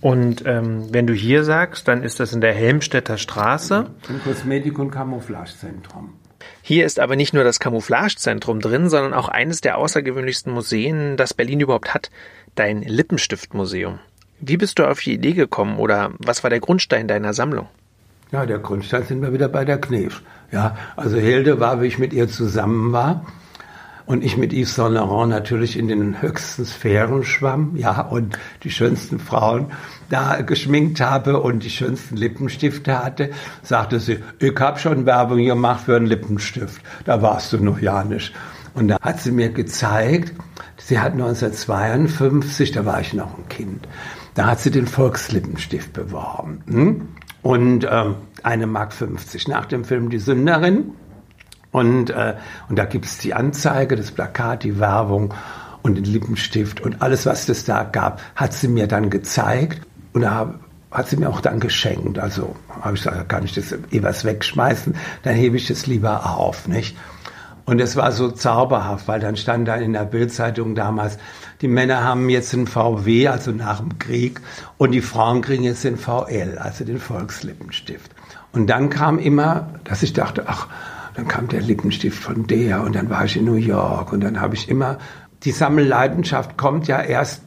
Und 0.01 0.43
ähm, 0.47 0.89
wenn 0.91 1.07
du 1.07 1.15
hier 1.15 1.45
sagst, 1.45 1.87
dann 1.87 2.03
ist 2.03 2.19
das 2.19 2.33
in 2.33 2.41
der 2.41 2.55
Helmstädter 2.55 3.19
Straße. 3.19 3.87
Im 4.09 4.21
Kosmetik- 4.25 4.81
und 4.81 4.91
Camouflagezentrum. 4.91 6.15
Hier 6.69 6.85
ist 6.85 6.99
aber 6.99 7.15
nicht 7.15 7.33
nur 7.33 7.45
das 7.45 7.61
Camouflagezentrum 7.61 8.59
drin, 8.59 8.89
sondern 8.89 9.15
auch 9.15 9.29
eines 9.29 9.61
der 9.61 9.79
außergewöhnlichsten 9.79 10.53
Museen, 10.53 11.17
das 11.17 11.33
Berlin 11.33 11.61
überhaupt 11.61 11.95
hat, 11.95 12.11
dein 12.57 12.83
Lippenstiftmuseum. 12.83 14.01
Wie 14.41 14.57
bist 14.57 14.81
du 14.81 14.85
auf 14.85 14.99
die 14.99 15.13
Idee 15.13 15.35
gekommen 15.35 15.79
oder 15.79 16.11
was 16.19 16.43
war 16.43 16.51
der 16.51 16.59
Grundstein 16.59 17.07
deiner 17.07 17.35
Sammlung? 17.35 17.69
Ja, 18.33 18.47
der 18.47 18.59
Grundstein 18.59 19.05
sind 19.05 19.23
wir 19.23 19.33
wieder 19.33 19.49
bei 19.49 19.65
der 19.65 19.81
Knef. 19.81 20.23
Ja, 20.51 20.77
also 20.97 21.19
Hilde 21.19 21.61
war, 21.61 21.83
wie 21.83 21.87
ich 21.87 22.01
mit 22.01 22.13
ihr 22.13 22.27
zusammen 22.27 22.93
war 22.93 23.25
und 24.07 24.25
ich 24.25 24.37
mit 24.37 24.53
Yves 24.53 24.75
Saint 24.75 24.95
Laurent 24.95 25.31
natürlich 25.31 25.79
in 25.79 25.87
den 25.87 26.21
höchsten 26.21 26.65
Sphären 26.65 27.23
schwamm, 27.23 27.77
ja, 27.77 28.01
und 28.01 28.41
die 28.65 28.73
schönsten 28.73 29.21
Frauen 29.21 29.71
da 30.09 30.41
geschminkt 30.43 31.01
habe 31.01 31.41
und 31.41 31.63
die 31.63 31.71
schönsten 31.71 32.17
Lippenstifte 32.17 33.03
hatte, 33.05 33.31
sagte 33.63 34.01
sie, 34.01 34.19
ich 34.39 34.59
hab 34.59 34.79
schon 34.81 35.07
Werbung 35.07 35.45
gemacht 35.45 35.85
für 35.85 35.97
einen 35.97 36.07
Lippenstift. 36.07 36.81
Da 37.05 37.23
warst 37.23 37.53
du 37.53 37.59
noch 37.59 37.81
ja 37.81 38.05
nicht. 38.05 38.33
Und 38.75 38.89
da 38.89 38.99
hat 39.01 39.21
sie 39.21 39.33
mir 39.33 39.49
gezeigt, 39.49 40.35
sie 40.77 41.01
hat 41.01 41.13
1952, 41.13 42.73
da 42.73 42.85
war 42.85 43.01
ich 43.01 43.15
noch 43.15 43.39
ein 43.39 43.49
Kind, 43.49 43.89
da 44.35 44.47
hat 44.47 44.61
sie 44.61 44.71
den 44.71 44.87
Volkslippenstift 44.87 45.93
beworben. 45.95 46.63
Hm? 46.69 47.09
Und 47.43 47.87
ähm, 47.91 48.17
eine 48.43 48.67
Mark 48.67 48.93
50 48.93 49.49
nach 49.49 49.67
dem 49.67 49.85
Film 49.85 50.11
Die 50.11 50.19
Sünderin. 50.19 50.93
Und, 51.71 52.11
äh, 52.11 52.35
und 52.69 52.79
da 52.79 52.85
gibt 52.85 53.05
es 53.05 53.19
die 53.19 53.35
Anzeige, 53.35 53.97
das 53.97 54.11
Plakat, 54.11 54.65
die 54.65 54.79
Werbung 54.79 55.33
und 55.83 55.95
den 55.95 56.05
Lippenstift 56.05 56.81
und 56.81 57.01
alles, 57.03 57.27
was 57.27 57.49
es 57.49 57.65
da 57.65 57.85
gab, 57.85 58.21
hat 58.35 58.53
sie 58.53 58.69
mir 58.69 58.87
dann 58.89 59.09
gezeigt. 59.09 59.81
Und 60.17 60.23
da 60.23 60.55
hat 60.91 61.11
sie 61.11 61.19
mir 61.19 61.29
auch 61.29 61.43
dann 61.43 61.61
geschenkt. 61.61 62.19
Also 62.19 62.57
habe 62.71 62.97
ich 62.97 63.03
gesagt, 63.03 63.29
kann 63.29 63.45
ich 63.45 63.53
das 63.53 63.73
eh 63.73 64.03
was 64.03 64.25
wegschmeißen, 64.25 64.95
dann 65.25 65.35
hebe 65.35 65.59
ich 65.59 65.69
es 65.69 65.87
lieber 65.87 66.39
auf, 66.39 66.69
nicht? 66.69 66.97
Und 67.67 67.83
es 67.83 67.97
war 67.97 68.13
so 68.13 68.31
zauberhaft, 68.31 69.09
weil 69.09 69.21
dann 69.21 69.37
stand 69.37 69.69
da 69.69 69.75
in 69.75 69.93
der 69.93 70.07
Bildzeitung 70.07 70.75
damals, 70.75 71.19
die 71.61 71.69
Männer 71.69 72.03
haben 72.03 72.31
jetzt 72.31 72.55
einen 72.55 72.67
VW, 72.67 73.29
also 73.29 73.51
nach 73.51 73.81
dem 73.81 73.99
Krieg, 73.99 74.41
und 74.79 74.93
die 74.93 75.03
Frauen 75.03 75.43
kriegen 75.43 75.65
jetzt 75.65 75.85
den 75.85 75.99
VL, 75.99 76.57
also 76.59 76.87
den 76.87 76.99
Volkslippenstift. 76.99 78.11
Und 78.53 78.69
dann 78.69 78.89
kam 78.89 79.19
immer, 79.19 79.75
dass 79.85 80.03
ich 80.03 80.15
dachte, 80.15 80.45
ach, 80.47 80.69
dann 81.13 81.29
kam 81.29 81.49
der 81.49 81.61
Lippenstift 81.61 82.23
von 82.23 82.47
der 82.47 82.81
und 82.81 82.97
dann 82.97 83.11
war 83.11 83.27
ich 83.27 83.37
in 83.37 83.45
New 83.45 83.57
York 83.57 84.15
und 84.15 84.25
dann 84.25 84.41
habe 84.41 84.55
ich 84.55 84.71
immer, 84.71 84.97
die 85.43 85.53
Sammelleidenschaft 85.53 86.57
kommt 86.57 86.89
ja 86.89 87.03
erst, 87.03 87.43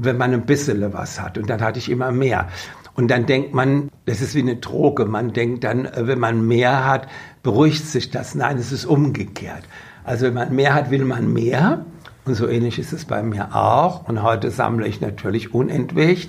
wenn 0.00 0.16
man 0.16 0.32
ein 0.32 0.46
bisschen 0.46 0.92
was 0.92 1.20
hat 1.20 1.38
und 1.38 1.50
dann 1.50 1.60
hatte 1.60 1.78
ich 1.78 1.90
immer 1.90 2.12
mehr. 2.12 2.48
Und 2.94 3.08
dann 3.08 3.26
denkt 3.26 3.54
man, 3.54 3.90
das 4.06 4.20
ist 4.20 4.34
wie 4.34 4.42
eine 4.42 4.56
Droge. 4.56 5.04
Man 5.04 5.32
denkt 5.32 5.62
dann, 5.62 5.86
äh, 5.86 6.06
wenn 6.06 6.18
man 6.18 6.46
mehr 6.46 6.84
hat, 6.84 7.06
beruhigt 7.44 7.86
sich 7.86 8.10
das. 8.10 8.34
Nein, 8.34 8.58
es 8.58 8.72
ist 8.72 8.86
umgekehrt. 8.86 9.62
Also 10.04 10.26
wenn 10.26 10.34
man 10.34 10.54
mehr 10.54 10.74
hat, 10.74 10.90
will 10.90 11.04
man 11.04 11.32
mehr. 11.32 11.84
Und 12.24 12.34
so 12.34 12.48
ähnlich 12.48 12.78
ist 12.78 12.92
es 12.92 13.04
bei 13.04 13.22
mir 13.22 13.54
auch. 13.54 14.08
Und 14.08 14.22
heute 14.22 14.50
sammle 14.50 14.86
ich 14.88 15.00
natürlich 15.00 15.54
unentwegt 15.54 16.28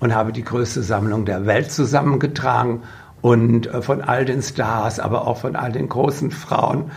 und 0.00 0.12
habe 0.14 0.32
die 0.32 0.42
größte 0.42 0.82
Sammlung 0.82 1.24
der 1.24 1.46
Welt 1.46 1.70
zusammengetragen. 1.70 2.82
Und 3.20 3.68
äh, 3.68 3.80
von 3.80 4.00
all 4.00 4.24
den 4.24 4.42
Stars, 4.42 4.98
aber 4.98 5.28
auch 5.28 5.38
von 5.38 5.54
all 5.54 5.70
den 5.70 5.88
großen 5.88 6.32
Frauen, 6.32 6.90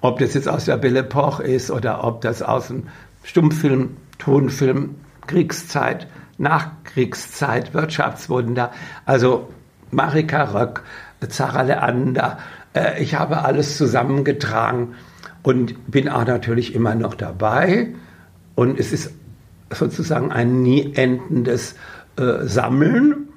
ob 0.00 0.18
das 0.18 0.32
jetzt 0.32 0.48
aus 0.48 0.64
der 0.64 0.78
Belle 0.78 1.00
Epoche 1.00 1.42
ist 1.42 1.70
oder 1.70 2.04
ob 2.04 2.22
das 2.22 2.40
aus 2.40 2.68
dem 2.68 2.84
Stummfilm, 3.22 3.96
Tonfilm, 4.18 4.94
Kriegszeit, 5.26 6.06
Nachkriegszeit, 6.38 7.74
Wirtschaftswunder, 7.74 8.72
also 9.04 9.48
Marika 9.90 10.44
Röck, 10.44 10.82
Zara 11.28 11.62
Leander. 11.62 12.38
Äh, 12.74 13.02
ich 13.02 13.14
habe 13.14 13.44
alles 13.44 13.76
zusammengetragen 13.76 14.94
und 15.42 15.90
bin 15.90 16.08
auch 16.08 16.26
natürlich 16.26 16.74
immer 16.74 16.94
noch 16.94 17.14
dabei. 17.14 17.94
Und 18.54 18.78
es 18.78 18.92
ist 18.92 19.12
sozusagen 19.70 20.32
ein 20.32 20.62
nie 20.62 20.94
endendes 20.94 21.76
äh, 22.16 22.44
Sammeln, 22.44 23.28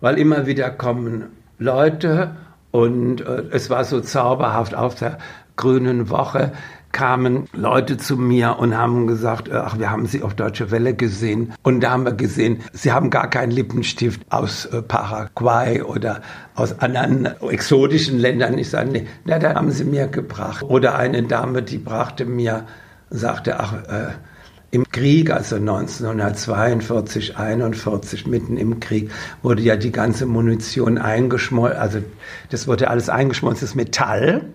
weil 0.00 0.18
immer 0.18 0.46
wieder 0.46 0.70
kommen 0.70 1.26
Leute 1.58 2.36
und 2.70 3.20
äh, 3.22 3.44
es 3.50 3.70
war 3.70 3.84
so 3.84 4.00
zauberhaft 4.00 4.74
auf 4.74 4.94
der 4.94 5.18
Grünen 5.56 6.10
Woche 6.10 6.52
kamen 6.96 7.44
Leute 7.52 7.98
zu 7.98 8.16
mir 8.16 8.56
und 8.58 8.74
haben 8.74 9.06
gesagt, 9.06 9.48
äh, 9.48 9.52
ach, 9.52 9.78
wir 9.78 9.90
haben 9.90 10.06
Sie 10.06 10.22
auf 10.22 10.32
Deutsche 10.32 10.70
Welle 10.70 10.94
gesehen. 10.94 11.52
Und 11.62 11.82
da 11.82 11.90
haben 11.90 12.06
wir 12.06 12.14
gesehen, 12.14 12.62
Sie 12.72 12.90
haben 12.90 13.10
gar 13.10 13.28
keinen 13.28 13.50
Lippenstift 13.50 14.22
aus 14.30 14.64
äh, 14.64 14.80
Paraguay 14.80 15.82
oder 15.82 16.22
aus 16.54 16.80
anderen 16.80 17.26
exotischen 17.50 18.18
Ländern. 18.18 18.56
Ich 18.56 18.70
sage, 18.70 18.88
nee, 18.90 19.06
na, 19.26 19.38
da 19.38 19.54
haben 19.56 19.72
Sie 19.72 19.84
mir 19.84 20.06
gebracht. 20.06 20.62
Oder 20.62 20.96
eine 20.96 21.22
Dame, 21.24 21.62
die 21.62 21.76
brachte 21.76 22.24
mir, 22.24 22.64
sagte, 23.10 23.60
ach, 23.60 23.74
äh, 23.74 24.12
im 24.70 24.88
Krieg, 24.90 25.30
also 25.30 25.56
1942, 25.56 27.36
41, 27.36 28.26
mitten 28.26 28.56
im 28.56 28.80
Krieg, 28.80 29.10
wurde 29.42 29.60
ja 29.60 29.76
die 29.76 29.92
ganze 29.92 30.24
Munition 30.24 30.96
eingeschmolzen, 30.96 31.78
also 31.78 31.98
das 32.48 32.66
wurde 32.66 32.88
alles 32.88 33.10
eingeschmolzen, 33.10 33.66
das 33.66 33.74
Metall 33.74 34.46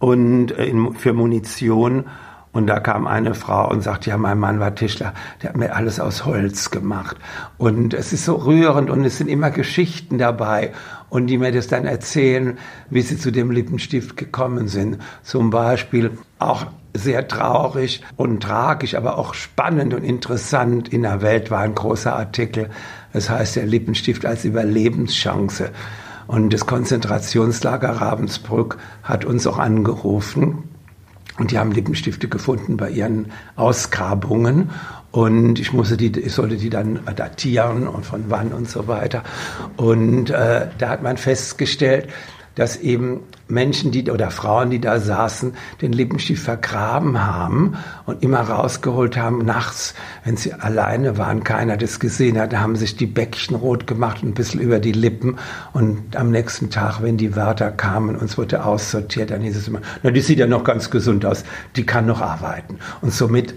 und 0.00 0.50
äh, 0.50 0.64
in, 0.64 0.94
für 0.94 1.12
Munition. 1.12 2.06
Und 2.52 2.66
da 2.66 2.80
kam 2.80 3.06
eine 3.06 3.36
Frau 3.36 3.70
und 3.70 3.82
sagte, 3.82 4.10
ja, 4.10 4.16
mein 4.16 4.36
Mann 4.36 4.58
war 4.58 4.74
Tischler, 4.74 5.14
der 5.40 5.50
hat 5.50 5.56
mir 5.56 5.72
alles 5.76 6.00
aus 6.00 6.24
Holz 6.24 6.72
gemacht. 6.72 7.16
Und 7.58 7.94
es 7.94 8.12
ist 8.12 8.24
so 8.24 8.34
rührend 8.34 8.90
und 8.90 9.04
es 9.04 9.18
sind 9.18 9.28
immer 9.28 9.52
Geschichten 9.52 10.18
dabei 10.18 10.72
und 11.10 11.28
die 11.28 11.38
mir 11.38 11.52
das 11.52 11.68
dann 11.68 11.84
erzählen, 11.84 12.58
wie 12.90 13.02
sie 13.02 13.18
zu 13.18 13.30
dem 13.30 13.52
Lippenstift 13.52 14.16
gekommen 14.16 14.66
sind. 14.66 14.98
Zum 15.22 15.50
Beispiel 15.50 16.18
auch 16.40 16.66
sehr 16.92 17.28
traurig 17.28 18.02
und 18.16 18.42
tragisch, 18.42 18.96
aber 18.96 19.16
auch 19.16 19.34
spannend 19.34 19.94
und 19.94 20.02
interessant. 20.02 20.88
In 20.88 21.02
der 21.02 21.22
Welt 21.22 21.52
war 21.52 21.60
ein 21.60 21.76
großer 21.76 22.16
Artikel, 22.16 22.68
das 23.12 23.30
heißt 23.30 23.56
der 23.56 23.66
Lippenstift 23.66 24.26
als 24.26 24.44
Überlebenschance. 24.44 25.70
Und 26.30 26.52
das 26.52 26.64
Konzentrationslager 26.64 27.88
Ravensbrück 27.88 28.78
hat 29.02 29.24
uns 29.24 29.48
auch 29.48 29.58
angerufen. 29.58 30.62
Und 31.40 31.50
die 31.50 31.58
haben 31.58 31.72
Lippenstifte 31.72 32.28
gefunden 32.28 32.76
bei 32.76 32.88
ihren 32.88 33.32
Ausgrabungen. 33.56 34.70
Und 35.10 35.58
ich 35.58 35.72
musste 35.72 35.96
die, 35.96 36.16
ich 36.20 36.32
sollte 36.32 36.56
die 36.56 36.70
dann 36.70 37.00
datieren 37.16 37.88
und 37.88 38.06
von 38.06 38.26
wann 38.28 38.52
und 38.52 38.70
so 38.70 38.86
weiter. 38.86 39.24
Und 39.76 40.30
äh, 40.30 40.68
da 40.78 40.88
hat 40.88 41.02
man 41.02 41.16
festgestellt, 41.16 42.08
dass 42.60 42.76
eben 42.76 43.20
Menschen, 43.48 43.90
die 43.90 44.10
oder 44.10 44.30
Frauen, 44.30 44.68
die 44.68 44.82
da 44.82 45.00
saßen, 45.00 45.54
den 45.80 45.94
Lippenstift 45.94 46.42
vergraben 46.42 47.26
haben 47.26 47.78
und 48.04 48.22
immer 48.22 48.40
rausgeholt 48.40 49.16
haben 49.16 49.46
nachts, 49.46 49.94
wenn 50.24 50.36
sie 50.36 50.52
alleine 50.52 51.16
waren, 51.16 51.42
keiner 51.42 51.78
das 51.78 52.00
gesehen 52.00 52.38
hat, 52.38 52.54
haben 52.54 52.76
sich 52.76 52.96
die 52.96 53.06
Bäckchen 53.06 53.56
rot 53.56 53.86
gemacht, 53.86 54.22
ein 54.22 54.34
bisschen 54.34 54.60
über 54.60 54.78
die 54.78 54.92
Lippen 54.92 55.38
und 55.72 56.14
am 56.16 56.30
nächsten 56.30 56.68
Tag, 56.68 57.00
wenn 57.00 57.16
die 57.16 57.34
Wörter 57.34 57.70
kamen, 57.70 58.14
uns 58.14 58.36
wurde 58.36 58.62
aussortiert, 58.62 59.30
dann 59.30 59.40
hieß 59.40 59.56
es 59.56 59.66
immer, 59.66 59.80
na, 60.02 60.10
die 60.10 60.20
sieht 60.20 60.38
ja 60.38 60.46
noch 60.46 60.62
ganz 60.62 60.90
gesund 60.90 61.24
aus, 61.24 61.44
die 61.76 61.86
kann 61.86 62.04
noch 62.04 62.20
arbeiten. 62.20 62.78
Und 63.00 63.14
somit 63.14 63.54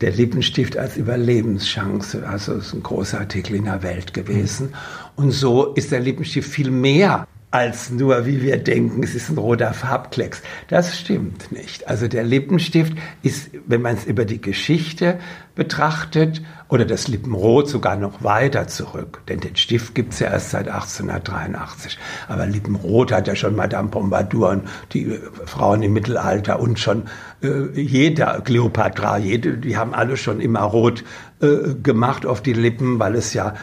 der 0.00 0.12
Lippenstift 0.12 0.76
als 0.76 0.96
Überlebenschance. 0.96 2.24
Also 2.24 2.52
es 2.52 2.68
ist 2.68 2.74
ein 2.74 2.84
großer 2.84 3.18
Artikel 3.18 3.56
in 3.56 3.64
der 3.64 3.82
Welt 3.82 4.14
gewesen. 4.14 4.74
Und 5.16 5.32
so 5.32 5.74
ist 5.74 5.90
der 5.90 5.98
Lippenstift 5.98 6.48
viel 6.48 6.70
mehr 6.70 7.26
als 7.50 7.90
nur, 7.90 8.26
wie 8.26 8.42
wir 8.42 8.58
denken, 8.58 9.02
es 9.02 9.14
ist 9.14 9.30
ein 9.30 9.38
roter 9.38 9.72
Farbklecks. 9.72 10.42
Das 10.68 10.98
stimmt 10.98 11.50
nicht. 11.50 11.88
Also 11.88 12.06
der 12.06 12.22
Lippenstift 12.24 12.92
ist, 13.22 13.50
wenn 13.66 13.80
man 13.80 13.96
es 13.96 14.04
über 14.04 14.24
die 14.24 14.40
Geschichte 14.40 15.18
betrachtet, 15.54 16.42
oder 16.68 16.84
das 16.84 17.08
Lippenrot 17.08 17.68
sogar 17.68 17.96
noch 17.96 18.22
weiter 18.22 18.66
zurück, 18.66 19.22
denn 19.28 19.40
den 19.40 19.56
Stift 19.56 19.94
gibt's 19.94 20.18
ja 20.18 20.30
erst 20.30 20.50
seit 20.50 20.68
1883. 20.68 21.98
Aber 22.28 22.46
Lippenrot 22.46 23.10
hat 23.10 23.26
ja 23.26 23.34
schon 23.34 23.56
Madame 23.56 23.88
Pompadour 23.88 24.50
und 24.50 24.62
die 24.92 25.06
äh, 25.06 25.20
Frauen 25.46 25.82
im 25.82 25.94
Mittelalter 25.94 26.60
und 26.60 26.78
schon 26.78 27.04
äh, 27.42 27.80
jeder, 27.80 28.40
Cleopatra, 28.42 29.16
jede, 29.16 29.56
die 29.56 29.76
haben 29.76 29.94
alle 29.94 30.16
schon 30.16 30.40
immer 30.40 30.60
rot 30.60 31.04
äh, 31.40 31.74
gemacht 31.82 32.26
auf 32.26 32.42
die 32.42 32.52
Lippen, 32.52 32.98
weil 32.98 33.14
es 33.14 33.32
ja 33.32 33.54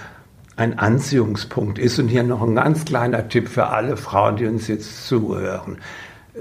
ein 0.55 0.79
Anziehungspunkt 0.79 1.79
ist. 1.79 1.99
Und 1.99 2.07
hier 2.07 2.23
noch 2.23 2.41
ein 2.41 2.55
ganz 2.55 2.85
kleiner 2.85 3.27
Tipp 3.27 3.49
für 3.49 3.67
alle 3.67 3.97
Frauen, 3.97 4.37
die 4.37 4.45
uns 4.45 4.67
jetzt 4.67 5.07
zuhören. 5.07 5.77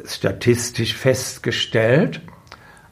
Statistisch 0.04 0.94
festgestellt, 0.94 2.20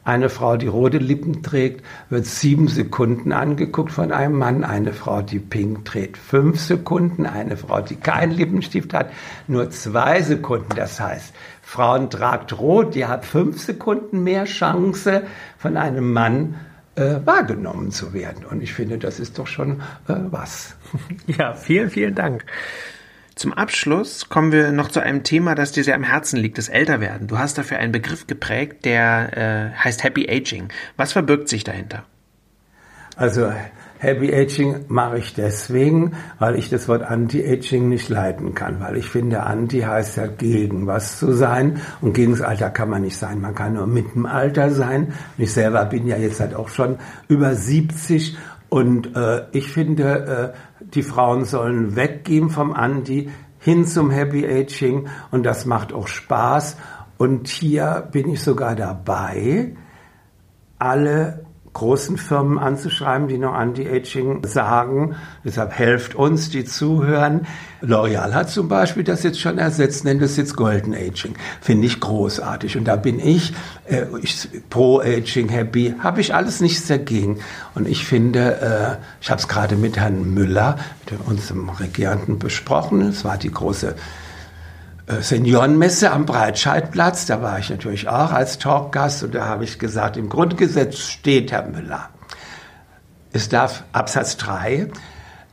eine 0.05 0.31
Frau, 0.31 0.57
die 0.57 0.66
rote 0.66 0.99
Lippen 0.99 1.45
trägt, 1.45 1.85
wird 2.11 2.27
sieben 2.27 2.66
Sekunden 2.66 3.31
angeguckt 3.31 3.93
von 3.93 4.11
einem 4.11 4.37
Mann. 4.37 4.64
Eine 4.64 4.93
Frau, 4.93 5.23
die 5.23 5.39
pink 5.39 5.85
trägt, 5.85 6.18
fünf 6.18 6.59
Sekunden. 6.59 7.25
Eine 7.25 7.57
Frau, 7.57 7.81
die 7.83 7.95
keinen 7.95 8.33
Lippenstift 8.33 8.95
hat, 8.95 9.12
nur 9.47 9.70
zwei 9.70 10.20
Sekunden. 10.23 10.75
Das 10.75 11.01
heißt, 11.01 11.33
Frauen 11.62 12.11
tragt 12.11 12.59
rot, 12.59 12.97
die 12.97 13.07
hat 13.07 13.25
fünf 13.25 13.61
Sekunden 13.61 14.25
mehr 14.25 14.45
Chance 14.45 15.23
von 15.57 15.77
einem 15.77 16.12
Mann 16.12 16.57
äh, 16.95 17.16
wahrgenommen 17.24 17.90
zu 17.90 18.12
werden. 18.12 18.45
Und 18.45 18.62
ich 18.62 18.72
finde, 18.72 18.99
das 18.99 19.20
ist 19.20 19.38
doch 19.38 19.47
schon 19.47 19.80
äh, 20.09 20.14
was. 20.30 20.76
Ja, 21.26 21.55
vielen, 21.55 21.90
vielen 21.90 22.14
Dank. 22.14 22.45
Zum 23.34 23.53
Abschluss 23.53 24.28
kommen 24.28 24.53
wir 24.53 24.72
noch 24.72 24.88
zu 24.88 25.01
einem 25.01 25.22
Thema, 25.22 25.55
das 25.55 25.72
dir 25.72 25.84
sehr 25.84 25.95
am 25.95 26.03
Herzen 26.03 26.38
liegt, 26.38 26.59
das 26.59 26.68
Älterwerden. 26.68 27.28
Du 27.28 27.38
hast 27.38 27.57
dafür 27.57 27.78
einen 27.78 27.93
Begriff 27.93 28.26
geprägt, 28.26 28.84
der 28.84 29.72
äh, 29.74 29.78
heißt 29.78 30.05
Happy 30.05 30.28
Aging. 30.28 30.68
Was 30.97 31.12
verbirgt 31.12 31.49
sich 31.49 31.64
dahinter? 31.64 32.05
Also 33.16 33.53
Happy 34.03 34.35
Aging 34.35 34.87
mache 34.89 35.19
ich 35.19 35.33
deswegen, 35.33 36.15
weil 36.41 36.57
ich 36.57 36.69
das 36.69 36.89
Wort 36.89 37.05
Anti-Aging 37.05 37.89
nicht 37.89 38.09
leiten 38.09 38.53
kann, 38.53 38.81
weil 38.81 38.97
ich 38.97 39.09
finde, 39.09 39.45
Anti 39.45 39.83
heißt 39.83 40.17
ja 40.17 40.27
gegen 40.27 40.89
was 40.89 41.21
zu 41.21 41.33
sein 41.33 41.81
und 42.01 42.13
gegen 42.13 42.33
das 42.33 42.41
Alter 42.41 42.71
kann 42.71 42.91
man 42.91 43.03
nicht 43.03 43.17
sein. 43.17 43.41
Man 43.41 43.55
kann 43.55 43.75
nur 43.75 43.87
mit 43.87 44.17
dem 44.17 44.27
Alter 44.27 44.73
sein. 44.73 45.13
Ich 45.39 45.53
selber 45.53 45.85
bin 45.85 46.09
ja 46.09 46.17
jetzt 46.17 46.41
halt 46.41 46.53
auch 46.57 46.69
schon 46.69 46.97
über 47.29 47.55
70 47.55 48.37
und 48.69 49.15
äh, 49.15 49.45
ich 49.53 49.71
finde, 49.71 50.53
äh, 50.53 50.85
die 50.85 51.05
Frauen 51.05 51.45
sollen 51.45 51.95
weggehen 51.95 52.51
vom 52.51 52.73
Anti 52.73 53.31
hin 53.61 53.87
zum 53.87 54.11
Happy 54.11 54.45
Aging 54.45 55.07
und 55.31 55.45
das 55.45 55.65
macht 55.65 55.93
auch 55.93 56.09
Spaß. 56.09 56.77
Und 57.19 57.47
hier 57.47 58.09
bin 58.11 58.29
ich 58.31 58.43
sogar 58.43 58.75
dabei, 58.75 59.77
alle 60.81 61.41
großen 61.73 62.18
Firmen 62.18 62.59
anzuschreiben, 62.59 63.29
die 63.29 63.39
noch 63.39 63.55
Anti-Aging 63.55 64.45
sagen. 64.47 65.16
Deshalb 65.45 65.73
helft 65.73 66.14
uns, 66.14 66.51
die 66.51 66.64
zuhören. 66.64 67.47
L'Oreal 67.81 68.35
hat 68.35 68.51
zum 68.51 68.68
Beispiel 68.68 69.05
das 69.05 69.23
jetzt 69.23 69.41
schon 69.41 69.59
ersetzt, 69.59 70.05
nennt 70.05 70.23
es 70.23 70.37
jetzt 70.37 70.57
Golden 70.57 70.95
Aging. 70.95 71.35
Finde 71.61 71.87
ich 71.87 71.99
großartig. 71.99 72.77
Und 72.77 72.85
da 72.85 72.97
bin 72.97 73.18
ich, 73.18 73.55
äh, 73.87 74.05
ich 74.20 74.49
pro 74.68 75.01
Aging 75.01 75.49
happy, 75.49 75.95
habe 75.99 76.20
ich 76.20 76.35
alles 76.35 76.61
nichts 76.61 76.87
dagegen. 76.87 77.41
Und 77.75 77.89
ich 77.89 78.05
finde, 78.05 78.99
äh, 79.01 79.05
ich 79.20 79.31
habe 79.31 79.41
es 79.41 79.49
gerade 79.49 79.77
mit 79.77 79.97
Herrn 79.97 80.35
Müller, 80.35 80.77
mit 81.11 81.20
unserem 81.27 81.70
Regierenden 81.70 82.39
besprochen. 82.39 83.01
Es 83.03 83.25
war 83.25 83.39
die 83.39 83.51
große 83.51 83.95
Seniorenmesse 85.07 86.11
am 86.13 86.27
Breitscheidplatz. 86.27 87.27
Da 87.27 87.43
war 87.43 87.59
ich 87.59 87.71
natürlich 87.71 88.09
auch 88.09 88.33
als 88.33 88.59
Talkgast 88.59 89.23
und 89.25 89.35
da 89.35 89.47
habe 89.47 89.65
ich 89.65 89.79
gesagt, 89.79 90.17
im 90.17 90.29
Grundgesetz 90.29 90.99
steht, 90.99 91.53
Herr 91.53 91.67
Müller, 91.67 92.09
es 93.33 93.49
darf 93.49 93.85
Absatz 93.93 94.37
3, 94.37 94.91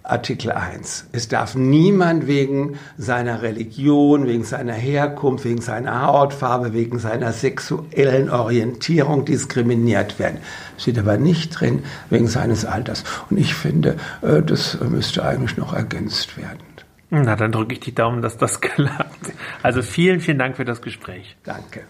Artikel 0.03 0.51
1. 0.51 1.07
Es 1.11 1.27
darf 1.27 1.55
niemand 1.55 2.27
wegen 2.27 2.77
seiner 2.97 3.41
Religion, 3.41 4.27
wegen 4.27 4.43
seiner 4.43 4.73
Herkunft, 4.73 5.45
wegen 5.45 5.61
seiner 5.61 6.07
Hautfarbe, 6.07 6.73
wegen 6.73 6.99
seiner 6.99 7.31
sexuellen 7.31 8.29
Orientierung 8.29 9.25
diskriminiert 9.25 10.19
werden. 10.19 10.39
Steht 10.77 10.97
aber 10.97 11.17
nicht 11.17 11.59
drin 11.59 11.83
wegen 12.09 12.27
seines 12.27 12.65
Alters. 12.65 13.03
Und 13.29 13.37
ich 13.37 13.53
finde, 13.53 13.97
äh, 14.21 14.41
das 14.41 14.79
müsste 14.81 15.23
eigentlich 15.23 15.57
noch 15.57 15.73
ergänzt 15.73 16.37
werden. 16.37 16.68
Na, 17.11 17.35
dann 17.35 17.51
drücke 17.51 17.73
ich 17.73 17.79
die 17.79 17.95
Daumen, 17.95 18.21
dass 18.21 18.37
das 18.37 18.61
klappt. 18.61 19.33
Also 19.63 19.81
vielen, 19.81 20.19
vielen 20.19 20.37
Dank 20.37 20.57
für 20.57 20.65
das 20.65 20.81
Gespräch. 20.81 21.35
Danke. 21.43 21.85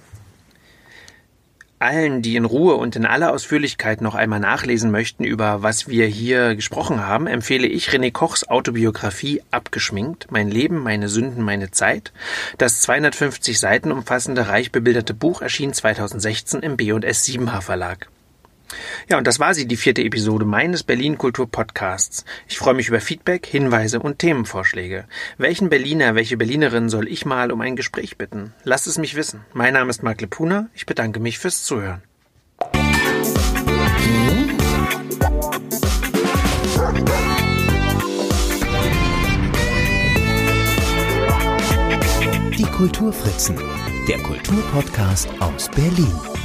Allen, 1.81 2.21
die 2.21 2.35
in 2.35 2.43
Ruhe 2.43 2.75
und 2.75 2.97
in 2.97 3.05
aller 3.05 3.31
Ausführlichkeit 3.31 4.01
noch 4.01 4.13
einmal 4.13 4.41
nachlesen 4.41 4.91
möchten, 4.91 5.23
über 5.23 5.63
was 5.63 5.87
wir 5.87 6.07
hier 6.07 6.55
gesprochen 6.55 7.05
haben, 7.07 7.25
empfehle 7.25 7.67
ich 7.67 7.89
René 7.89 8.11
Kochs 8.11 8.43
Autobiografie 8.49 9.41
Abgeschminkt, 9.49 10.27
Mein 10.29 10.51
Leben, 10.51 10.83
meine 10.83 11.07
Sünden, 11.07 11.41
meine 11.41 11.71
Zeit. 11.71 12.11
Das 12.57 12.81
250 12.81 13.57
Seiten 13.57 13.93
umfassende, 13.93 14.49
reich 14.49 14.73
bebilderte 14.73 15.13
Buch 15.13 15.41
erschien 15.41 15.71
2016 15.71 16.61
im 16.63 16.75
B&S 16.75 17.25
7H 17.25 17.61
Verlag. 17.61 18.09
Ja, 19.09 19.17
und 19.17 19.27
das 19.27 19.39
war 19.39 19.53
sie, 19.53 19.67
die 19.67 19.77
vierte 19.77 20.03
Episode 20.03 20.45
meines 20.45 20.83
Berlin 20.83 21.17
Kultur 21.17 21.49
Podcasts. 21.49 22.25
Ich 22.47 22.57
freue 22.57 22.73
mich 22.73 22.87
über 22.87 23.01
Feedback, 23.01 23.45
Hinweise 23.45 23.99
und 23.99 24.19
Themenvorschläge. 24.19 25.05
Welchen 25.37 25.69
Berliner, 25.69 26.15
welche 26.15 26.37
Berlinerin 26.37 26.89
soll 26.89 27.07
ich 27.07 27.25
mal 27.25 27.51
um 27.51 27.61
ein 27.61 27.75
Gespräch 27.75 28.17
bitten? 28.17 28.53
Lasst 28.63 28.87
es 28.87 28.97
mich 28.97 29.15
wissen. 29.15 29.41
Mein 29.53 29.73
Name 29.73 29.89
ist 29.89 30.03
Marc 30.03 30.21
Lepuna. 30.21 30.69
Ich 30.73 30.85
bedanke 30.85 31.19
mich 31.19 31.39
fürs 31.39 31.63
Zuhören. 31.63 32.03
Die 42.57 42.65
Kulturfritzen, 42.65 43.57
der 44.07 44.17
Kulturpodcast 44.19 45.29
aus 45.39 45.69
Berlin. 45.69 46.38